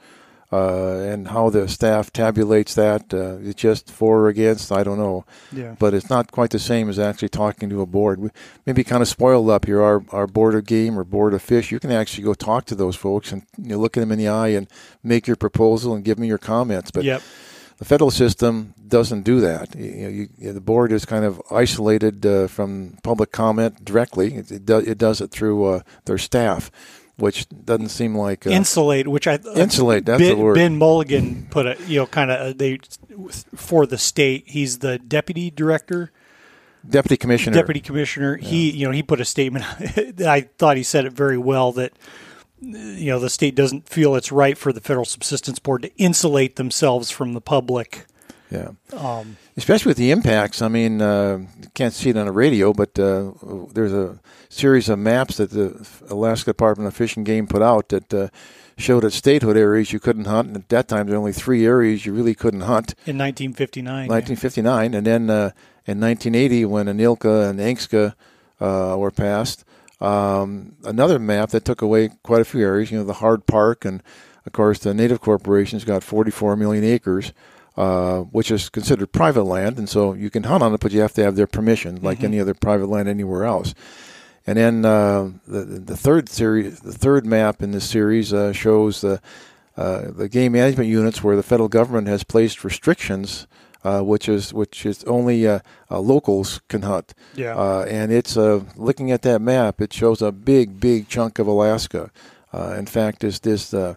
Uh, 0.50 1.00
and 1.12 1.28
how 1.28 1.50
the 1.50 1.68
staff 1.68 2.10
tabulates 2.10 2.74
that, 2.74 3.12
uh, 3.12 3.36
it's 3.46 3.60
just 3.60 3.90
for 3.90 4.20
or 4.20 4.28
against. 4.28 4.72
I 4.72 4.82
don't 4.82 4.96
know. 4.96 5.26
Yeah. 5.52 5.76
But 5.78 5.92
it's 5.92 6.08
not 6.08 6.32
quite 6.32 6.48
the 6.50 6.58
same 6.58 6.88
as 6.88 6.98
actually 6.98 7.28
talking 7.28 7.68
to 7.68 7.82
a 7.82 7.86
board. 7.86 8.18
We 8.18 8.30
maybe 8.64 8.82
kind 8.82 9.02
of 9.02 9.08
spoiled 9.08 9.50
up 9.50 9.66
here. 9.66 9.82
Our 9.82 10.02
our 10.10 10.26
board 10.26 10.54
of 10.54 10.64
game 10.64 10.98
or 10.98 11.04
board 11.04 11.34
of 11.34 11.42
fish. 11.42 11.70
You 11.70 11.78
can 11.78 11.92
actually 11.92 12.24
go 12.24 12.32
talk 12.32 12.64
to 12.66 12.74
those 12.74 12.96
folks 12.96 13.30
and 13.30 13.42
you 13.58 13.68
know, 13.70 13.78
look 13.78 13.96
at 13.98 14.00
them 14.00 14.10
in 14.12 14.18
the 14.18 14.28
eye 14.28 14.48
and 14.48 14.66
make 15.02 15.26
your 15.26 15.36
proposal 15.36 15.92
and 15.94 16.02
give 16.02 16.18
me 16.18 16.26
your 16.26 16.38
comments. 16.38 16.90
But 16.90 17.04
Yep. 17.04 17.20
the 17.76 17.84
federal 17.84 18.10
system 18.10 18.72
doesn't 18.88 19.24
do 19.24 19.40
that. 19.40 19.74
You 19.76 19.90
know, 20.02 20.08
you, 20.08 20.28
you- 20.38 20.52
the 20.54 20.62
board 20.62 20.92
is 20.92 21.04
kind 21.04 21.26
of 21.26 21.42
isolated 21.50 22.24
uh, 22.24 22.46
from 22.48 22.96
public 23.02 23.32
comment 23.32 23.84
directly. 23.84 24.34
It, 24.34 24.50
it, 24.50 24.64
do, 24.64 24.78
it 24.78 24.96
does 24.96 25.20
it 25.20 25.30
through 25.30 25.62
uh, 25.66 25.80
their 26.06 26.16
staff, 26.18 26.70
which 27.18 27.48
doesn't 27.48 27.88
seem 27.88 28.16
like 28.16 28.46
uh, 28.46 28.50
Insulate, 28.50 29.08
which 29.08 29.26
I 29.26 29.38
Insulate, 29.56 30.06
that's 30.06 30.20
ben, 30.20 30.36
the 30.36 30.42
word. 30.42 30.54
Ben 30.54 30.78
Mulligan 30.78 31.46
put 31.50 31.66
a 31.66 31.76
you 31.86 32.00
know 32.00 32.06
kind 32.06 32.30
of 32.30 32.58
they 32.58 32.78
for 33.54 33.86
the 33.86 33.98
state. 33.98 34.44
He's 34.46 34.78
the 34.78 34.98
deputy 34.98 35.50
director. 35.50 36.12
deputy 36.88 37.16
commissioner. 37.16 37.54
deputy 37.54 37.80
commissioner 37.80 38.36
he 38.36 38.70
you 38.70 38.86
know 38.86 38.92
he 38.92 39.02
put 39.02 39.20
a 39.20 39.24
statement 39.24 39.64
i 40.24 40.48
thought 40.58 40.76
he 40.76 40.82
said 40.82 41.04
it 41.04 41.12
very 41.12 41.36
well 41.36 41.72
that 41.72 41.92
you 42.60 43.06
know 43.06 43.18
the 43.18 43.28
state 43.28 43.54
doesn't 43.54 43.88
feel 43.88 44.14
it's 44.14 44.32
right 44.32 44.56
for 44.56 44.72
the 44.72 44.80
federal 44.80 45.04
subsistence 45.04 45.58
board 45.58 45.82
to 45.82 45.94
insulate 45.96 46.56
themselves 46.56 47.10
from 47.10 47.34
the 47.34 47.40
public 47.40 48.06
Yeah. 48.50 48.70
um, 48.96 49.36
especially 49.56 49.90
with 49.90 49.98
the 49.98 50.10
impacts. 50.10 50.62
I 50.62 50.68
mean, 50.68 51.02
uh, 51.02 51.38
you 51.60 51.68
can't 51.74 51.92
see 51.92 52.10
it 52.10 52.16
on 52.16 52.26
the 52.26 52.32
radio, 52.32 52.72
but 52.72 52.98
uh, 52.98 53.32
there's 53.72 53.92
a 53.92 54.18
series 54.48 54.88
of 54.88 54.98
maps 54.98 55.36
that 55.36 55.50
the 55.50 55.86
Alaska 56.08 56.50
Department 56.50 56.88
of 56.88 56.94
Fish 56.94 57.16
and 57.16 57.26
Game 57.26 57.46
put 57.46 57.60
out 57.60 57.90
that 57.90 58.14
uh, 58.14 58.28
showed 58.78 59.04
at 59.04 59.12
statehood 59.12 59.56
areas 59.56 59.92
you 59.92 60.00
couldn't 60.00 60.24
hunt, 60.24 60.48
and 60.48 60.56
at 60.56 60.68
that 60.70 60.88
time 60.88 61.06
there 61.06 61.14
were 61.16 61.20
only 61.20 61.32
three 61.32 61.66
areas 61.66 62.06
you 62.06 62.12
really 62.14 62.34
couldn't 62.34 62.62
hunt. 62.62 62.94
in 63.06 63.18
1959 63.18 64.08
1959, 64.08 64.94
and 64.94 65.06
then 65.06 65.28
uh, 65.28 65.50
in 65.86 66.00
1980 66.00 66.64
when 66.64 66.86
ANILCA 66.86 67.50
and 67.50 67.58
ANCSA 67.60 68.14
uh, 68.60 68.96
were 68.96 69.10
passed, 69.10 69.64
um, 70.00 70.76
another 70.84 71.18
map 71.18 71.50
that 71.50 71.64
took 71.64 71.82
away 71.82 72.10
quite 72.22 72.40
a 72.40 72.44
few 72.44 72.62
areas. 72.62 72.90
You 72.90 72.98
know, 72.98 73.04
the 73.04 73.14
Hard 73.14 73.46
Park, 73.46 73.84
and 73.84 74.02
of 74.46 74.52
course 74.52 74.78
the 74.78 74.94
Native 74.94 75.20
Corporation's 75.20 75.84
got 75.84 76.02
44 76.04 76.56
million 76.56 76.84
acres. 76.84 77.32
Uh, 77.78 78.22
which 78.32 78.50
is 78.50 78.68
considered 78.68 79.06
private 79.12 79.44
land, 79.44 79.78
and 79.78 79.88
so 79.88 80.12
you 80.12 80.30
can 80.30 80.42
hunt 80.42 80.64
on 80.64 80.74
it, 80.74 80.80
but 80.80 80.90
you 80.90 81.00
have 81.00 81.12
to 81.12 81.22
have 81.22 81.36
their 81.36 81.46
permission, 81.46 82.02
like 82.02 82.24
any 82.24 82.40
other 82.40 82.52
private 82.52 82.88
land 82.88 83.08
anywhere 83.08 83.44
else. 83.44 83.72
And 84.48 84.58
then 84.58 84.84
uh, 84.84 85.30
the 85.46 85.60
the 85.86 85.96
third 85.96 86.28
series, 86.28 86.80
the 86.80 86.92
third 86.92 87.24
map 87.24 87.62
in 87.62 87.70
this 87.70 87.88
series 87.88 88.32
uh, 88.32 88.52
shows 88.52 89.00
the 89.00 89.20
uh, 89.76 90.10
the 90.10 90.28
game 90.28 90.50
management 90.58 90.88
units 90.90 91.22
where 91.22 91.36
the 91.36 91.42
federal 91.44 91.68
government 91.68 92.08
has 92.08 92.24
placed 92.24 92.64
restrictions, 92.64 93.46
uh, 93.84 94.00
which 94.00 94.28
is 94.28 94.52
which 94.52 94.84
is 94.84 95.04
only 95.04 95.46
uh, 95.46 95.60
uh, 95.88 96.00
locals 96.00 96.60
can 96.68 96.82
hunt. 96.82 97.14
Yeah. 97.36 97.54
Uh, 97.54 97.86
and 97.88 98.10
it's 98.10 98.36
uh, 98.36 98.64
looking 98.74 99.12
at 99.12 99.22
that 99.22 99.40
map, 99.40 99.80
it 99.80 99.92
shows 99.92 100.20
a 100.20 100.32
big, 100.32 100.80
big 100.80 101.08
chunk 101.08 101.38
of 101.38 101.46
Alaska. 101.46 102.10
Uh, 102.52 102.74
in 102.76 102.86
fact, 102.86 103.20
this 103.20 103.38
this 103.38 103.72
uh, 103.72 103.94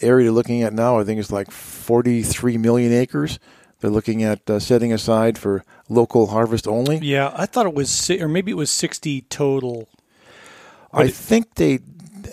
area 0.00 0.30
looking 0.32 0.62
at 0.62 0.72
now, 0.72 0.98
I 0.98 1.04
think 1.04 1.20
it's 1.20 1.30
like 1.32 1.50
43 1.50 2.58
million 2.58 2.92
acres. 2.92 3.38
They're 3.80 3.90
looking 3.90 4.22
at 4.22 4.48
uh, 4.48 4.58
setting 4.58 4.92
aside 4.92 5.36
for 5.38 5.64
local 5.88 6.26
harvest 6.28 6.66
only. 6.66 6.98
yeah 6.98 7.32
i 7.36 7.46
thought 7.46 7.64
it 7.66 7.74
was 7.74 7.88
si- 7.88 8.20
or 8.20 8.26
maybe 8.26 8.50
it 8.50 8.56
was 8.56 8.70
60 8.70 9.20
total 9.22 9.88
I 10.92 11.08
think 11.08 11.54
they 11.56 11.78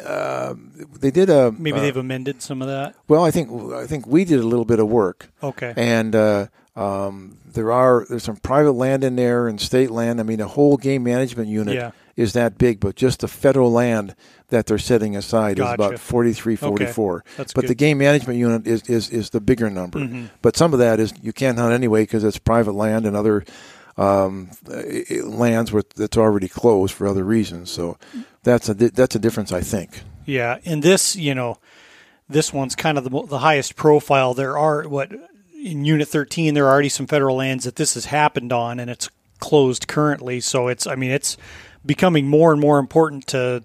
uh, 0.06 0.56
they 1.00 1.12
did 1.12 1.30
a 1.30 1.52
maybe 1.52 1.78
uh, 1.78 1.82
they've 1.82 1.98
amended 1.98 2.42
some 2.42 2.62
of 2.62 2.68
that 2.70 2.96
well. 3.08 3.24
I 3.26 3.30
think 3.32 3.52
I 3.74 3.86
think 3.86 4.08
we 4.08 4.26
did 4.26 4.39
a 4.39 4.44
little 4.48 4.66
bit 4.66 4.80
of 4.80 4.88
work. 4.88 5.30
okay 5.44 5.74
and 5.76 6.16
uh, 6.16 6.48
um, 6.76 7.38
there 7.46 7.72
are 7.72 8.06
there's 8.10 8.24
some 8.24 8.38
private 8.38 8.72
land 8.72 9.04
in 9.04 9.16
there 9.18 9.48
and 9.48 9.60
state 9.62 9.92
land. 9.92 10.20
I 10.20 10.24
mean, 10.24 10.39
a 10.42 10.48
whole 10.48 10.78
game 10.78 11.04
management 11.04 11.48
unit 11.50 11.76
Yeah. 11.76 11.92
Is 12.15 12.34
that 12.34 12.58
big, 12.58 12.80
but 12.80 12.95
just 12.95 13.21
the 13.21 13.28
federal 13.28 13.71
land 13.71 14.15
that 14.49 14.67
they're 14.67 14.78
setting 14.78 15.15
aside 15.15 15.60
is 15.60 15.65
about 15.65 15.97
43, 15.97 16.56
44. 16.56 17.23
That's 17.38 17.54
but 17.54 17.62
good. 17.62 17.69
the 17.69 17.76
game 17.76 17.97
management 17.97 18.38
unit 18.38 18.67
is, 18.67 18.84
is, 18.84 19.10
is 19.10 19.30
the 19.32 19.41
bigger 19.41 19.69
number. 19.69 19.99
Mm-hmm. 19.99 20.28
But 20.41 20.56
some 20.56 20.73
of 20.73 20.80
that 20.80 20.99
is 20.99 21.13
you 21.21 21.34
can't 21.34 21.58
hunt 21.58 21.73
anyway 21.73 22.04
because 22.04 22.23
it's 22.23 22.38
private 22.38 22.73
land 22.73 23.06
and 23.06 23.15
other 23.15 23.43
um, 23.97 24.52
eh, 24.71 25.04
eh, 25.10 25.21
lands 25.23 25.71
where 25.71 25.84
that's 25.95 26.17
already 26.17 26.47
closed 26.47 26.93
for 26.93 27.08
other 27.08 27.23
reasons. 27.23 27.71
So 27.71 27.97
that's 28.43 28.69
a 28.69 28.73
that's 28.73 29.15
a 29.15 29.19
difference, 29.19 29.52
I 29.52 29.62
think. 29.62 30.02
Yeah, 30.26 30.60
and 30.65 30.82
this, 30.82 31.15
you 31.15 31.36
know, 31.36 31.58
this 32.30 32.54
one's 32.54 32.76
kind 32.76 32.97
of 32.97 33.04
the, 33.04 33.23
the 33.26 33.39
highest 33.39 33.76
profile. 33.76 34.34
There 34.34 34.58
are 34.58 34.88
what 34.88 35.12
in 35.54 35.86
Unit 35.86 36.08
13 36.08 36.54
there 36.54 36.65
are 36.65 36.71
already 36.71 36.89
some 36.89 37.08
federal 37.08 37.38
lands 37.38 37.63
that 37.65 37.76
this 37.76 37.93
has 37.93 38.06
happened 38.06 38.52
on, 38.52 38.80
and 38.80 38.89
it's 38.89 39.10
closed 39.39 39.88
currently. 39.88 40.39
So 40.39 40.67
it's, 40.67 40.88
I 40.88 40.95
mean, 40.95 41.12
it's 41.12 41.38
becoming 41.86 42.28
more 42.28 42.52
and 42.52 42.62
more 42.62 42.80
important 42.80 43.28
to 43.28 43.63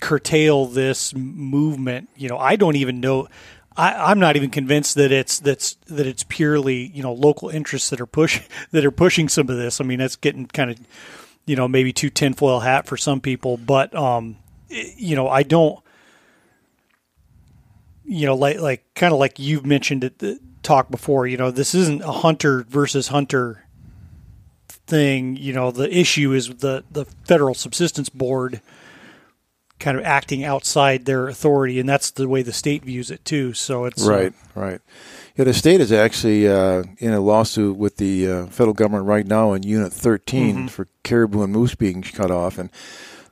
curtail 0.00 0.66
this 0.66 1.14
movement. 1.14 2.08
You 2.16 2.28
know, 2.28 2.38
I 2.38 2.56
don't 2.56 2.76
even 2.76 3.00
know. 3.00 3.28
I, 3.76 4.10
I'm 4.10 4.18
not 4.18 4.36
even 4.36 4.50
convinced 4.50 4.96
that 4.96 5.12
it's 5.12 5.38
that's 5.38 5.74
that 5.86 6.06
it's 6.06 6.24
purely 6.24 6.86
you 6.86 7.02
know 7.02 7.12
local 7.12 7.48
interests 7.48 7.90
that 7.90 8.00
are 8.00 8.06
push 8.06 8.40
that 8.70 8.84
are 8.84 8.90
pushing 8.90 9.28
some 9.28 9.48
of 9.48 9.56
this. 9.56 9.80
I 9.80 9.84
mean, 9.84 9.98
that's 9.98 10.16
getting 10.16 10.46
kind 10.46 10.70
of 10.70 10.78
you 11.46 11.56
know 11.56 11.68
maybe 11.68 11.92
too 11.92 12.10
tinfoil 12.10 12.60
hat 12.60 12.86
for 12.86 12.96
some 12.96 13.20
people, 13.20 13.56
but 13.56 13.94
um, 13.94 14.36
you 14.68 15.16
know, 15.16 15.28
I 15.28 15.42
don't 15.42 15.82
you 18.08 18.24
know, 18.24 18.34
like 18.34 18.58
like 18.58 18.94
kind 18.94 19.12
of 19.12 19.20
like 19.20 19.38
you've 19.38 19.66
mentioned 19.66 20.02
it, 20.02 20.18
the 20.18 20.40
talk 20.62 20.90
before. 20.90 21.26
You 21.26 21.36
know, 21.36 21.50
this 21.50 21.74
isn't 21.74 22.02
a 22.02 22.10
hunter 22.10 22.64
versus 22.68 23.08
hunter 23.08 23.64
thing. 24.88 25.36
You 25.36 25.52
know, 25.52 25.70
the 25.70 25.88
issue 25.96 26.32
is 26.32 26.48
the 26.48 26.84
the 26.90 27.04
federal 27.04 27.54
subsistence 27.54 28.08
board 28.08 28.60
kind 29.78 29.96
of 29.96 30.04
acting 30.04 30.42
outside 30.44 31.04
their 31.04 31.28
authority, 31.28 31.78
and 31.78 31.88
that's 31.88 32.10
the 32.10 32.28
way 32.28 32.42
the 32.42 32.52
state 32.52 32.82
views 32.82 33.12
it 33.12 33.24
too. 33.24 33.52
So 33.52 33.84
it's 33.84 34.04
uh, 34.04 34.10
Right, 34.10 34.32
right. 34.56 34.80
Yeah, 35.36 35.44
the 35.44 35.54
state 35.54 35.80
is 35.80 35.92
actually 35.92 36.48
uh, 36.48 36.82
in 36.98 37.12
a 37.12 37.20
lawsuit 37.20 37.76
with 37.76 37.96
the 37.98 38.28
uh, 38.28 38.46
federal 38.46 38.74
government 38.74 39.04
right 39.06 39.24
now 39.24 39.52
in 39.52 39.62
Unit 39.62 39.92
13 39.92 40.56
Mm-hmm. 40.56 40.66
for 40.66 40.88
caribou 41.04 41.42
and 41.44 41.52
moose 41.52 41.76
being 41.76 42.02
cut 42.02 42.32
off. 42.32 42.58
And 42.58 42.70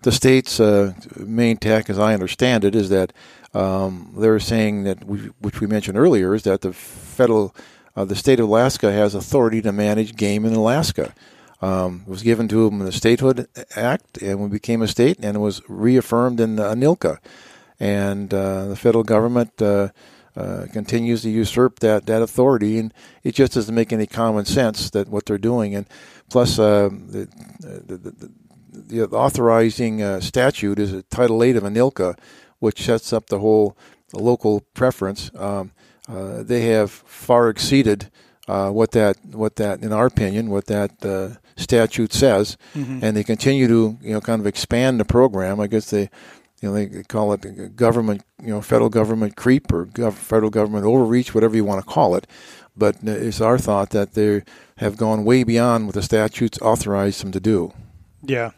the 0.03 0.13
state's 0.13 0.61
uh, 0.61 0.93
main 1.17 1.57
tack, 1.57 1.91
as 1.91 1.99
I 1.99 2.15
understand 2.15 2.65
it, 2.65 2.77
is 2.77 2.91
that 2.91 3.13
um, 3.53 4.15
they're 4.17 4.39
saying 4.39 4.85
that, 4.85 5.05
we, 5.05 5.19
which 5.41 5.61
we 5.61 5.67
mentioned 5.67 5.99
earlier, 5.99 6.33
is 6.33 6.45
that 6.45 6.61
the 6.61 6.73
federal, 6.73 7.57
uh, 7.97 8.05
the 8.05 8.15
state 8.15 8.39
of 8.39 8.47
Alaska 8.47 8.93
has 8.93 9.17
authority 9.17 9.61
to 9.63 9.73
manage 9.73 10.15
game 10.15 10.45
in 10.45 10.53
Alaska. 10.55 11.13
Um, 11.63 12.05
was 12.07 12.23
given 12.23 12.49
to 12.49 12.69
them 12.69 12.81
in 12.81 12.87
the 12.87 12.93
Statehood 12.93 13.49
Act, 13.75 14.21
and 14.21 14.41
we 14.41 14.49
became 14.49 14.83
a 14.83 14.89
state, 14.89 15.17
and 15.23 15.37
it 15.37 15.41
was 15.41 15.63
reaffirmed 15.69 16.39
in 16.39 16.61
uh, 16.61 16.75
ANILCA. 16.75 17.19
And 17.81 18.33
uh, 18.33 18.67
the 18.67 18.77
federal 18.77 19.05
government 19.05 19.61
uh, 19.63 19.89
uh, 20.37 20.67
continues 20.71 21.23
to 21.23 21.31
usurp 21.31 21.79
that, 21.81 22.05
that 22.07 22.21
authority, 22.21 22.79
and 22.79 22.93
it 23.25 23.35
just 23.35 23.55
doesn't 23.55 23.75
make 23.75 23.91
any 23.91 24.07
common 24.07 24.45
sense 24.45 24.91
that 24.91 25.09
what 25.09 25.25
they're 25.25 25.39
doing. 25.39 25.75
And 25.75 25.87
plus, 26.29 26.59
uh, 26.59 26.91
the, 26.91 27.27
the, 27.61 27.97
the, 27.97 28.31
the 28.71 29.17
authorizing 29.17 30.03
uh, 30.03 30.21
statute 30.21 30.79
is 30.79 31.03
Title 31.05 31.43
8 31.43 31.57
of 31.57 31.63
ANILCA, 31.63 32.19
which 32.59 32.83
sets 32.83 33.15
up 33.15 33.29
the 33.29 33.39
whole 33.39 33.79
local 34.13 34.61
preference. 34.75 35.31
Um, 35.35 35.73
uh, 36.09 36.43
they 36.43 36.67
have 36.67 36.91
far 36.91 37.49
exceeded 37.49 38.11
uh, 38.49 38.71
what 38.71 38.93
that 38.93 39.17
what 39.25 39.57
that 39.57 39.83
in 39.83 39.93
our 39.93 40.07
opinion 40.07 40.51
what 40.51 40.67
that 40.67 41.05
uh, 41.05 41.37
statute 41.57 42.13
says, 42.13 42.57
mm-hmm. 42.75 43.01
and 43.03 43.17
they 43.17 43.25
continue 43.25 43.67
to 43.69 43.99
you 44.03 44.13
know 44.13 44.21
kind 44.21 44.41
of 44.41 44.47
expand 44.47 45.01
the 45.01 45.05
program. 45.05 45.61
I 45.61 45.67
guess 45.67 45.91
they 45.91 46.11
you 46.61 46.69
know 46.69 46.73
they 46.73 47.03
call 47.03 47.33
it 47.33 47.77
government 47.77 48.23
you 48.43 48.49
know 48.49 48.61
federal 48.61 48.91
government 48.91 49.37
creep 49.37 49.73
or 49.73 49.87
gov- 49.87 50.15
federal 50.15 50.51
government 50.51 50.85
overreach, 50.85 51.35
whatever 51.35 51.57
you 51.57 51.65
want 51.65 51.85
to 51.85 51.91
call 51.91 52.15
it. 52.15 52.27
But 52.77 52.97
it's 53.03 53.41
our 53.41 53.57
thought 53.59 53.91
that 53.91 54.13
they 54.13 54.43
have 54.77 54.99
gone 54.99 55.25
way 55.25 55.45
beyond 55.45 55.87
what 55.87 55.95
the 55.95 56.03
statutes 56.03 56.59
authorize 56.61 57.21
them 57.21 57.33
to 57.33 57.41
do. 57.41 57.73
Yeah. 58.23 58.51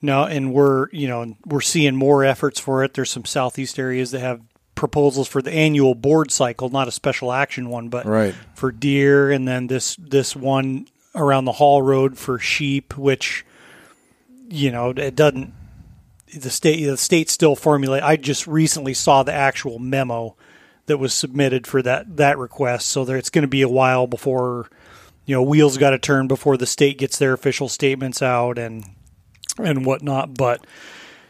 No, 0.00 0.24
and 0.24 0.52
we're 0.54 0.88
you 0.90 1.08
know 1.08 1.34
we're 1.44 1.60
seeing 1.60 1.96
more 1.96 2.24
efforts 2.24 2.60
for 2.60 2.84
it. 2.84 2.94
There's 2.94 3.10
some 3.10 3.24
southeast 3.24 3.78
areas 3.78 4.12
that 4.12 4.20
have 4.20 4.40
proposals 4.74 5.26
for 5.26 5.42
the 5.42 5.52
annual 5.52 5.96
board 5.96 6.30
cycle, 6.30 6.68
not 6.70 6.86
a 6.86 6.92
special 6.92 7.32
action 7.32 7.68
one, 7.68 7.88
but 7.88 8.06
Right. 8.06 8.32
for 8.54 8.70
deer, 8.70 9.30
and 9.30 9.46
then 9.46 9.66
this 9.66 9.96
this 9.96 10.36
one 10.36 10.86
around 11.18 11.44
the 11.44 11.52
Haul 11.52 11.82
Road 11.82 12.16
for 12.16 12.38
sheep, 12.38 12.96
which 12.96 13.44
you 14.48 14.70
know 14.70 14.90
it 14.90 15.14
doesn't. 15.14 15.52
The 16.34 16.50
state 16.50 16.84
the 16.84 16.96
state 16.96 17.30
still 17.30 17.56
formulate. 17.56 18.02
I 18.02 18.16
just 18.16 18.46
recently 18.46 18.94
saw 18.94 19.22
the 19.22 19.32
actual 19.32 19.78
memo 19.78 20.36
that 20.86 20.98
was 20.98 21.12
submitted 21.12 21.66
for 21.66 21.82
that 21.82 22.16
that 22.16 22.38
request, 22.38 22.88
so 22.88 23.04
there 23.04 23.16
it's 23.16 23.30
going 23.30 23.42
to 23.42 23.48
be 23.48 23.62
a 23.62 23.68
while 23.68 24.06
before 24.06 24.68
you 25.26 25.34
know 25.34 25.42
wheels 25.42 25.76
got 25.78 25.90
to 25.90 25.98
turn 25.98 26.28
before 26.28 26.56
the 26.56 26.66
state 26.66 26.98
gets 26.98 27.18
their 27.18 27.32
official 27.32 27.68
statements 27.68 28.22
out 28.22 28.58
and 28.58 28.84
and 29.58 29.84
whatnot. 29.84 30.34
But 30.34 30.66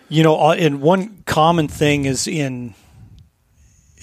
you 0.09 0.23
know, 0.23 0.39
uh, 0.39 0.55
and 0.55 0.81
one 0.81 1.23
common 1.27 1.69
thing 1.69 2.05
is 2.05 2.27
in. 2.27 2.75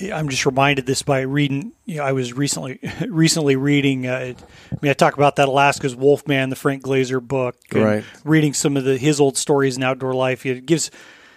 I'm 0.02 0.30
just 0.30 0.46
reminded 0.46 0.86
this 0.86 1.02
by 1.02 1.22
reading. 1.22 1.72
You 1.86 1.98
know, 1.98 2.04
I 2.04 2.12
was 2.12 2.34
recently 2.34 2.80
recently 3.08 3.56
reading. 3.56 4.08
Uh, 4.08 4.34
I 4.72 4.78
mean, 4.82 4.89
I 4.89 4.93
talk 4.93 5.16
about 5.16 5.36
that 5.38 5.48
Alaska's 5.48 5.96
Wolfman, 5.96 6.50
the 6.50 6.56
Frank 6.56 6.84
Glaser 6.84 7.20
book, 7.20 7.56
and 7.72 7.84
Right. 7.84 8.04
Reading 8.24 8.54
some 8.54 8.78
of 8.78 8.84
the 8.84 8.98
his 8.98 9.20
old 9.20 9.38
stories 9.38 9.78
in 9.78 9.84
outdoor 9.84 10.14
life, 10.14 10.46
it 10.46 10.66
gives 10.66 10.91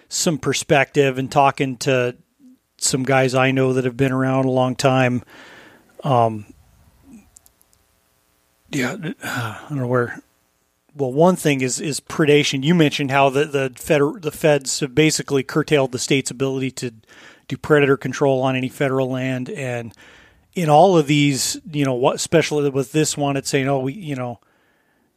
some 0.09 0.39
perspective. 0.39 1.19
And 1.19 1.31
talking 1.31 1.77
to 1.79 2.17
some 2.79 3.03
guys 3.03 3.35
I 3.35 3.51
know 3.51 3.73
that 3.73 3.85
have 3.85 3.97
been 3.97 4.13
around 4.13 4.45
a 4.45 4.51
long 4.51 4.75
time. 4.77 5.23
Um, 6.05 6.47
yeah, 8.71 8.97
I 9.23 9.67
don't 9.69 9.79
know 9.79 9.87
where 9.87 10.23
well, 10.99 11.13
one 11.13 11.37
thing 11.37 11.61
is 11.61 11.81
is 11.81 12.01
predation. 12.01 12.65
You 12.65 12.75
mentioned 12.75 13.11
how 13.11 13.31
the 13.31 13.45
the 13.45 13.73
feder- 13.77 14.19
the 14.19 14.33
feds 14.33 14.81
have 14.81 14.95
basically 14.95 15.43
curtailed 15.43 15.93
the 15.93 15.99
state's 15.99 16.31
ability 16.31 16.73
to 16.73 16.93
do 17.49 17.57
predator 17.57 17.97
control 17.97 18.43
on 18.43 18.55
any 18.55 18.69
federal 18.69 19.11
land, 19.11 19.51
and 19.51 19.93
in 20.55 20.69
all 20.69 20.97
of 20.97 21.07
these, 21.07 21.61
you 21.71 21.85
know, 21.85 21.95
what 21.95 22.17
especially 22.17 22.69
with 22.71 22.93
this 22.93 23.17
one, 23.17 23.37
it's 23.37 23.49
saying, 23.49 23.69
oh, 23.69 23.81
we, 23.81 23.95
you 23.95 24.15
know, 24.15 24.41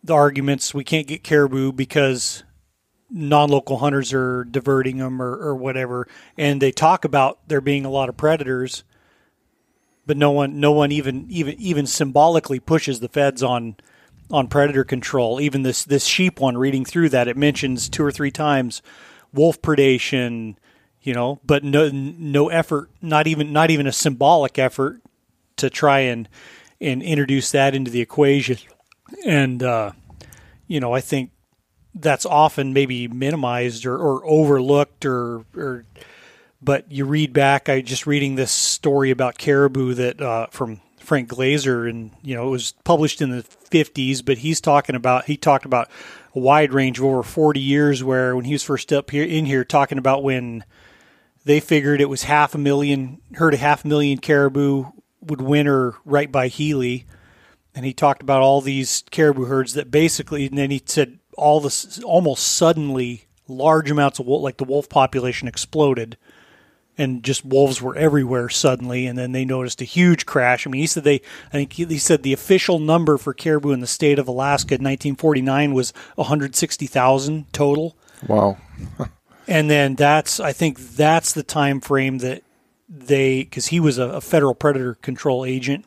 the 0.04 0.14
arguments 0.14 0.74
we 0.74 0.84
can't 0.84 1.08
get 1.08 1.24
caribou 1.24 1.72
because 1.72 2.44
non-local 3.10 3.78
hunters 3.78 4.14
are 4.14 4.46
diverting 4.46 4.98
them 4.98 5.22
or, 5.22 5.36
or 5.36 5.56
whatever, 5.56 6.08
and 6.38 6.62
they 6.62 6.72
talk 6.72 7.04
about 7.06 7.40
there 7.48 7.62
being 7.62 7.86
a 7.86 7.90
lot 7.90 8.10
of 8.10 8.18
predators, 8.18 8.84
but 10.06 10.18
no 10.18 10.32
one 10.32 10.60
no 10.60 10.72
one 10.72 10.92
even 10.92 11.26
even 11.30 11.56
even 11.60 11.86
symbolically 11.86 12.60
pushes 12.60 13.00
the 13.00 13.10
feds 13.10 13.44
on 13.44 13.76
on 14.32 14.48
predator 14.48 14.84
control. 14.84 15.42
Even 15.42 15.64
this 15.64 15.84
this 15.84 16.06
sheep 16.06 16.40
one, 16.40 16.58
reading 16.58 16.86
through 16.86 17.10
that, 17.10 17.28
it 17.28 17.36
mentions 17.36 17.90
two 17.90 18.04
or 18.04 18.12
three 18.12 18.32
times 18.32 18.82
wolf 19.34 19.62
predation, 19.62 20.56
you 21.02 21.14
know, 21.14 21.40
but 21.46 21.64
no 21.64 21.90
no 21.92 22.50
effort, 22.50 22.90
not 23.02 23.28
even 23.28 23.52
not 23.52 23.72
even 23.72 23.88
a 23.88 23.92
symbolic 23.92 24.60
effort 24.60 25.02
to 25.58 25.70
try 25.70 26.00
and 26.00 26.30
and 26.80 27.02
introduce 27.02 27.52
that 27.52 27.76
into 27.76 27.92
the 27.92 28.02
equation. 28.02 28.58
And 29.26 29.62
uh, 29.64 29.92
you 30.68 30.80
know, 30.80 30.94
I 30.94 31.02
think 31.02 31.32
that's 31.96 32.26
often 32.26 32.74
maybe 32.74 33.08
minimized 33.08 33.86
or, 33.86 33.98
or 33.98 34.26
overlooked 34.26 35.06
or 35.06 35.46
or 35.56 35.86
but 36.62 36.92
you 36.92 37.06
read 37.06 37.34
back 37.34 37.68
I 37.68 37.82
just 37.82 38.08
reading 38.08 38.36
this 38.36 38.52
story 38.52 39.12
about 39.12 39.38
caribou 39.38 39.94
that 39.96 40.22
uh, 40.22 40.48
from 40.52 40.80
Frank 41.00 41.28
Glaser 41.28 41.86
and 41.86 42.12
you 42.22 42.36
know 42.36 42.48
it 42.48 42.52
was 42.52 42.74
published 42.84 43.22
in 43.22 43.30
the 43.32 43.44
50s 43.44 44.24
but 44.24 44.38
he's 44.38 44.62
talking 44.62 44.96
about 44.96 45.26
he 45.26 45.36
talked 45.36 45.66
about 45.66 45.90
a 46.34 46.40
wide 46.40 46.72
range 46.72 47.00
of 47.00 47.06
over 47.06 47.24
40 47.24 47.60
years 47.60 48.04
where 48.04 48.36
when 48.36 48.46
he 48.46 48.54
was 48.54 48.64
first 48.64 48.94
up 48.94 49.12
here 49.12 49.26
in 49.26 49.46
here 49.46 49.66
talking 49.66 49.98
about 49.98 50.24
when 50.24 50.64
they 51.44 51.60
figured 51.60 52.02
it 52.02 52.10
was 52.10 52.24
half 52.24 52.56
a 52.56 52.58
million 52.58 53.20
herd 53.34 53.54
a 53.54 53.58
half 53.58 53.84
a 53.84 53.88
million 53.88 54.18
caribou 54.18 54.86
would 55.22 55.42
winter 55.42 55.96
right 56.06 56.32
by 56.32 56.48
Healy. 56.48 57.06
And 57.74 57.86
he 57.86 57.94
talked 57.94 58.22
about 58.22 58.42
all 58.42 58.62
these 58.62 59.04
caribou 59.12 59.46
herds 59.46 59.74
that 59.74 59.92
basically 59.92 60.46
and 60.48 60.58
then 60.58 60.72
he 60.72 60.82
said 60.86 61.20
all 61.38 61.62
this 61.62 62.02
almost 62.04 62.46
suddenly 62.46 63.28
large 63.48 63.90
amounts 63.90 64.20
of 64.20 64.26
wolf 64.26 64.44
like 64.44 64.58
the 64.58 64.64
wolf 64.64 64.90
population 64.90 65.48
exploded 65.48 66.18
and 66.98 67.24
just 67.24 67.46
wolves 67.46 67.82
were 67.82 67.96
everywhere 67.96 68.50
suddenly. 68.50 69.08
And 69.08 69.18
then 69.18 69.32
they 69.32 69.46
noticed 69.46 69.82
a 69.82 69.86
huge 69.86 70.26
crash. 70.26 70.68
I 70.68 70.70
mean 70.70 70.82
he 70.82 70.88
said 70.88 71.04
they 71.04 71.22
i 71.48 71.52
think 71.52 71.74
he 71.74 71.98
said 71.98 72.24
the 72.24 72.34
official 72.34 72.78
number 72.78 73.18
for 73.18 73.34
caribou 73.34 73.72
in 73.72 73.80
the 73.80 73.88
state 73.88 74.20
of 74.20 74.28
alaska 74.28 74.76
in 74.76 74.84
1949 74.84 75.74
was 75.74 75.94
160000 76.16 77.52
total. 77.54 77.96
Wow. 78.28 78.58
and 79.48 79.70
then 79.70 79.96
that's 79.96 80.40
i 80.40 80.54
think 80.54 80.78
that's 80.78 81.34
the 81.34 81.44
time 81.44 81.80
frame 81.82 82.20
that 82.20 82.44
they 82.90 83.44
because 83.44 83.68
he 83.68 83.80
was 83.80 83.98
a, 83.98 84.04
a 84.04 84.22
federal 84.22 84.54
predator 84.54 84.96
control 84.96 85.46
agent 85.46 85.86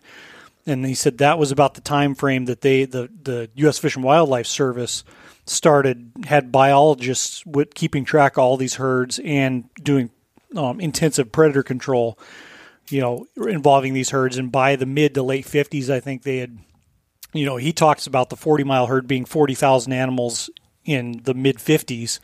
and 0.67 0.87
he 0.87 0.95
said 0.95 1.19
that 1.19 1.39
was 1.39 1.53
about 1.53 1.75
the 1.75 1.81
time 1.81 2.15
frame 2.15 2.47
that 2.47 2.63
they 2.63 2.85
the 2.85 3.11
the 3.23 3.51
U.S. 3.57 3.79
Fish 3.79 3.97
and 3.97 4.05
Wildlife 4.05 4.47
Service 4.47 5.05
started 5.47 6.11
had 6.27 6.51
biologists 6.51 7.45
with 7.45 7.75
keeping 7.75 8.05
track 8.05 8.37
of 8.37 8.45
all 8.45 8.57
these 8.57 8.77
herds 8.77 9.21
and 9.25 9.69
doing 9.83 10.11
um, 10.57 10.81
intensive 10.81 11.33
predator 11.33 11.63
control, 11.63 12.19
you 12.89 13.01
know, 13.01 13.27
involving 13.37 13.93
these 13.93 14.11
herds. 14.11 14.39
And 14.39 14.51
by 14.51 14.77
the 14.77 14.87
mid 14.87 15.15
to 15.15 15.23
late 15.23 15.45
fifties, 15.45 15.91
I 15.91 16.01
think 16.01 16.23
they 16.23 16.39
had, 16.39 16.59
you 17.33 17.45
know, 17.45 17.57
he 17.57 17.73
talks 17.73 18.07
about 18.07 18.31
the 18.31 18.37
forty 18.37 18.65
mile 18.65 18.87
herd 18.87 19.07
being 19.07 19.27
forty 19.27 19.55
thousand 19.55 19.93
animals 19.93 20.49
in 20.85 21.21
the 21.25 21.35
mid 21.35 21.61
fifties, 21.61 22.21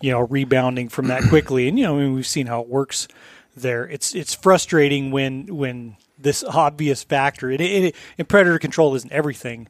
you 0.00 0.10
know, 0.10 0.20
rebounding 0.20 0.88
from 0.88 1.08
that 1.08 1.22
quickly. 1.28 1.68
And 1.68 1.78
you 1.78 1.84
know, 1.84 1.96
I 1.96 2.02
mean, 2.02 2.14
we've 2.14 2.26
seen 2.26 2.46
how 2.46 2.60
it 2.60 2.68
works 2.68 3.08
there. 3.56 3.88
It's 3.88 4.14
it's 4.14 4.34
frustrating 4.34 5.10
when 5.10 5.46
when 5.54 5.96
this 6.18 6.44
obvious 6.44 7.02
factor. 7.02 7.50
It, 7.50 7.60
it, 7.60 7.96
and 8.18 8.28
predator 8.28 8.58
control 8.58 8.94
isn't 8.94 9.12
everything, 9.12 9.68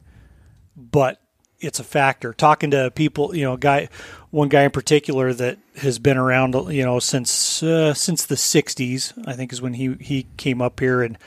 but 0.75 1.21
it's 1.59 1.79
a 1.79 1.83
factor. 1.83 2.33
Talking 2.33 2.71
to 2.71 2.91
people, 2.91 3.35
you 3.35 3.43
know, 3.43 3.57
guy, 3.57 3.89
one 4.31 4.49
guy 4.49 4.63
in 4.63 4.71
particular 4.71 5.33
that 5.33 5.57
has 5.77 5.99
been 5.99 6.17
around, 6.17 6.53
you 6.71 6.83
know, 6.83 6.99
since 6.99 7.63
uh, 7.63 7.93
since 7.93 8.25
the 8.25 8.35
'60s, 8.35 9.13
I 9.27 9.33
think 9.33 9.53
is 9.53 9.61
when 9.61 9.73
he 9.73 9.95
he 9.99 10.27
came 10.37 10.61
up 10.61 10.79
here 10.79 11.01
and 11.01 11.17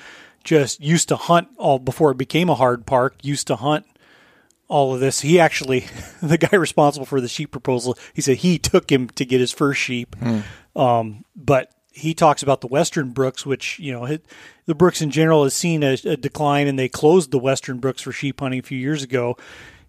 just 0.44 0.80
used 0.80 1.08
to 1.08 1.16
hunt 1.16 1.48
all 1.56 1.78
before 1.78 2.12
it 2.12 2.18
became 2.18 2.48
a 2.48 2.54
hard 2.54 2.86
park. 2.86 3.16
Used 3.22 3.46
to 3.48 3.56
hunt 3.56 3.86
all 4.68 4.94
of 4.94 5.00
this. 5.00 5.20
He 5.20 5.40
actually, 5.40 5.86
the 6.22 6.38
guy 6.38 6.56
responsible 6.56 7.06
for 7.06 7.20
the 7.20 7.28
sheep 7.28 7.50
proposal, 7.50 7.98
he 8.12 8.20
said 8.20 8.38
he 8.38 8.58
took 8.58 8.90
him 8.90 9.08
to 9.10 9.24
get 9.24 9.40
his 9.40 9.52
first 9.52 9.80
sheep. 9.80 10.14
Um, 10.76 11.24
but 11.34 11.72
he 11.92 12.14
talks 12.14 12.42
about 12.42 12.60
the 12.60 12.68
Western 12.68 13.10
Brooks, 13.10 13.44
which 13.44 13.78
you 13.78 13.92
know 13.92 14.04
it, 14.04 14.24
the 14.66 14.74
Brooks 14.74 15.02
in 15.02 15.10
general 15.10 15.42
has 15.44 15.54
seen 15.54 15.82
a, 15.82 15.94
a 16.04 16.16
decline, 16.16 16.68
and 16.68 16.78
they 16.78 16.88
closed 16.88 17.30
the 17.30 17.38
Western 17.38 17.78
Brooks 17.78 18.02
for 18.02 18.12
sheep 18.12 18.40
hunting 18.40 18.60
a 18.60 18.62
few 18.62 18.78
years 18.78 19.02
ago. 19.02 19.36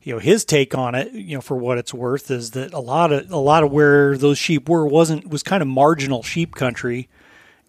You 0.01 0.13
know 0.13 0.19
his 0.19 0.45
take 0.45 0.75
on 0.75 0.95
it, 0.95 1.11
you 1.11 1.35
know, 1.35 1.41
for 1.41 1.55
what 1.55 1.77
it's 1.77 1.93
worth, 1.93 2.31
is 2.31 2.51
that 2.51 2.73
a 2.73 2.79
lot 2.79 3.11
of 3.11 3.29
a 3.31 3.37
lot 3.37 3.63
of 3.63 3.71
where 3.71 4.17
those 4.17 4.37
sheep 4.37 4.67
were 4.67 4.87
wasn't 4.87 5.27
was 5.27 5.43
kind 5.43 5.61
of 5.61 5.67
marginal 5.67 6.23
sheep 6.23 6.55
country, 6.55 7.09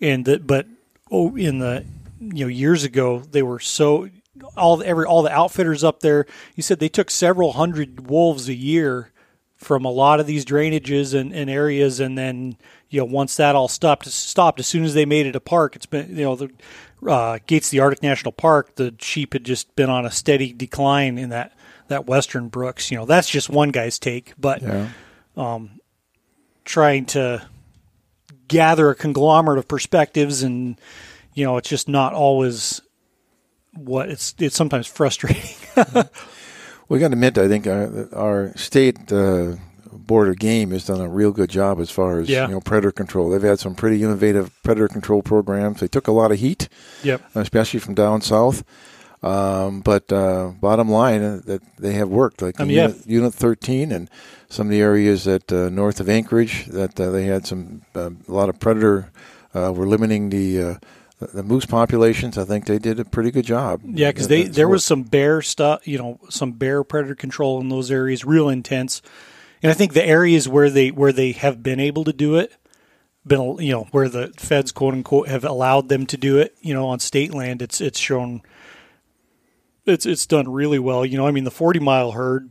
and 0.00 0.24
that 0.24 0.46
but 0.46 0.66
oh, 1.10 1.36
in 1.36 1.58
the 1.58 1.84
you 2.20 2.44
know 2.44 2.48
years 2.48 2.84
ago 2.84 3.18
they 3.18 3.42
were 3.42 3.58
so 3.58 4.08
all 4.56 4.82
every 4.82 5.04
all 5.06 5.22
the 5.22 5.32
outfitters 5.32 5.84
up 5.84 6.00
there. 6.00 6.26
You 6.56 6.62
said 6.62 6.78
they 6.78 6.88
took 6.88 7.10
several 7.10 7.52
hundred 7.52 8.08
wolves 8.08 8.48
a 8.48 8.54
year 8.54 9.10
from 9.56 9.84
a 9.84 9.90
lot 9.90 10.20
of 10.20 10.26
these 10.26 10.44
drainages 10.46 11.12
and, 11.12 11.34
and 11.34 11.50
areas, 11.50 12.00
and 12.00 12.16
then 12.16 12.56
you 12.88 13.00
know 13.00 13.04
once 13.04 13.36
that 13.36 13.54
all 13.54 13.68
stopped 13.68 14.06
stopped 14.06 14.58
as 14.60 14.66
soon 14.66 14.84
as 14.84 14.94
they 14.94 15.04
made 15.04 15.26
it 15.26 15.36
a 15.36 15.40
park, 15.40 15.76
it's 15.76 15.86
been 15.86 16.16
you 16.16 16.24
know 16.24 16.36
the 16.36 16.50
uh, 17.06 17.38
Gates 17.46 17.68
of 17.68 17.72
the 17.72 17.80
Arctic 17.80 18.02
National 18.02 18.32
Park, 18.32 18.74
the 18.76 18.94
sheep 18.98 19.32
had 19.32 19.44
just 19.44 19.74
been 19.76 19.88
on 19.90 20.04
a 20.06 20.10
steady 20.10 20.52
decline 20.52 21.18
in 21.18 21.28
that 21.30 21.52
that 21.88 22.06
western 22.06 22.48
Brooks. 22.48 22.90
You 22.90 22.98
know 22.98 23.04
that's 23.06 23.28
just 23.28 23.50
one 23.50 23.70
guy's 23.70 23.98
take, 23.98 24.32
but 24.38 24.62
Yeah. 24.62 24.88
trying 26.64 27.04
to 27.06 27.46
gather 28.48 28.90
a 28.90 28.94
conglomerate 28.94 29.58
of 29.58 29.68
perspectives 29.68 30.42
and 30.42 30.80
you 31.34 31.44
know 31.44 31.56
it's 31.56 31.68
just 31.68 31.88
not 31.88 32.12
always 32.12 32.80
what 33.74 34.08
it's 34.10 34.34
it's 34.38 34.56
sometimes 34.56 34.86
frustrating 34.86 35.56
We 36.88 36.98
got 36.98 37.08
to 37.08 37.12
admit, 37.12 37.38
I 37.38 37.46
think 37.46 37.68
our, 37.68 38.08
our 38.12 38.52
state 38.56 39.12
uh, 39.12 39.52
board 39.92 40.28
of 40.28 40.40
game 40.40 40.72
has 40.72 40.84
done 40.86 41.00
a 41.00 41.08
real 41.08 41.30
good 41.30 41.48
job 41.48 41.78
as 41.78 41.88
far 41.88 42.18
as 42.18 42.28
Yeah. 42.28 42.48
you 42.48 42.54
know 42.54 42.60
predator 42.60 42.90
control. 42.90 43.30
They've 43.30 43.40
had 43.40 43.60
some 43.60 43.76
pretty 43.76 44.02
innovative 44.02 44.50
predator 44.64 44.88
control 44.88 45.22
programs. 45.22 45.78
They 45.80 45.86
took 45.88 46.08
a 46.08 46.12
lot 46.12 46.32
of 46.32 46.40
heat, 46.40 46.68
yep 47.04 47.22
especially 47.36 47.78
from 47.78 47.94
down 47.94 48.22
south. 48.22 48.64
Um, 49.22 49.82
but 49.82 50.10
uh, 50.12 50.52
bottom 50.60 50.88
line, 50.90 51.22
uh, 51.22 51.40
that 51.44 51.62
they 51.78 51.92
have 51.92 52.08
worked. 52.08 52.42
Like 52.42 52.58
I 52.58 52.62
in 52.64 52.68
mean, 52.68 52.76
yeah. 52.78 52.88
unit, 52.88 53.06
unit 53.06 53.34
13 53.34 53.92
and 53.92 54.08
some 54.48 54.66
of 54.66 54.70
the 54.70 54.80
areas 54.80 55.24
that 55.24 55.52
uh, 55.52 55.68
north 55.68 56.00
of 56.00 56.08
Anchorage, 56.08 56.66
that 56.66 56.98
uh, 56.98 57.10
they 57.10 57.26
had 57.26 57.46
some 57.46 57.82
uh, 57.94 58.10
a 58.28 58.32
lot 58.32 58.48
of 58.48 58.58
predator. 58.58 59.12
Uh, 59.54 59.72
were 59.72 59.86
limiting 59.86 60.30
the 60.30 60.62
uh, 60.62 60.74
the- 61.20 61.26
the 61.28 61.42
moose 61.42 61.66
populations. 61.66 62.36
I 62.36 62.44
think 62.44 62.66
they 62.66 62.78
did 62.78 62.98
a 62.98 63.04
pretty 63.04 63.30
good 63.30 63.44
job. 63.44 63.80
yeah 63.84 64.10
because 64.10 64.26
they 64.28 64.42
there 64.44 64.68
was 64.68 64.84
some 64.84 65.02
bear 65.04 65.40
stuff 65.42 65.86
you 65.86 65.98
know 65.98 66.18
some 66.28 66.52
bear 66.52 66.82
predator 66.82 67.14
control 67.14 67.60
in 67.60 67.68
those 67.68 67.90
areas 67.90 68.24
real 68.24 68.48
intense 68.48 69.00
and 69.62 69.70
i 69.70 69.74
think 69.74 69.92
the 69.92 70.04
areas 70.04 70.48
where 70.48 70.70
they 70.70 70.90
where 70.90 71.12
they 71.12 71.32
have 71.32 71.62
been 71.62 71.78
able 71.80 72.02
to 72.04 72.12
do 72.12 72.36
it 72.36 72.52
been 73.26 73.56
you 73.60 73.70
know 73.72 73.84
where 73.92 74.08
the 74.08 74.32
feds 74.38 74.72
quote 74.72 74.94
unquote 74.94 75.28
have 75.28 75.44
allowed 75.44 75.88
them 75.90 76.06
to 76.06 76.16
do 76.16 76.38
it 76.38 76.54
you 76.62 76.72
know 76.74 76.88
on 76.88 76.98
state 76.98 77.32
land 77.34 77.60
it's 77.62 77.80
it's 77.80 77.98
shown 77.98 78.40
it's 79.86 80.06
it's 80.06 80.26
done 80.26 80.50
really 80.50 80.78
well 80.78 81.04
you 81.04 81.16
know 81.18 81.26
i 81.26 81.30
mean 81.30 81.44
the 81.44 81.50
40 81.50 81.80
mile 81.80 82.12
herd 82.12 82.50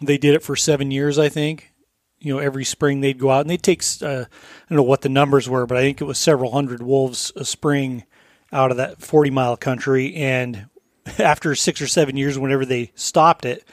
they 0.00 0.16
did 0.18 0.34
it 0.34 0.42
for 0.42 0.56
seven 0.56 0.90
years 0.90 1.18
i 1.18 1.28
think 1.28 1.72
you 2.18 2.32
know 2.32 2.38
every 2.38 2.64
spring 2.64 3.00
they'd 3.02 3.18
go 3.18 3.30
out 3.30 3.42
and 3.42 3.50
they'd 3.50 3.62
take 3.62 3.82
uh, 4.02 4.24
don't 4.68 4.76
know 4.76 4.82
what 4.82 5.02
the 5.02 5.08
numbers 5.08 5.48
were 5.48 5.66
but 5.66 5.76
i 5.76 5.80
think 5.82 6.00
it 6.00 6.04
was 6.04 6.18
several 6.18 6.52
hundred 6.52 6.82
wolves 6.82 7.32
a 7.36 7.44
spring 7.44 8.04
out 8.52 8.70
of 8.70 8.76
that 8.76 9.00
40 9.02 9.30
mile 9.30 9.56
country 9.56 10.14
and 10.14 10.66
after 11.18 11.54
six 11.54 11.80
or 11.80 11.86
seven 11.86 12.16
years 12.16 12.38
whenever 12.38 12.64
they 12.64 12.92
stopped 12.94 13.44
it 13.44 13.64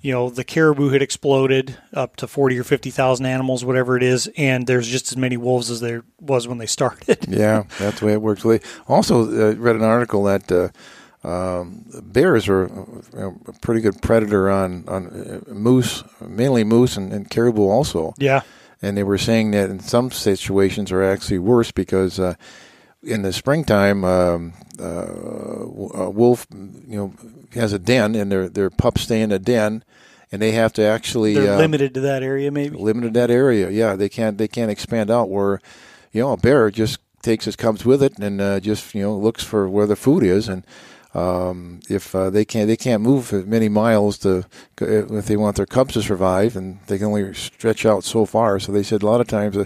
you 0.00 0.12
know 0.12 0.30
the 0.30 0.44
caribou 0.44 0.90
had 0.90 1.02
exploded 1.02 1.76
up 1.92 2.14
to 2.16 2.26
40 2.28 2.58
or 2.58 2.64
50,000 2.64 3.26
animals 3.26 3.64
whatever 3.64 3.96
it 3.96 4.02
is 4.02 4.30
and 4.36 4.66
there's 4.66 4.86
just 4.86 5.10
as 5.10 5.16
many 5.16 5.36
wolves 5.36 5.70
as 5.70 5.80
there 5.80 6.04
was 6.20 6.46
when 6.46 6.58
they 6.58 6.66
started 6.78 7.18
Yeah, 7.28 7.64
that's 7.78 8.00
the 8.00 8.06
way 8.06 8.12
it 8.12 8.22
works. 8.22 8.44
Also, 8.86 9.22
uh, 9.22 9.54
read 9.56 9.76
an 9.76 9.82
article 9.82 10.24
that 10.24 10.50
uh, 10.52 10.68
um, 11.26 11.84
bears 12.02 12.48
are 12.48 12.66
uh, 12.66 13.18
know, 13.18 13.40
a 13.46 13.52
pretty 13.60 13.80
good 13.80 14.00
predator 14.02 14.50
on 14.50 14.84
on 14.88 15.06
uh, 15.08 15.52
moose, 15.52 16.04
mainly 16.20 16.64
moose 16.64 16.96
and, 16.96 17.12
and 17.12 17.28
caribou 17.30 17.68
also. 17.68 18.14
yeah 18.18 18.42
And 18.80 18.96
they 18.96 19.02
were 19.02 19.18
saying 19.18 19.50
that 19.52 19.70
in 19.70 19.80
some 19.80 20.10
situations 20.10 20.92
are 20.92 21.02
actually 21.02 21.38
worse 21.40 21.72
because 21.72 22.20
uh, 22.20 22.34
in 23.02 23.22
the 23.22 23.32
springtime, 23.32 24.04
um, 24.04 24.52
uh, 24.78 24.84
a 24.84 26.10
wolf, 26.10 26.46
you 26.52 26.96
know, 26.96 27.14
has 27.54 27.72
a 27.72 27.78
den 27.78 28.14
and 28.14 28.30
their 28.30 28.48
their 28.48 28.70
pups 28.70 29.02
stay 29.02 29.20
in 29.20 29.32
a 29.32 29.38
den, 29.38 29.82
and 30.30 30.40
they 30.40 30.52
have 30.52 30.72
to 30.74 30.82
actually 30.82 31.34
they're 31.34 31.54
uh, 31.54 31.58
limited 31.58 31.94
to 31.94 32.00
that 32.00 32.22
area 32.22 32.50
maybe 32.50 32.76
limited 32.76 33.14
to 33.14 33.20
that 33.20 33.30
area. 33.30 33.70
Yeah, 33.70 33.96
they 33.96 34.08
can't 34.08 34.38
they 34.38 34.48
can't 34.48 34.70
expand 34.70 35.10
out 35.10 35.28
where, 35.28 35.60
you 36.12 36.22
know, 36.22 36.32
a 36.32 36.36
bear 36.36 36.70
just 36.70 37.00
takes 37.22 37.46
his 37.46 37.56
cubs 37.56 37.84
with 37.84 38.02
it 38.02 38.16
and 38.18 38.40
uh, 38.40 38.60
just 38.60 38.94
you 38.94 39.02
know 39.02 39.16
looks 39.16 39.42
for 39.42 39.68
where 39.68 39.86
the 39.86 39.96
food 39.96 40.22
is 40.22 40.48
and. 40.48 40.64
Um, 41.14 41.80
if 41.88 42.14
uh, 42.14 42.30
they 42.30 42.44
can't, 42.44 42.68
they 42.68 42.76
can't 42.76 43.02
move 43.02 43.32
many 43.46 43.68
miles 43.68 44.18
to 44.18 44.44
if 44.80 45.26
they 45.26 45.36
want 45.36 45.56
their 45.56 45.66
cubs 45.66 45.94
to 45.94 46.02
survive, 46.02 46.54
and 46.56 46.78
they 46.86 46.98
can 46.98 47.06
only 47.06 47.32
stretch 47.34 47.86
out 47.86 48.04
so 48.04 48.26
far. 48.26 48.60
So 48.60 48.72
they 48.72 48.82
said 48.82 49.02
a 49.02 49.06
lot 49.06 49.20
of 49.20 49.26
times, 49.26 49.56
uh, 49.56 49.64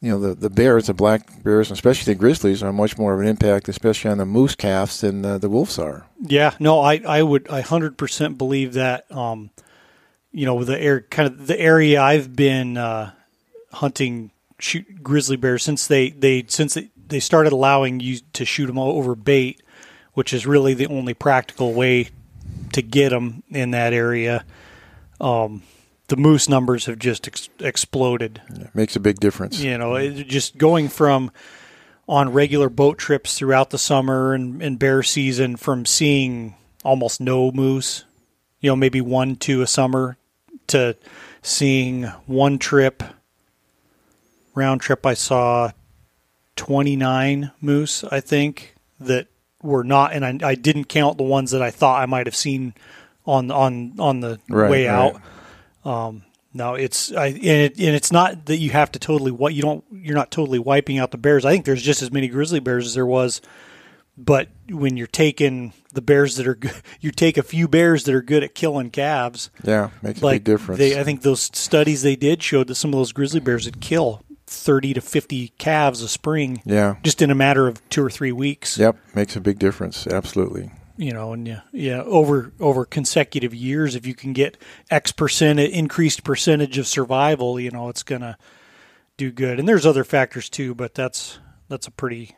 you 0.00 0.10
know, 0.10 0.18
the 0.18 0.34
the 0.34 0.50
bears, 0.50 0.86
the 0.86 0.94
black 0.94 1.42
bears, 1.44 1.70
especially 1.70 2.14
the 2.14 2.18
grizzlies, 2.18 2.62
are 2.62 2.72
much 2.72 2.96
more 2.96 3.12
of 3.14 3.20
an 3.20 3.26
impact, 3.26 3.68
especially 3.68 4.10
on 4.10 4.18
the 4.18 4.26
moose 4.26 4.54
calves, 4.54 5.02
than 5.02 5.24
uh, 5.24 5.38
the 5.38 5.50
wolves 5.50 5.78
are. 5.78 6.06
Yeah, 6.20 6.54
no, 6.58 6.80
I, 6.80 7.02
I 7.06 7.22
would 7.22 7.48
I 7.48 7.60
hundred 7.60 7.98
percent 7.98 8.38
believe 8.38 8.72
that. 8.72 9.10
Um, 9.10 9.50
you 10.32 10.46
know, 10.46 10.64
the 10.64 10.80
air 10.80 11.02
kind 11.02 11.28
of 11.28 11.46
the 11.46 11.60
area 11.60 12.00
I've 12.00 12.34
been 12.34 12.78
uh, 12.78 13.12
hunting 13.70 14.30
shoot 14.58 15.02
grizzly 15.02 15.36
bears 15.36 15.62
since 15.62 15.86
they 15.86 16.10
they 16.10 16.44
since 16.48 16.78
they 16.96 17.20
started 17.20 17.52
allowing 17.52 18.00
you 18.00 18.20
to 18.32 18.44
shoot 18.44 18.66
them 18.66 18.78
over 18.78 19.14
bait, 19.14 19.62
which 20.14 20.32
is 20.32 20.46
really 20.46 20.74
the 20.74 20.86
only 20.86 21.14
practical 21.14 21.72
way 21.72 22.08
to 22.72 22.82
get 22.82 23.10
them 23.10 23.42
in 23.50 23.70
that 23.70 23.92
area. 23.92 24.44
Um, 25.20 25.62
the 26.08 26.16
moose 26.16 26.48
numbers 26.48 26.86
have 26.86 26.98
just 26.98 27.26
ex- 27.26 27.48
exploded. 27.58 28.42
It 28.50 28.74
makes 28.74 28.96
a 28.96 29.00
big 29.00 29.20
difference. 29.20 29.60
You 29.60 29.78
know, 29.78 29.94
it, 29.94 30.28
just 30.28 30.58
going 30.58 30.88
from 30.88 31.30
on 32.08 32.32
regular 32.32 32.68
boat 32.68 32.98
trips 32.98 33.38
throughout 33.38 33.70
the 33.70 33.78
summer 33.78 34.34
and, 34.34 34.62
and 34.62 34.78
bear 34.78 35.02
season 35.02 35.56
from 35.56 35.86
seeing 35.86 36.54
almost 36.84 37.20
no 37.20 37.50
moose, 37.52 38.04
you 38.60 38.70
know, 38.70 38.76
maybe 38.76 39.00
one, 39.00 39.36
two 39.36 39.62
a 39.62 39.66
summer, 39.66 40.16
to 40.66 40.96
seeing 41.42 42.04
one 42.26 42.58
trip, 42.58 43.02
round 44.54 44.80
trip, 44.80 45.06
I 45.06 45.14
saw 45.14 45.70
29 46.56 47.52
moose, 47.60 48.04
I 48.04 48.20
think, 48.20 48.74
that 49.00 49.28
were 49.62 49.84
not, 49.84 50.12
and 50.12 50.24
I, 50.24 50.50
I 50.50 50.54
didn't 50.54 50.84
count 50.84 51.16
the 51.18 51.24
ones 51.24 51.52
that 51.52 51.62
I 51.62 51.70
thought 51.70 52.02
I 52.02 52.06
might 52.06 52.26
have 52.26 52.36
seen 52.36 52.74
on 53.26 53.50
on 53.50 53.94
on 53.98 54.20
the 54.20 54.40
Right, 54.48 54.70
way 54.70 54.86
right. 54.88 55.14
out. 55.14 55.20
Um, 56.08 56.22
no, 56.54 56.74
it's 56.74 57.12
I, 57.12 57.26
and, 57.28 57.36
it, 57.38 57.78
and 57.78 57.94
it's 57.96 58.12
not 58.12 58.46
that 58.46 58.56
you 58.58 58.70
have 58.70 58.92
to 58.92 58.98
totally 58.98 59.30
what 59.30 59.54
you 59.54 59.62
don't 59.62 59.84
you're 59.92 60.14
not 60.16 60.30
totally 60.30 60.58
wiping 60.58 60.98
out 60.98 61.10
the 61.10 61.18
bears. 61.18 61.44
I 61.44 61.52
think 61.52 61.64
there's 61.64 61.82
just 61.82 62.02
as 62.02 62.10
many 62.12 62.28
grizzly 62.28 62.60
bears 62.60 62.86
as 62.86 62.94
there 62.94 63.06
was, 63.06 63.40
but 64.18 64.48
when 64.68 64.96
you're 64.96 65.06
taking 65.06 65.72
the 65.92 66.02
bears 66.02 66.36
that 66.36 66.46
are 66.46 66.54
good, 66.54 66.74
you 67.00 67.10
take 67.10 67.38
a 67.38 67.42
few 67.42 67.68
bears 67.68 68.04
that 68.04 68.14
are 68.14 68.22
good 68.22 68.42
at 68.42 68.54
killing 68.54 68.90
calves. 68.90 69.50
Yeah, 69.64 69.90
makes 70.02 70.20
a 70.20 70.24
Like 70.24 70.44
big 70.44 70.44
difference. 70.44 70.78
they, 70.78 70.98
I 71.00 71.04
think 71.04 71.22
those 71.22 71.42
studies 71.54 72.02
they 72.02 72.16
did 72.16 72.42
showed 72.42 72.66
that 72.66 72.74
some 72.74 72.92
of 72.92 72.98
those 72.98 73.12
grizzly 73.12 73.40
bears 73.40 73.64
would 73.64 73.80
kill 73.80 74.22
thirty 74.52 74.94
to 74.94 75.00
fifty 75.00 75.48
calves 75.58 76.02
a 76.02 76.08
spring, 76.08 76.62
yeah, 76.64 76.96
just 77.02 77.22
in 77.22 77.30
a 77.30 77.34
matter 77.34 77.66
of 77.68 77.86
two 77.88 78.04
or 78.04 78.10
three 78.10 78.32
weeks. 78.32 78.78
yep, 78.78 78.96
makes 79.14 79.34
a 79.36 79.40
big 79.40 79.58
difference. 79.58 80.06
Absolutely. 80.06 80.70
you 80.96 81.12
know, 81.12 81.32
and 81.32 81.48
yeah, 81.48 81.60
yeah, 81.72 82.02
over 82.02 82.52
over 82.60 82.84
consecutive 82.84 83.54
years, 83.54 83.94
if 83.94 84.06
you 84.06 84.14
can 84.14 84.32
get 84.32 84.56
X 84.90 85.10
percent 85.12 85.58
increased 85.58 86.22
percentage 86.24 86.78
of 86.78 86.86
survival, 86.86 87.58
you 87.58 87.70
know, 87.70 87.88
it's 87.88 88.02
gonna 88.02 88.36
do 89.16 89.30
good. 89.32 89.58
And 89.58 89.68
there's 89.68 89.86
other 89.86 90.04
factors 90.04 90.48
too, 90.48 90.74
but 90.74 90.94
that's 90.94 91.38
that's 91.68 91.86
a 91.86 91.90
pretty. 91.90 92.36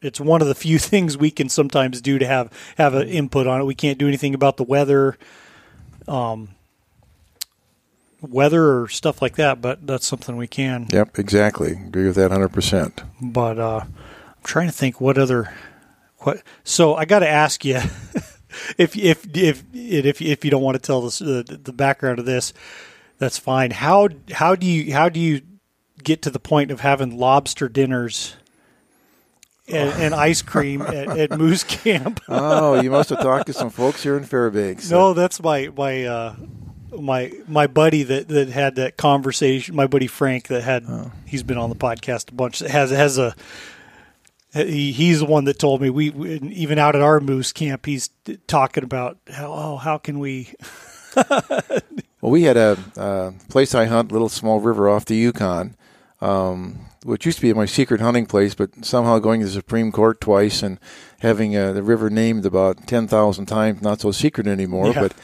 It's 0.00 0.20
one 0.20 0.42
of 0.42 0.48
the 0.48 0.54
few 0.54 0.78
things 0.90 1.16
we 1.16 1.30
can 1.30 1.48
sometimes 1.48 2.00
do 2.00 2.18
to 2.18 2.26
have 2.26 2.50
have 2.76 2.94
an 2.94 3.08
input 3.08 3.46
on 3.46 3.60
it. 3.60 3.64
We 3.64 3.74
can't 3.74 3.98
do 3.98 4.08
anything 4.08 4.34
about 4.34 4.56
the 4.56 4.64
weather, 4.64 5.16
um, 6.08 6.48
weather 8.22 8.80
or 8.80 8.88
stuff 8.88 9.20
like 9.20 9.36
that, 9.36 9.60
but 9.60 9.86
that's 9.86 10.06
something 10.06 10.36
we 10.36 10.46
can. 10.46 10.86
Yep, 10.90 11.18
exactly. 11.18 11.72
Agree 11.72 12.06
with 12.06 12.16
that 12.16 12.30
100%. 12.30 13.04
But 13.20 13.58
uh, 13.58 13.80
I'm 13.84 14.42
trying 14.44 14.68
to 14.68 14.72
think 14.72 15.00
what 15.00 15.18
other 15.18 15.52
what. 16.18 16.42
So 16.64 16.94
I 16.94 17.04
got 17.04 17.18
to 17.20 17.28
ask 17.28 17.64
you 17.64 17.76
if 18.78 18.96
if 18.96 19.26
if 19.36 19.64
if 19.74 20.22
if 20.22 20.44
you 20.44 20.50
don't 20.50 20.62
want 20.62 20.76
to 20.76 20.80
tell 20.80 21.02
this, 21.02 21.18
the 21.18 21.42
the 21.42 21.72
background 21.72 22.18
of 22.18 22.26
this, 22.26 22.52
that's 23.18 23.38
fine. 23.38 23.72
How 23.72 24.08
how 24.32 24.54
do 24.54 24.66
you 24.66 24.92
how 24.92 25.08
do 25.08 25.20
you 25.20 25.42
get 26.02 26.22
to 26.22 26.30
the 26.30 26.40
point 26.40 26.70
of 26.70 26.80
having 26.80 27.18
lobster 27.18 27.68
dinners? 27.68 28.36
And, 29.68 29.90
and 30.02 30.14
ice 30.14 30.42
cream 30.42 30.82
at, 30.82 31.16
at 31.16 31.38
Moose 31.38 31.62
Camp. 31.62 32.20
Oh, 32.28 32.80
you 32.82 32.90
must 32.90 33.10
have 33.10 33.20
talked 33.20 33.46
to 33.46 33.52
some 33.54 33.70
folks 33.70 34.02
here 34.02 34.16
in 34.16 34.24
Fairbanks. 34.24 34.90
No, 34.90 35.14
that's 35.14 35.40
my 35.40 35.68
my 35.68 36.04
uh, 36.04 36.34
my 36.98 37.32
my 37.48 37.66
buddy 37.66 38.02
that, 38.02 38.28
that 38.28 38.48
had 38.48 38.76
that 38.76 38.96
conversation. 38.96 39.74
My 39.74 39.86
buddy 39.86 40.06
Frank 40.06 40.48
that 40.48 40.62
had 40.62 40.84
he's 41.26 41.42
been 41.42 41.58
on 41.58 41.70
the 41.70 41.76
podcast 41.76 42.30
a 42.30 42.34
bunch. 42.34 42.58
Has 42.60 42.90
has 42.90 43.18
a 43.18 43.34
he, 44.52 44.92
he's 44.92 45.20
the 45.20 45.24
one 45.24 45.44
that 45.44 45.58
told 45.58 45.80
me 45.80 45.88
we, 45.90 46.10
we 46.10 46.34
even 46.34 46.78
out 46.78 46.94
at 46.94 47.00
our 47.00 47.20
moose 47.20 47.52
camp 47.52 47.86
he's 47.86 48.10
talking 48.46 48.84
about 48.84 49.16
how 49.30 49.50
oh 49.50 49.76
how 49.78 49.96
can 49.96 50.18
we 50.18 50.52
Well, 52.22 52.30
we 52.30 52.44
had 52.44 52.56
a 52.56 52.78
uh, 52.96 53.32
place 53.48 53.74
I 53.74 53.86
hunt, 53.86 54.12
little 54.12 54.28
small 54.28 54.60
river 54.60 54.88
off 54.88 55.04
the 55.04 55.16
Yukon. 55.16 55.74
um, 56.20 56.86
which 57.04 57.26
used 57.26 57.38
to 57.38 57.42
be 57.42 57.52
my 57.52 57.66
secret 57.66 58.00
hunting 58.00 58.26
place, 58.26 58.54
but 58.54 58.84
somehow 58.84 59.18
going 59.18 59.40
to 59.40 59.46
the 59.46 59.52
Supreme 59.52 59.90
Court 59.90 60.20
twice 60.20 60.62
and 60.62 60.78
having 61.18 61.56
uh, 61.56 61.72
the 61.72 61.82
river 61.82 62.08
named 62.08 62.46
about 62.46 62.86
10,000 62.86 63.46
times, 63.46 63.82
not 63.82 64.00
so 64.00 64.12
secret 64.12 64.46
anymore. 64.46 64.92
Yeah. 64.92 65.00
But 65.00 65.14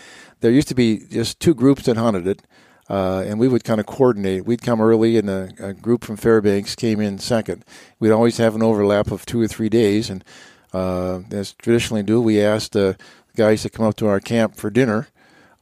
there 0.40 0.50
used 0.50 0.68
to 0.68 0.74
be 0.74 0.98
just 1.10 1.40
two 1.40 1.54
groups 1.54 1.84
that 1.84 1.96
hunted 1.96 2.26
it, 2.26 2.42
uh, 2.88 3.24
and 3.26 3.38
we 3.38 3.48
would 3.48 3.64
kind 3.64 3.80
of 3.80 3.86
coordinate. 3.86 4.44
We'd 4.44 4.62
come 4.62 4.80
early, 4.80 5.16
and 5.16 5.28
a, 5.28 5.50
a 5.58 5.72
group 5.74 6.04
from 6.04 6.16
Fairbanks 6.16 6.74
came 6.74 7.00
in 7.00 7.18
second. 7.18 7.64
We'd 7.98 8.12
always 8.12 8.38
have 8.38 8.54
an 8.54 8.62
overlap 8.62 9.10
of 9.10 9.26
two 9.26 9.40
or 9.40 9.48
three 9.48 9.68
days, 9.68 10.10
and 10.10 10.24
uh, 10.72 11.20
as 11.30 11.52
traditionally 11.52 12.02
do, 12.02 12.20
we 12.20 12.40
asked 12.40 12.76
uh, 12.76 12.94
guys 13.36 13.62
to 13.62 13.70
come 13.70 13.86
up 13.86 13.96
to 13.96 14.06
our 14.06 14.20
camp 14.20 14.56
for 14.56 14.70
dinner 14.70 15.08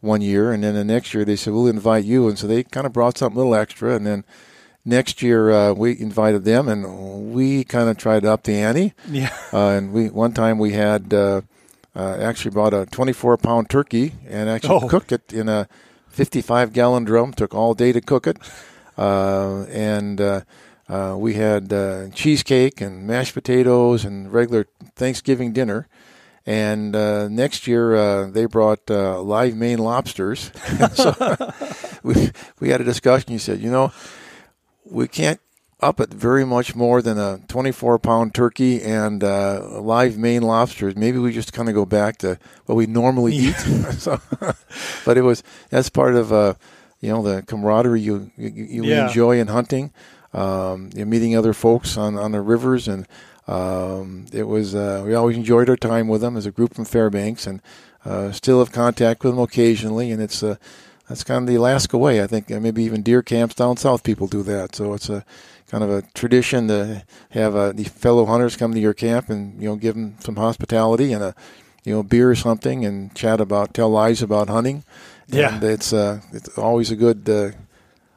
one 0.00 0.20
year, 0.20 0.52
and 0.52 0.62
then 0.62 0.74
the 0.74 0.84
next 0.84 1.14
year 1.14 1.24
they 1.24 1.36
said 1.36 1.52
we'll 1.52 1.66
invite 1.66 2.04
you, 2.04 2.28
and 2.28 2.38
so 2.38 2.46
they 2.46 2.62
kind 2.62 2.86
of 2.86 2.92
brought 2.92 3.18
something 3.18 3.36
a 3.36 3.38
little 3.38 3.54
extra, 3.54 3.94
and 3.94 4.06
then 4.06 4.24
next 4.84 5.22
year 5.22 5.50
uh, 5.50 5.72
we 5.72 5.98
invited 5.98 6.44
them, 6.44 6.68
and 6.68 7.32
we 7.32 7.64
kind 7.64 7.88
of 7.88 7.96
tried 7.96 8.22
to 8.22 8.30
up 8.30 8.44
the 8.44 8.54
ante. 8.54 8.94
Yeah. 9.10 9.36
Uh, 9.52 9.70
and 9.70 9.92
we 9.92 10.10
one 10.10 10.32
time 10.32 10.58
we 10.58 10.72
had 10.72 11.12
uh, 11.12 11.42
uh, 11.96 12.16
actually 12.20 12.50
bought 12.52 12.74
a 12.74 12.86
24 12.86 13.36
pound 13.38 13.70
turkey 13.70 14.12
and 14.28 14.48
actually 14.50 14.80
Oh. 14.84 14.88
cooked 14.88 15.12
it 15.12 15.32
in 15.32 15.48
a 15.48 15.66
55 16.08 16.72
gallon 16.72 17.04
drum. 17.04 17.32
Took 17.32 17.54
all 17.54 17.74
day 17.74 17.92
to 17.92 18.00
cook 18.00 18.26
it, 18.26 18.36
uh, 18.98 19.64
and 19.70 20.20
uh, 20.20 20.40
uh, 20.88 21.16
we 21.18 21.34
had 21.34 21.72
uh, 21.72 22.08
cheesecake 22.14 22.80
and 22.80 23.06
mashed 23.06 23.34
potatoes 23.34 24.04
and 24.04 24.32
regular 24.32 24.66
Thanksgiving 24.94 25.52
dinner. 25.52 25.88
And 26.48 26.94
uh, 26.94 27.26
next 27.28 27.66
year 27.66 27.96
uh, 27.96 28.30
they 28.30 28.44
brought 28.46 28.88
uh, 28.90 29.20
live 29.20 29.56
Maine 29.56 29.78
lobsters. 29.80 30.52
so 30.94 31.12
we 32.04 32.30
we 32.60 32.68
had 32.68 32.80
a 32.80 32.84
discussion. 32.84 33.32
He 33.32 33.38
said, 33.38 33.60
you 33.60 33.70
know, 33.70 33.90
we 34.88 35.08
can't 35.08 35.40
up 35.80 36.00
at 36.00 36.08
very 36.12 36.44
much 36.46 36.74
more 36.74 37.02
than 37.02 37.18
a 37.18 37.38
24 37.48 37.98
pound 37.98 38.34
turkey 38.34 38.82
and 38.82 39.22
uh, 39.22 39.80
live 39.80 40.16
Maine 40.16 40.42
lobsters. 40.42 40.96
Maybe 40.96 41.18
we 41.18 41.32
just 41.32 41.52
kind 41.52 41.68
of 41.68 41.74
go 41.74 41.84
back 41.84 42.16
to 42.18 42.38
what 42.64 42.76
we 42.76 42.86
normally 42.86 43.34
eat. 43.34 43.56
so, 43.98 44.20
but 45.04 45.18
it 45.18 45.22
was 45.22 45.42
that's 45.70 45.90
part 45.90 46.14
of 46.14 46.32
uh, 46.32 46.54
you 47.00 47.10
know 47.10 47.22
the 47.22 47.42
camaraderie 47.42 48.00
you 48.00 48.30
you, 48.36 48.48
you 48.50 48.84
Yeah. 48.84 49.06
enjoy 49.08 49.38
in 49.38 49.48
hunting. 49.48 49.92
Um, 50.32 50.90
you're 50.94 51.06
meeting 51.06 51.36
other 51.36 51.52
folks 51.52 51.96
on, 51.96 52.16
on 52.18 52.32
the 52.32 52.40
rivers, 52.42 52.88
and 52.88 53.06
um, 53.46 54.26
it 54.32 54.44
was 54.44 54.74
uh, 54.74 55.02
we 55.06 55.14
always 55.14 55.36
enjoyed 55.36 55.68
our 55.70 55.76
time 55.76 56.08
with 56.08 56.20
them 56.20 56.36
as 56.36 56.46
a 56.46 56.50
group 56.50 56.74
from 56.74 56.84
Fairbanks, 56.84 57.46
and 57.46 57.60
uh, 58.04 58.32
still 58.32 58.58
have 58.58 58.72
contact 58.72 59.22
with 59.24 59.34
them 59.34 59.42
occasionally. 59.42 60.10
And 60.10 60.20
it's 60.22 60.42
uh, 60.42 60.56
that's 61.08 61.22
kind 61.24 61.42
of 61.42 61.46
the 61.48 61.54
Alaska 61.54 61.96
way. 61.96 62.22
I 62.22 62.26
think 62.26 62.50
maybe 62.50 62.82
even 62.82 63.02
deer 63.02 63.22
camps 63.22 63.54
down 63.54 63.76
south 63.76 64.02
people 64.02 64.26
do 64.26 64.42
that. 64.42 64.74
So 64.74 64.92
it's 64.94 65.08
a 65.08 65.24
kind 65.70 65.82
of 65.82 65.90
a 65.90 66.02
tradition 66.14 66.68
to 66.68 67.04
have 67.30 67.56
uh, 67.56 67.72
the 67.72 67.84
fellow 67.84 68.24
hunters 68.26 68.56
come 68.56 68.72
to 68.72 68.80
your 68.80 68.94
camp 68.94 69.28
and 69.28 69.60
you 69.60 69.68
know 69.68 69.76
give 69.76 69.94
them 69.94 70.16
some 70.20 70.36
hospitality 70.36 71.12
and 71.12 71.22
a 71.22 71.34
you 71.84 71.92
know 71.92 72.02
beer 72.02 72.30
or 72.30 72.34
something 72.34 72.84
and 72.84 73.14
chat 73.14 73.40
about 73.40 73.74
tell 73.74 73.90
lies 73.90 74.22
about 74.22 74.48
hunting. 74.48 74.84
Yeah. 75.28 75.54
and 75.56 75.64
it's 75.64 75.92
uh, 75.92 76.20
it's 76.32 76.56
always 76.56 76.90
a 76.90 76.96
good. 76.96 77.28
Uh, 77.28 77.50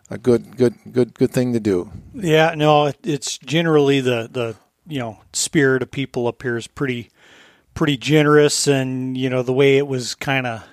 a 0.10 0.18
good, 0.18 0.58
good, 0.58 0.76
good, 0.91 1.14
good 1.14 1.32
thing 1.32 1.54
to 1.54 1.60
do. 1.60 1.91
Yeah, 2.14 2.56
no, 2.56 2.91
it's 3.04 3.38
generally 3.38 4.02
the 4.02 4.28
the 4.32 4.56
you 4.88 5.00
know 5.00 5.20
spirit 5.34 5.84
of 5.84 5.91
people 5.91 6.28
up 6.28 6.41
here 6.41 6.58
is 6.58 6.68
pretty 6.68 7.10
pretty 7.74 7.97
generous, 7.97 8.68
and 8.68 9.18
you 9.18 9.30
know 9.30 9.43
the 9.43 9.54
way 9.54 9.78
it 9.78 9.88
was 9.88 10.16
kind 10.16 10.47
of. 10.47 10.64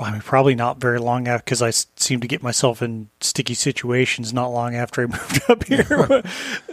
I 0.00 0.12
mean, 0.12 0.20
probably 0.20 0.54
not 0.54 0.80
very 0.80 0.98
long 0.98 1.26
after 1.28 1.44
because 1.44 1.62
I 1.62 1.68
s- 1.68 1.86
seem 1.96 2.20
to 2.20 2.28
get 2.28 2.42
myself 2.42 2.82
in 2.82 3.08
sticky 3.20 3.54
situations 3.54 4.32
not 4.32 4.48
long 4.48 4.74
after 4.74 5.02
I 5.02 5.06
moved 5.06 5.40
up 5.48 5.64
here, 5.64 6.22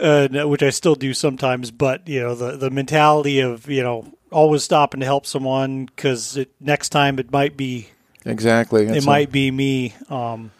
uh, 0.00 0.46
which 0.48 0.62
I 0.62 0.70
still 0.70 0.94
do 0.94 1.12
sometimes. 1.14 1.70
But 1.70 2.08
you 2.08 2.20
know, 2.20 2.34
the 2.34 2.56
the 2.56 2.70
mentality 2.70 3.40
of 3.40 3.68
you 3.68 3.82
know 3.82 4.12
always 4.30 4.62
stopping 4.62 5.00
to 5.00 5.06
help 5.06 5.26
someone 5.26 5.86
because 5.86 6.38
next 6.60 6.90
time 6.90 7.18
it 7.18 7.30
might 7.32 7.56
be 7.56 7.88
Exactly. 8.24 8.86
it 8.86 9.04
might 9.04 9.30
be 9.30 9.50
me. 9.50 9.94
Um, 10.08 10.50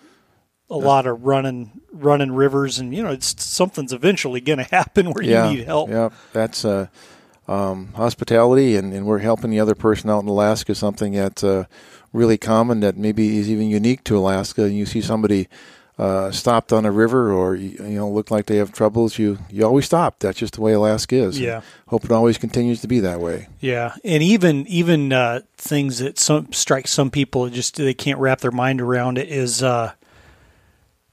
a 0.68 0.76
lot 0.76 1.06
of 1.06 1.24
running 1.24 1.80
running 1.92 2.32
rivers, 2.32 2.78
and 2.80 2.94
you 2.94 3.02
know, 3.02 3.10
it's 3.10 3.44
something's 3.44 3.92
eventually 3.92 4.40
going 4.40 4.58
to 4.64 4.64
happen 4.64 5.12
where 5.12 5.22
yeah, 5.22 5.50
you 5.50 5.58
need 5.58 5.64
help. 5.66 5.88
Yeah, 5.90 6.10
that's 6.32 6.64
uh, 6.64 6.88
um, 7.46 7.92
hospitality, 7.94 8.76
and, 8.76 8.92
and 8.92 9.06
we're 9.06 9.18
helping 9.18 9.50
the 9.50 9.60
other 9.60 9.74
person 9.76 10.10
out 10.10 10.22
in 10.22 10.28
Alaska. 10.28 10.74
Something 10.74 11.12
that 11.12 11.44
uh, 11.44 11.64
really 12.16 12.38
common 12.38 12.80
that 12.80 12.96
maybe 12.96 13.38
is 13.38 13.50
even 13.50 13.68
unique 13.68 14.02
to 14.04 14.18
Alaska. 14.18 14.64
And 14.64 14.76
you 14.76 14.86
see 14.86 15.00
somebody 15.00 15.48
uh, 15.98 16.30
stopped 16.30 16.72
on 16.72 16.84
a 16.84 16.90
river, 16.90 17.32
or 17.32 17.54
you, 17.54 17.78
know, 17.82 18.08
look 18.10 18.30
like 18.30 18.46
they 18.46 18.56
have 18.56 18.70
troubles. 18.70 19.18
You 19.18 19.38
you 19.48 19.64
always 19.64 19.86
stop. 19.86 20.18
That's 20.18 20.38
just 20.38 20.54
the 20.54 20.60
way 20.60 20.72
Alaska 20.72 21.16
is. 21.16 21.40
Yeah. 21.40 21.62
Hope 21.88 22.04
it 22.04 22.12
always 22.12 22.36
continues 22.36 22.82
to 22.82 22.88
be 22.88 23.00
that 23.00 23.20
way. 23.20 23.48
Yeah, 23.60 23.94
and 24.04 24.22
even 24.22 24.66
even 24.66 25.12
uh, 25.12 25.40
things 25.56 26.00
that 26.00 26.18
some 26.18 26.52
strike 26.52 26.86
some 26.86 27.10
people 27.10 27.48
just 27.48 27.76
they 27.76 27.94
can't 27.94 28.18
wrap 28.18 28.40
their 28.40 28.50
mind 28.50 28.82
around 28.82 29.16
it 29.16 29.28
is 29.28 29.62
uh, 29.62 29.92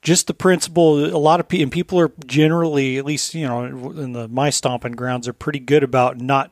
just 0.02 0.28
the 0.28 0.34
principle. 0.34 1.06
A 1.06 1.16
lot 1.18 1.40
of 1.40 1.48
people 1.48 1.64
and 1.64 1.72
people 1.72 1.98
are 2.00 2.12
generally, 2.26 2.98
at 2.98 3.06
least 3.06 3.34
you 3.34 3.48
know, 3.48 3.64
in 3.64 4.12
the 4.12 4.28
my 4.28 4.50
stomping 4.50 4.94
grounds, 4.94 5.30
are 5.30 5.34
pretty 5.34 5.60
good 5.60 5.84
about 5.84 6.18
not 6.18 6.52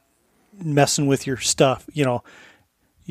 messing 0.58 1.06
with 1.06 1.28
your 1.28 1.38
stuff. 1.38 1.86
You 1.92 2.06
know, 2.06 2.24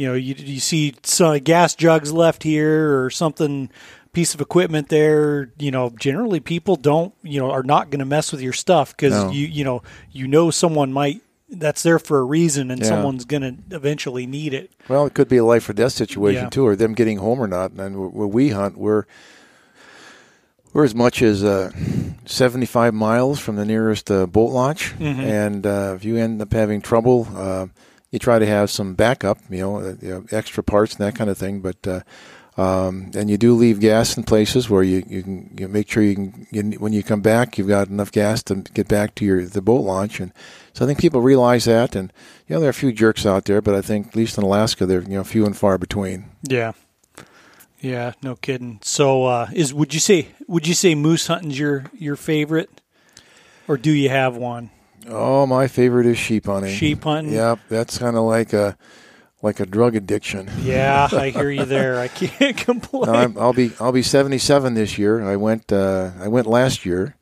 you 0.00 0.06
know, 0.08 0.14
you 0.14 0.34
you 0.38 0.60
see 0.60 0.94
some 1.02 1.38
gas 1.40 1.74
jugs 1.74 2.10
left 2.12 2.42
here 2.42 3.04
or 3.04 3.10
something 3.10 3.68
piece 4.12 4.34
of 4.34 4.40
equipment 4.40 4.88
there 4.88 5.52
you 5.58 5.70
know 5.70 5.90
generally 6.00 6.40
people 6.40 6.74
don't 6.74 7.14
you 7.22 7.38
know 7.38 7.48
are 7.50 7.62
not 7.62 7.90
going 7.90 8.00
to 8.00 8.04
mess 8.04 8.32
with 8.32 8.40
your 8.40 8.52
stuff 8.52 8.90
because 8.96 9.12
No. 9.12 9.30
you 9.30 9.46
you 9.46 9.62
know 9.62 9.82
you 10.10 10.26
know 10.26 10.50
someone 10.50 10.92
might 10.92 11.20
that's 11.48 11.82
there 11.84 11.98
for 12.00 12.18
a 12.18 12.24
reason 12.24 12.70
and 12.72 12.80
Yeah. 12.82 12.88
someone's 12.88 13.24
going 13.24 13.42
to 13.42 13.54
eventually 13.76 14.26
need 14.26 14.52
it 14.52 14.72
Well, 14.88 15.06
it 15.06 15.14
could 15.14 15.28
be 15.28 15.36
a 15.36 15.44
life 15.44 15.68
or 15.68 15.74
death 15.74 15.92
situation 15.92 16.44
Yeah. 16.44 16.48
too, 16.50 16.66
or 16.66 16.74
them 16.76 16.94
getting 16.94 17.18
home 17.18 17.38
or 17.38 17.46
not. 17.46 17.70
And 17.72 18.12
where 18.12 18.26
we 18.26 18.48
hunt, 18.50 18.76
we're 18.78 19.04
we're 20.72 20.84
as 20.84 20.94
much 20.94 21.20
as 21.22 21.42
uh, 21.44 21.70
seventy-five 22.26 22.94
miles 22.94 23.38
from 23.40 23.56
the 23.56 23.64
nearest 23.64 24.10
uh, 24.10 24.26
boat 24.26 24.50
launch, 24.52 24.94
and 25.00 25.66
uh, 25.66 25.94
if 25.96 26.04
you 26.04 26.16
end 26.16 26.40
up 26.40 26.52
having 26.52 26.80
trouble, 26.80 27.26
uh, 27.34 27.66
you 28.10 28.18
try 28.18 28.38
to 28.38 28.46
have 28.46 28.70
some 28.70 28.94
backup, 28.94 29.38
you 29.48 29.58
know, 29.58 29.76
uh, 29.76 29.94
you 30.00 30.10
know, 30.10 30.24
extra 30.30 30.62
parts 30.62 30.94
and 30.94 31.06
that 31.06 31.14
kind 31.14 31.30
of 31.30 31.38
thing. 31.38 31.60
But 31.60 31.86
uh, 31.86 32.00
um, 32.56 33.10
and 33.14 33.30
you 33.30 33.38
do 33.38 33.54
leave 33.54 33.80
gas 33.80 34.16
in 34.16 34.24
places 34.24 34.68
where 34.68 34.82
you, 34.82 35.02
you 35.06 35.22
can 35.22 35.56
you 35.58 35.68
make 35.68 35.88
sure 35.88 36.02
you 36.02 36.14
can 36.14 36.46
you, 36.50 36.62
when 36.78 36.92
you 36.92 37.02
come 37.02 37.20
back 37.22 37.56
you've 37.56 37.68
got 37.68 37.88
enough 37.88 38.12
gas 38.12 38.42
to 38.44 38.56
get 38.56 38.88
back 38.88 39.14
to 39.14 39.24
your 39.24 39.46
the 39.46 39.62
boat 39.62 39.82
launch 39.82 40.20
and 40.20 40.32
so 40.72 40.84
I 40.84 40.86
think 40.86 40.98
people 40.98 41.20
realize 41.20 41.64
that 41.64 41.94
and 41.94 42.12
you 42.46 42.54
know 42.54 42.60
there 42.60 42.68
are 42.68 42.70
a 42.70 42.74
few 42.74 42.92
jerks 42.92 43.24
out 43.24 43.44
there 43.44 43.62
but 43.62 43.74
I 43.74 43.80
think 43.80 44.08
at 44.08 44.16
least 44.16 44.36
in 44.36 44.44
Alaska 44.44 44.84
they're 44.84 45.02
you 45.02 45.10
know 45.10 45.24
few 45.24 45.46
and 45.46 45.56
far 45.56 45.78
between. 45.78 46.26
yeah 46.42 46.72
yeah 47.80 48.12
no 48.22 48.34
kidding 48.34 48.80
so 48.82 49.24
uh 49.24 49.48
is 49.54 49.72
would 49.72 49.94
you 49.94 50.00
say 50.00 50.28
would 50.46 50.66
you 50.66 50.74
say 50.74 50.94
moose 50.94 51.28
hunting's 51.28 51.58
your 51.58 51.84
your 51.94 52.16
favorite 52.16 52.80
or 53.68 53.78
do 53.78 53.92
you 53.92 54.10
have 54.10 54.36
one 54.36 54.70
Oh, 55.08 55.46
my 55.46 55.66
favorite 55.68 56.06
is 56.06 56.18
sheep 56.18 56.46
hunting. 56.46 56.74
sheep 56.74 57.02
hunting 57.04 57.32
Yep, 57.32 57.58
that's 57.68 57.98
kind 57.98 58.16
of 58.16 58.24
like 58.24 58.52
a 58.52 58.76
like 59.42 59.58
a 59.58 59.64
drug 59.66 59.96
addiction. 59.96 60.50
yeah 60.60 61.08
i 61.12 61.30
hear 61.38 61.50
you 61.50 61.64
there 61.64 61.98
i 61.98 62.08
can't 62.08 62.56
complain 62.58 63.04
No, 63.06 63.12
I'm, 63.14 63.38
I'll 63.38 63.54
be 63.54 63.72
I'll 63.80 63.92
be 63.92 64.02
77 64.02 64.74
this 64.74 64.98
year. 64.98 65.22
I 65.22 65.36
went 65.36 65.72
uh, 65.72 66.10
I 66.20 66.28
went 66.28 66.46
last 66.46 66.84
year. 66.84 67.16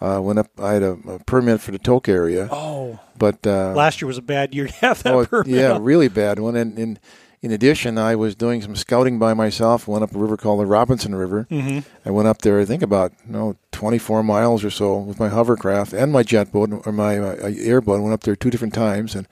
Uh, 0.00 0.18
went 0.20 0.38
up. 0.38 0.48
I 0.58 0.72
had 0.72 0.82
a, 0.82 0.92
a 0.92 1.18
permit 1.24 1.60
for 1.60 1.72
the 1.72 1.78
Tok 1.78 2.08
area, 2.08 2.48
oh 2.50 2.98
but 3.18 3.46
uh, 3.46 3.74
last 3.74 4.00
year 4.00 4.06
was 4.06 4.16
a 4.16 4.22
bad 4.22 4.54
year 4.54 4.66
to 4.66 4.72
have 4.76 5.02
that 5.02 5.12
oh, 5.14 5.26
permit 5.26 5.48
yeah, 5.48 5.76
really 5.80 6.08
bad 6.08 6.38
one. 6.38 6.56
And, 6.56 6.78
and 6.78 6.98
in 7.42 7.52
addition, 7.52 7.96
I 7.96 8.16
was 8.16 8.34
doing 8.34 8.60
some 8.60 8.76
scouting 8.76 9.18
by 9.18 9.32
myself. 9.32 9.88
Went 9.88 10.04
up 10.04 10.14
a 10.14 10.18
river 10.18 10.36
called 10.36 10.60
the 10.60 10.66
Robinson 10.66 11.14
River. 11.14 11.46
mm-hmm. 11.50 11.80
I 12.06 12.10
went 12.10 12.28
up 12.28 12.42
there. 12.42 12.60
I 12.60 12.64
think 12.66 12.82
about 12.82 13.12
you 13.26 13.32
know 13.32 13.56
24 13.72 14.22
miles 14.22 14.62
or 14.62 14.70
so 14.70 14.98
with 14.98 15.18
my 15.18 15.28
hovercraft 15.28 15.92
and 15.92 16.12
my 16.12 16.22
jet 16.22 16.52
boat 16.52 16.70
or 16.84 16.92
my 16.92 17.18
uh, 17.18 17.50
airboat. 17.58 18.02
Went 18.02 18.12
up 18.12 18.22
there 18.22 18.36
two 18.36 18.50
different 18.50 18.74
times 18.74 19.14
and. 19.14 19.26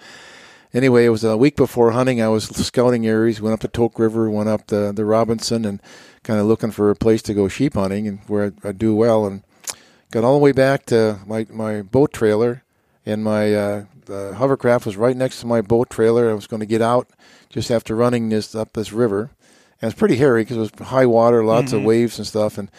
Anyway, 0.74 1.06
it 1.06 1.08
was 1.08 1.24
a 1.24 1.34
week 1.34 1.56
before 1.56 1.92
hunting. 1.92 2.20
I 2.20 2.28
was 2.28 2.44
scouting 2.44 3.06
areas. 3.06 3.40
Went 3.40 3.54
up 3.54 3.60
the 3.60 3.68
Tok 3.68 3.98
River, 3.98 4.28
went 4.28 4.50
up 4.50 4.66
the 4.66 4.92
the 4.94 5.06
Robinson, 5.06 5.64
and 5.64 5.80
kind 6.24 6.38
of 6.38 6.44
looking 6.44 6.70
for 6.70 6.90
a 6.90 6.94
place 6.94 7.22
to 7.22 7.32
go 7.32 7.48
sheep 7.48 7.72
hunting 7.72 8.06
and 8.06 8.18
where 8.26 8.44
I'd, 8.44 8.66
I'd 8.66 8.78
do 8.78 8.94
well. 8.94 9.24
And 9.24 9.42
got 10.10 10.24
all 10.24 10.34
the 10.34 10.44
way 10.44 10.52
back 10.52 10.84
to 10.86 11.20
my 11.26 11.46
my 11.48 11.80
boat 11.80 12.12
trailer, 12.12 12.64
and 13.06 13.24
my 13.24 13.54
uh, 13.54 13.84
the 14.04 14.34
hovercraft 14.34 14.84
was 14.84 14.98
right 14.98 15.16
next 15.16 15.40
to 15.40 15.46
my 15.46 15.62
boat 15.62 15.88
trailer. 15.88 16.28
I 16.28 16.34
was 16.34 16.46
going 16.46 16.60
to 16.60 16.66
get 16.66 16.82
out 16.82 17.08
just 17.50 17.70
after 17.70 17.94
running 17.94 18.28
this 18.28 18.54
up 18.54 18.72
this 18.74 18.92
river, 18.92 19.30
and 19.80 19.90
it's 19.90 19.98
pretty 19.98 20.16
hairy 20.16 20.42
because 20.42 20.56
it 20.56 20.60
was 20.78 20.88
high 20.88 21.06
water, 21.06 21.44
lots 21.44 21.72
of 21.72 21.82
waves 21.82 22.18
and 22.18 22.26
stuff. 22.26 22.58
And 22.58 22.70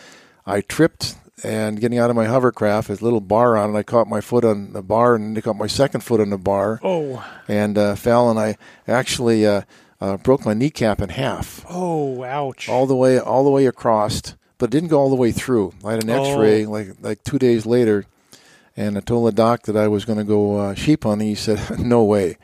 I 0.46 0.62
tripped 0.62 1.16
and 1.44 1.80
getting 1.80 1.98
out 1.98 2.10
of 2.10 2.16
my 2.16 2.26
hovercraft, 2.26 2.88
there's 2.88 3.02
a 3.02 3.04
little 3.04 3.22
bar 3.22 3.56
on 3.58 3.74
it. 3.74 3.78
I 3.78 3.84
caught 3.84 4.08
my 4.10 4.20
foot 4.22 4.44
on 4.44 4.74
the 4.74 4.82
bar 4.82 5.16
and 5.16 5.38
I 5.38 5.42
caught 5.42 5.56
my 5.56 5.68
second 5.68 6.02
foot 6.02 6.20
on 6.20 6.30
the 6.30 6.38
bar 6.38 6.80
oh 6.84 7.26
and 7.48 7.78
uh, 7.78 7.96
fell, 7.96 8.30
and 8.30 8.38
I 8.40 8.58
actually 8.88 9.46
uh, 9.48 9.62
uh, 10.02 10.18
broke 10.18 10.46
my 10.46 10.54
kneecap 10.54 11.02
in 11.02 11.10
half 11.10 11.66
oh 11.70 12.24
ouch 12.24 12.68
all 12.70 12.86
the 12.86 12.96
way 12.96 13.18
all 13.20 13.44
the 13.44 13.50
way 13.52 13.66
across. 13.68 14.36
but 14.58 14.66
it 14.66 14.72
didn't 14.72 14.90
go 14.90 15.00
all 15.00 15.10
the 15.10 15.16
way 15.16 15.32
through. 15.32 15.74
I 15.86 15.92
had 15.94 16.04
an 16.04 16.10
X-ray 16.10 16.66
Oh. 16.66 16.72
like 16.72 16.90
like 17.02 17.24
two 17.24 17.40
days 17.40 17.66
later, 17.66 18.06
and 18.76 18.98
I 18.98 19.00
told 19.02 19.26
the 19.28 19.32
doc 19.32 19.64
that 19.64 19.78
I 19.78 19.88
was 19.88 20.04
going 20.04 20.20
to 20.20 20.26
go 20.26 20.58
uh, 20.58 20.74
sheep 20.76 21.06
hunting. 21.06 21.30
He 21.30 21.36
said, 21.36 21.80
"No 21.80 22.04
way." 22.04 22.38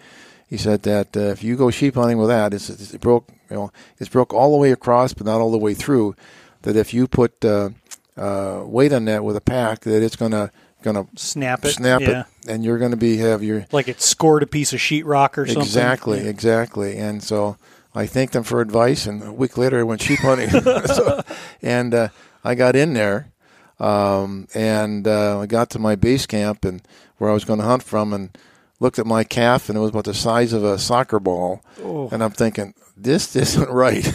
He 0.48 0.58
said 0.58 0.84
that 0.84 1.18
uh, 1.18 1.22
if 1.32 1.44
you 1.44 1.56
go 1.56 1.72
sheep 1.72 1.96
hunting 1.96 2.18
with 2.18 2.30
that, 2.30 2.54
it's, 2.54 2.70
it's 2.70 2.94
it 2.94 3.02
broke. 3.02 3.30
You 3.50 3.56
know, 3.56 3.72
it's 3.98 4.10
broke 4.10 4.34
all 4.34 4.52
the 4.52 4.58
way 4.58 4.72
across, 4.72 5.14
but 5.14 5.26
not 5.26 5.42
all 5.42 5.52
the 5.52 5.58
way 5.58 5.74
through. 5.74 6.16
That 6.64 6.76
if 6.76 6.94
you 6.94 7.08
put 7.08 7.44
uh, 7.44 7.70
uh, 8.18 8.62
weight 8.66 8.94
on 8.94 9.06
that 9.06 9.24
with 9.24 9.36
a 9.36 9.42
pack, 9.42 9.82
that 9.82 10.04
it's 10.04 10.16
gonna 10.16 10.52
gonna 10.84 11.08
Snap 11.16 11.66
it. 11.66 11.72
snap 11.72 12.02
yeah. 12.02 12.22
it, 12.22 12.50
and 12.52 12.64
you're 12.64 12.78
going 12.78 12.92
to 12.92 12.98
be 12.98 13.18
have 13.18 13.42
your 13.44 13.66
Like 13.72 13.88
it 13.88 14.02
scored 14.02 14.44
a 14.44 14.48
piece 14.48 14.72
of 14.72 14.80
sheetrock 14.80 15.36
or 15.38 15.48
something. 15.48 15.64
exactly, 15.64 16.28
exactly. 16.28 16.98
And 16.98 17.24
so 17.24 17.58
I 17.96 18.06
thanked 18.06 18.34
them 18.34 18.44
for 18.44 18.62
advice, 18.62 19.08
and 19.08 19.24
a 19.24 19.34
week 19.34 19.58
later 19.58 19.80
I 19.80 19.84
went 19.84 20.02
sheep 20.04 20.20
hunting, 20.20 20.50
so, 20.86 21.22
and 21.64 21.94
uh, 21.94 22.08
I 22.44 22.54
got 22.54 22.76
in 22.76 22.94
there, 22.94 23.32
um, 23.80 24.48
and 24.54 25.08
uh, 25.08 25.40
I 25.40 25.46
got 25.48 25.70
to 25.72 25.80
my 25.80 25.96
base 25.96 26.26
camp 26.28 26.66
and 26.66 26.82
where 27.18 27.30
I 27.30 27.34
was 27.34 27.46
going 27.46 27.60
to 27.60 27.66
hunt 27.66 27.84
from, 27.84 28.14
and 28.14 28.38
looked 28.80 29.00
at 29.00 29.06
my 29.06 29.24
calf, 29.24 29.70
and 29.70 29.78
it 29.78 29.82
was 29.82 29.92
about 29.92 30.06
the 30.06 30.14
size 30.14 30.54
of 30.54 30.64
a 30.64 30.78
soccer 30.78 31.20
ball, 31.20 31.62
Oh. 31.84 32.10
and 32.12 32.24
I'm 32.24 32.32
thinking. 32.32 32.74
This 32.98 33.36
isn't 33.44 33.70
right, 33.70 34.08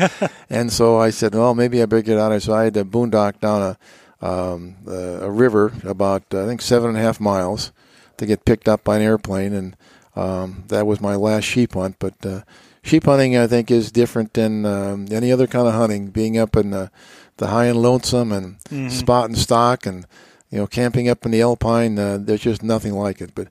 and 0.50 0.72
so 0.72 0.96
I 0.98 1.10
said, 1.10 1.34
"Well, 1.34 1.54
maybe 1.56 1.82
I 1.82 1.86
better 1.86 2.02
get 2.02 2.18
out 2.18 2.26
of." 2.30 2.34
here. 2.34 2.40
So 2.40 2.54
I 2.54 2.64
had 2.64 2.74
to 2.74 2.84
boondock 2.84 3.40
down 3.40 3.76
a 4.22 4.26
um, 4.26 4.76
a, 4.86 5.26
a 5.26 5.30
river 5.30 5.72
about 5.84 6.22
uh, 6.32 6.44
I 6.44 6.46
think 6.46 6.62
seven 6.62 6.90
and 6.90 6.98
a 6.98 7.00
half 7.00 7.18
miles 7.20 7.72
to 8.18 8.26
get 8.26 8.44
picked 8.44 8.68
up 8.68 8.84
by 8.84 8.96
an 8.96 9.02
airplane, 9.02 9.52
and 9.52 9.76
um, 10.14 10.62
that 10.68 10.86
was 10.86 11.00
my 11.00 11.16
last 11.16 11.44
sheep 11.44 11.74
hunt. 11.74 11.96
But 11.98 12.14
uh, 12.24 12.42
sheep 12.82 13.06
hunting, 13.06 13.36
I 13.36 13.48
think, 13.48 13.70
is 13.72 13.90
different 13.90 14.34
than 14.34 14.64
um, 14.64 15.06
any 15.10 15.32
other 15.32 15.48
kind 15.48 15.66
of 15.66 15.74
hunting. 15.74 16.10
Being 16.10 16.38
up 16.38 16.54
in 16.56 16.70
the, 16.70 16.92
the 17.38 17.48
high 17.48 17.66
and 17.66 17.82
lonesome 17.82 18.30
and 18.30 18.58
Mhm. 18.70 18.90
spot 18.92 19.24
and 19.26 19.36
stock, 19.36 19.84
and 19.84 20.06
you 20.50 20.58
know, 20.58 20.66
camping 20.68 21.08
up 21.08 21.24
in 21.26 21.32
the 21.32 21.42
alpine, 21.42 21.98
uh, 21.98 22.18
there's 22.20 22.40
just 22.42 22.62
nothing 22.62 22.92
like 22.94 23.20
it. 23.20 23.32
But 23.34 23.48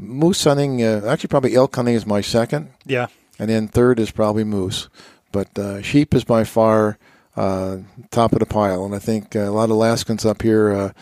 moose 0.00 0.44
hunting, 0.44 0.82
uh, 0.82 1.02
actually, 1.06 1.28
probably 1.28 1.54
elk 1.54 1.74
hunting 1.76 1.94
is 1.94 2.06
my 2.06 2.20
second, 2.20 2.70
Yeah. 2.86 3.06
and 3.38 3.48
then 3.50 3.68
third 3.68 4.00
is 4.00 4.10
probably 4.10 4.44
moose. 4.44 4.88
But 5.32 5.56
uh, 5.58 5.82
sheep 5.82 6.14
is 6.14 6.24
by 6.24 6.44
far 6.44 6.98
uh, 7.36 7.78
top 8.10 8.32
of 8.32 8.40
the 8.40 8.46
pile, 8.46 8.84
and 8.84 8.94
I 8.94 8.98
think 8.98 9.36
uh, 9.36 9.40
a 9.40 9.50
lot 9.50 9.64
of 9.64 9.70
Alaskans 9.70 10.24
up 10.26 10.42
here 10.42 10.92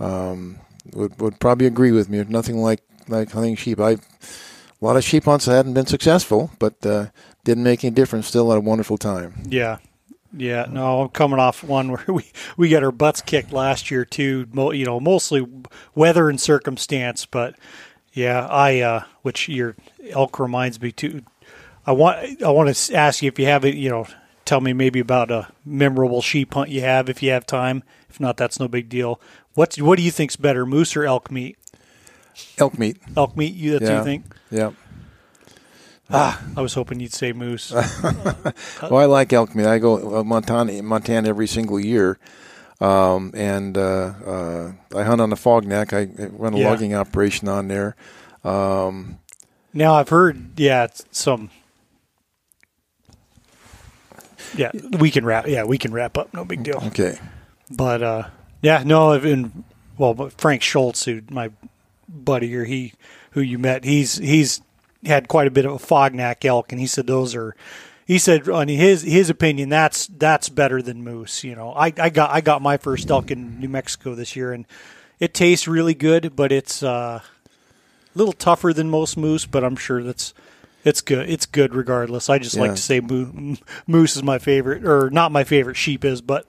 uh, 0.00 0.02
um, 0.04 0.58
would 0.94 1.20
would 1.20 1.38
probably 1.40 1.66
agree 1.66 1.92
with 1.92 2.08
me. 2.08 2.18
There's 2.18 2.30
nothing 2.30 2.58
like 2.58 2.82
like 3.08 3.30
hunting 3.32 3.56
sheep. 3.56 3.78
I 3.80 3.90
a 3.92 3.98
lot 4.80 4.96
of 4.96 5.04
sheep 5.04 5.24
hunts 5.24 5.44
that 5.44 5.52
hadn't 5.56 5.74
been 5.74 5.86
successful, 5.86 6.50
but 6.58 6.84
uh, 6.86 7.06
didn't 7.44 7.64
make 7.64 7.84
any 7.84 7.94
difference. 7.94 8.26
Still 8.26 8.50
had 8.50 8.58
a 8.58 8.60
wonderful 8.60 8.96
time. 8.98 9.34
Yeah. 9.48 9.78
Yeah, 10.36 10.66
no, 10.68 11.02
I'm 11.02 11.08
coming 11.10 11.38
off 11.38 11.62
one 11.62 11.92
where 11.92 12.04
we, 12.08 12.24
we 12.56 12.68
got 12.68 12.82
our 12.82 12.90
butts 12.90 13.20
kicked 13.20 13.52
last 13.52 13.88
year 13.90 14.04
too. 14.04 14.48
You 14.52 14.84
know, 14.84 14.98
mostly 14.98 15.46
weather 15.94 16.28
and 16.28 16.40
circumstance, 16.40 17.24
but 17.24 17.54
yeah, 18.14 18.46
I 18.46 18.80
uh, 18.80 19.02
which 19.22 19.48
your 19.48 19.76
elk 20.10 20.38
reminds 20.38 20.80
me 20.80 20.92
too. 20.92 21.22
I 21.86 21.92
want 21.92 22.42
I 22.42 22.50
want 22.50 22.74
to 22.74 22.94
ask 22.94 23.22
you 23.22 23.28
if 23.28 23.38
you 23.38 23.46
have 23.46 23.64
it. 23.64 23.74
You 23.74 23.90
know, 23.90 24.06
tell 24.44 24.60
me 24.60 24.72
maybe 24.72 25.00
about 25.00 25.30
a 25.30 25.48
memorable 25.64 26.22
sheep 26.22 26.54
hunt 26.54 26.70
you 26.70 26.80
have 26.80 27.08
if 27.10 27.22
you 27.22 27.30
have 27.30 27.44
time. 27.44 27.82
If 28.08 28.20
not, 28.20 28.36
that's 28.36 28.58
no 28.58 28.68
big 28.68 28.88
deal. 28.88 29.20
What's 29.54 29.78
what 29.80 29.96
do 29.98 30.02
you 30.02 30.10
think's 30.10 30.36
better, 30.36 30.64
moose 30.64 30.96
or 30.96 31.04
elk 31.04 31.30
meat? 31.30 31.58
Elk 32.58 32.78
meat. 32.78 32.96
Elk 33.16 33.36
meat, 33.36 33.54
you 33.54 33.72
that's 33.78 33.90
Yeah. 33.90 33.98
you 33.98 34.04
think? 34.04 34.34
Yeah. 34.50 34.70
Ah, 36.10 36.42
I 36.56 36.60
was 36.60 36.74
hoping 36.74 37.00
you'd 37.00 37.12
say 37.14 37.32
moose. 37.32 37.72
Well, 38.82 38.96
I 38.96 39.06
like 39.06 39.32
elk 39.32 39.54
meat. 39.54 39.66
I 39.66 39.78
go 39.78 40.18
uh, 40.18 40.24
Montana, 40.24 40.82
Montana 40.82 41.28
every 41.28 41.46
single 41.46 41.80
year, 41.80 42.18
um, 42.80 43.30
and 43.34 43.76
uh, 43.78 44.12
uh, 44.26 44.72
I 44.96 45.02
hunt 45.04 45.20
on 45.20 45.30
the 45.30 45.36
Fog 45.36 45.66
Neck. 45.66 45.92
I 45.92 46.08
run 46.32 46.54
a 46.54 46.58
Yeah. 46.58 46.70
logging 46.70 46.94
operation 46.94 47.48
on 47.48 47.68
there. 47.68 47.96
Um, 48.44 49.18
Now 49.72 49.94
I've 49.94 50.08
heard, 50.10 50.58
yeah, 50.58 50.86
some. 51.10 51.50
Yeah, 54.56 54.70
we 54.98 55.10
can 55.10 55.24
wrap. 55.24 55.46
Yeah, 55.48 55.64
we 55.64 55.78
can 55.78 55.92
wrap 55.92 56.16
up. 56.16 56.32
No 56.32 56.44
big 56.44 56.62
deal. 56.62 56.80
okay. 56.88 57.18
But 57.70 58.02
uh, 58.02 58.28
yeah, 58.62 58.82
no, 58.84 59.12
I've 59.12 59.22
been 59.22 59.64
well. 59.98 60.14
But 60.14 60.32
Frank 60.32 60.62
Schultz, 60.62 61.04
who 61.06 61.22
my 61.30 61.50
buddy 62.08 62.48
here, 62.48 62.64
he 62.64 62.92
who 63.32 63.40
you 63.40 63.58
met, 63.58 63.84
he's 63.84 64.18
he's 64.18 64.60
had 65.04 65.26
quite 65.28 65.46
a 65.46 65.50
bit 65.50 65.64
of 65.64 65.72
a 65.72 65.78
fognack 65.78 66.44
elk, 66.44 66.70
and 66.72 66.80
he 66.80 66.86
said 66.86 67.06
those 67.06 67.34
are. 67.34 67.54
He 68.06 68.18
said, 68.18 68.48
on 68.48 68.68
his 68.68 69.02
his 69.02 69.30
opinion, 69.30 69.70
that's 69.70 70.06
that's 70.08 70.48
better 70.48 70.82
than 70.82 71.02
moose. 71.02 71.42
You 71.42 71.54
know, 71.54 71.72
I, 71.72 71.86
I 71.98 72.10
got 72.10 72.30
I 72.30 72.40
got 72.40 72.60
my 72.60 72.76
first 72.76 73.10
elk 73.10 73.30
in 73.30 73.58
New 73.60 73.68
Mexico 73.68 74.14
this 74.14 74.36
year, 74.36 74.52
and 74.52 74.66
it 75.20 75.32
tastes 75.32 75.66
really 75.66 75.94
good, 75.94 76.36
but 76.36 76.52
it's 76.52 76.82
uh, 76.82 77.20
a 77.22 78.18
little 78.18 78.34
tougher 78.34 78.72
than 78.72 78.90
most 78.90 79.16
moose. 79.16 79.46
But 79.46 79.64
I'm 79.64 79.76
sure 79.76 80.02
that's 80.02 80.34
it's 80.84 81.00
good. 81.00 81.30
It's 81.30 81.46
good 81.46 81.74
regardless. 81.74 82.28
I 82.28 82.38
just 82.38 82.56
like 82.56 82.72
to 82.72 82.76
say 82.76 83.00
moo- 83.00 83.56
moose 83.86 84.16
is 84.16 84.22
my 84.22 84.38
favorite, 84.38 84.84
or 84.84 85.08
not 85.10 85.32
my 85.32 85.44
favorite. 85.44 85.76
Sheep 85.76 86.04
is, 86.04 86.20
but 86.20 86.46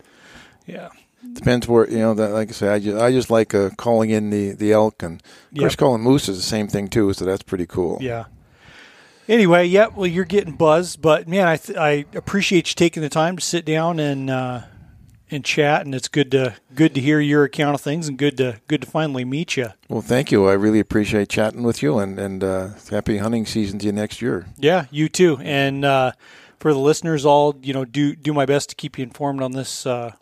yeah. 0.66 0.90
Depends 1.34 1.68
where 1.68 1.90
you 1.90 2.00
know. 2.00 2.14
That, 2.14 2.30
like 2.30 2.50
I 2.50 2.52
say, 2.52 2.68
I 2.68 2.80
just 2.80 2.98
I 2.98 3.12
just 3.12 3.30
like 3.30 3.56
uh, 3.56 3.70
calling 3.78 4.10
in 4.10 4.30
the, 4.30 4.52
the 4.52 4.74
elk, 4.74 5.02
and 5.02 5.24
of 5.52 5.58
course 5.58 5.76
calling 5.76 6.02
moose 6.02 6.30
is 6.30 6.38
the 6.38 6.44
same 6.44 6.68
thing 6.68 6.88
too. 6.88 7.14
So 7.14 7.26
that's 7.26 7.44
pretty 7.44 7.66
cool. 7.66 7.98
Yeah. 8.02 8.26
Anyway, 9.28 9.66
yeah. 9.66 9.88
Well, 9.88 10.08
you're 10.08 10.26
getting 10.26 10.54
buzzed, 10.54 11.02
but 11.02 11.28
man, 11.28 11.48
I 11.48 11.58
th- 11.58 11.78
I 11.78 12.06
appreciate 12.14 12.70
you 12.70 12.76
taking 12.76 13.02
the 13.02 13.10
time 13.10 13.38
to 13.38 13.42
sit 13.42 13.66
down 13.66 14.00
and 14.00 14.30
uh, 14.30 14.62
and 15.32 15.44
chat, 15.44 15.86
and 15.86 15.96
it's 15.96 16.08
good 16.08 16.32
to 16.32 16.56
good 16.74 16.94
to 16.94 17.02
hear 17.02 17.20
your 17.20 17.44
account 17.44 17.76
of 17.76 17.82
things, 17.82 18.08
and 18.08 18.18
good 18.18 18.38
to 18.38 18.60
good 18.68 18.82
to 18.82 18.88
finally 18.88 19.26
meet 19.26 19.58
you. 19.58 19.70
Well, 19.90 20.02
thank 20.02 20.32
you. 20.32 20.48
I 20.48 20.54
really 20.54 20.80
appreciate 20.80 21.30
chatting 21.30 21.64
with 21.64 21.82
you, 21.82 21.98
and 21.98 22.20
and 22.20 22.44
uh, 22.44 22.70
happy 22.92 23.18
hunting 23.18 23.46
season 23.46 23.80
to 23.80 23.88
you 23.88 23.92
next 23.92 24.22
year. 24.22 24.46
Yeah, 24.58 24.86
you 24.92 25.10
too. 25.10 25.38
And 25.42 25.84
uh, 25.84 26.12
for 26.60 26.74
the 26.74 26.80
listeners, 26.80 27.26
I'll 27.26 27.56
you 27.62 27.74
know 27.74 27.86
do 27.86 28.16
do 28.16 28.34
my 28.34 28.46
best 28.46 28.70
to 28.70 28.76
keep 28.76 28.98
you 28.98 29.04
informed 29.04 29.42
on 29.42 29.54
this 29.54 29.86
uh, 29.88 30.14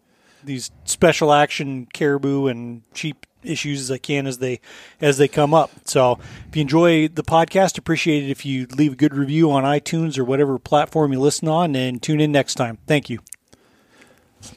these 0.44 0.72
special 0.86 1.34
action 1.34 1.88
caribou 1.94 2.48
and 2.48 2.84
sheep 2.94 3.26
issues 3.44 3.82
as 3.82 3.92
I 3.92 3.98
can 3.98 4.28
as 4.28 4.40
they 4.40 4.60
as 5.02 5.18
they 5.18 5.28
come 5.28 5.54
up. 5.54 5.72
So 5.86 6.20
if 6.48 6.56
you 6.56 6.62
enjoy 6.62 7.08
the 7.08 7.24
podcast, 7.24 7.78
appreciate 7.78 8.24
it 8.24 8.30
if 8.30 8.46
you 8.46 8.68
leave 8.68 8.94
a 8.94 8.96
good 8.96 9.14
review 9.14 9.52
on 9.52 9.64
iTunes 9.64 10.18
or 10.18 10.24
whatever 10.24 10.58
platform 10.60 11.14
you 11.14 11.20
listen 11.20 11.48
on, 11.48 11.76
and 11.76 12.02
tune 12.02 12.20
in 12.20 12.32
next 12.32 12.56
time. 12.56 12.78
Thank 12.88 13.10
you. 13.10 13.20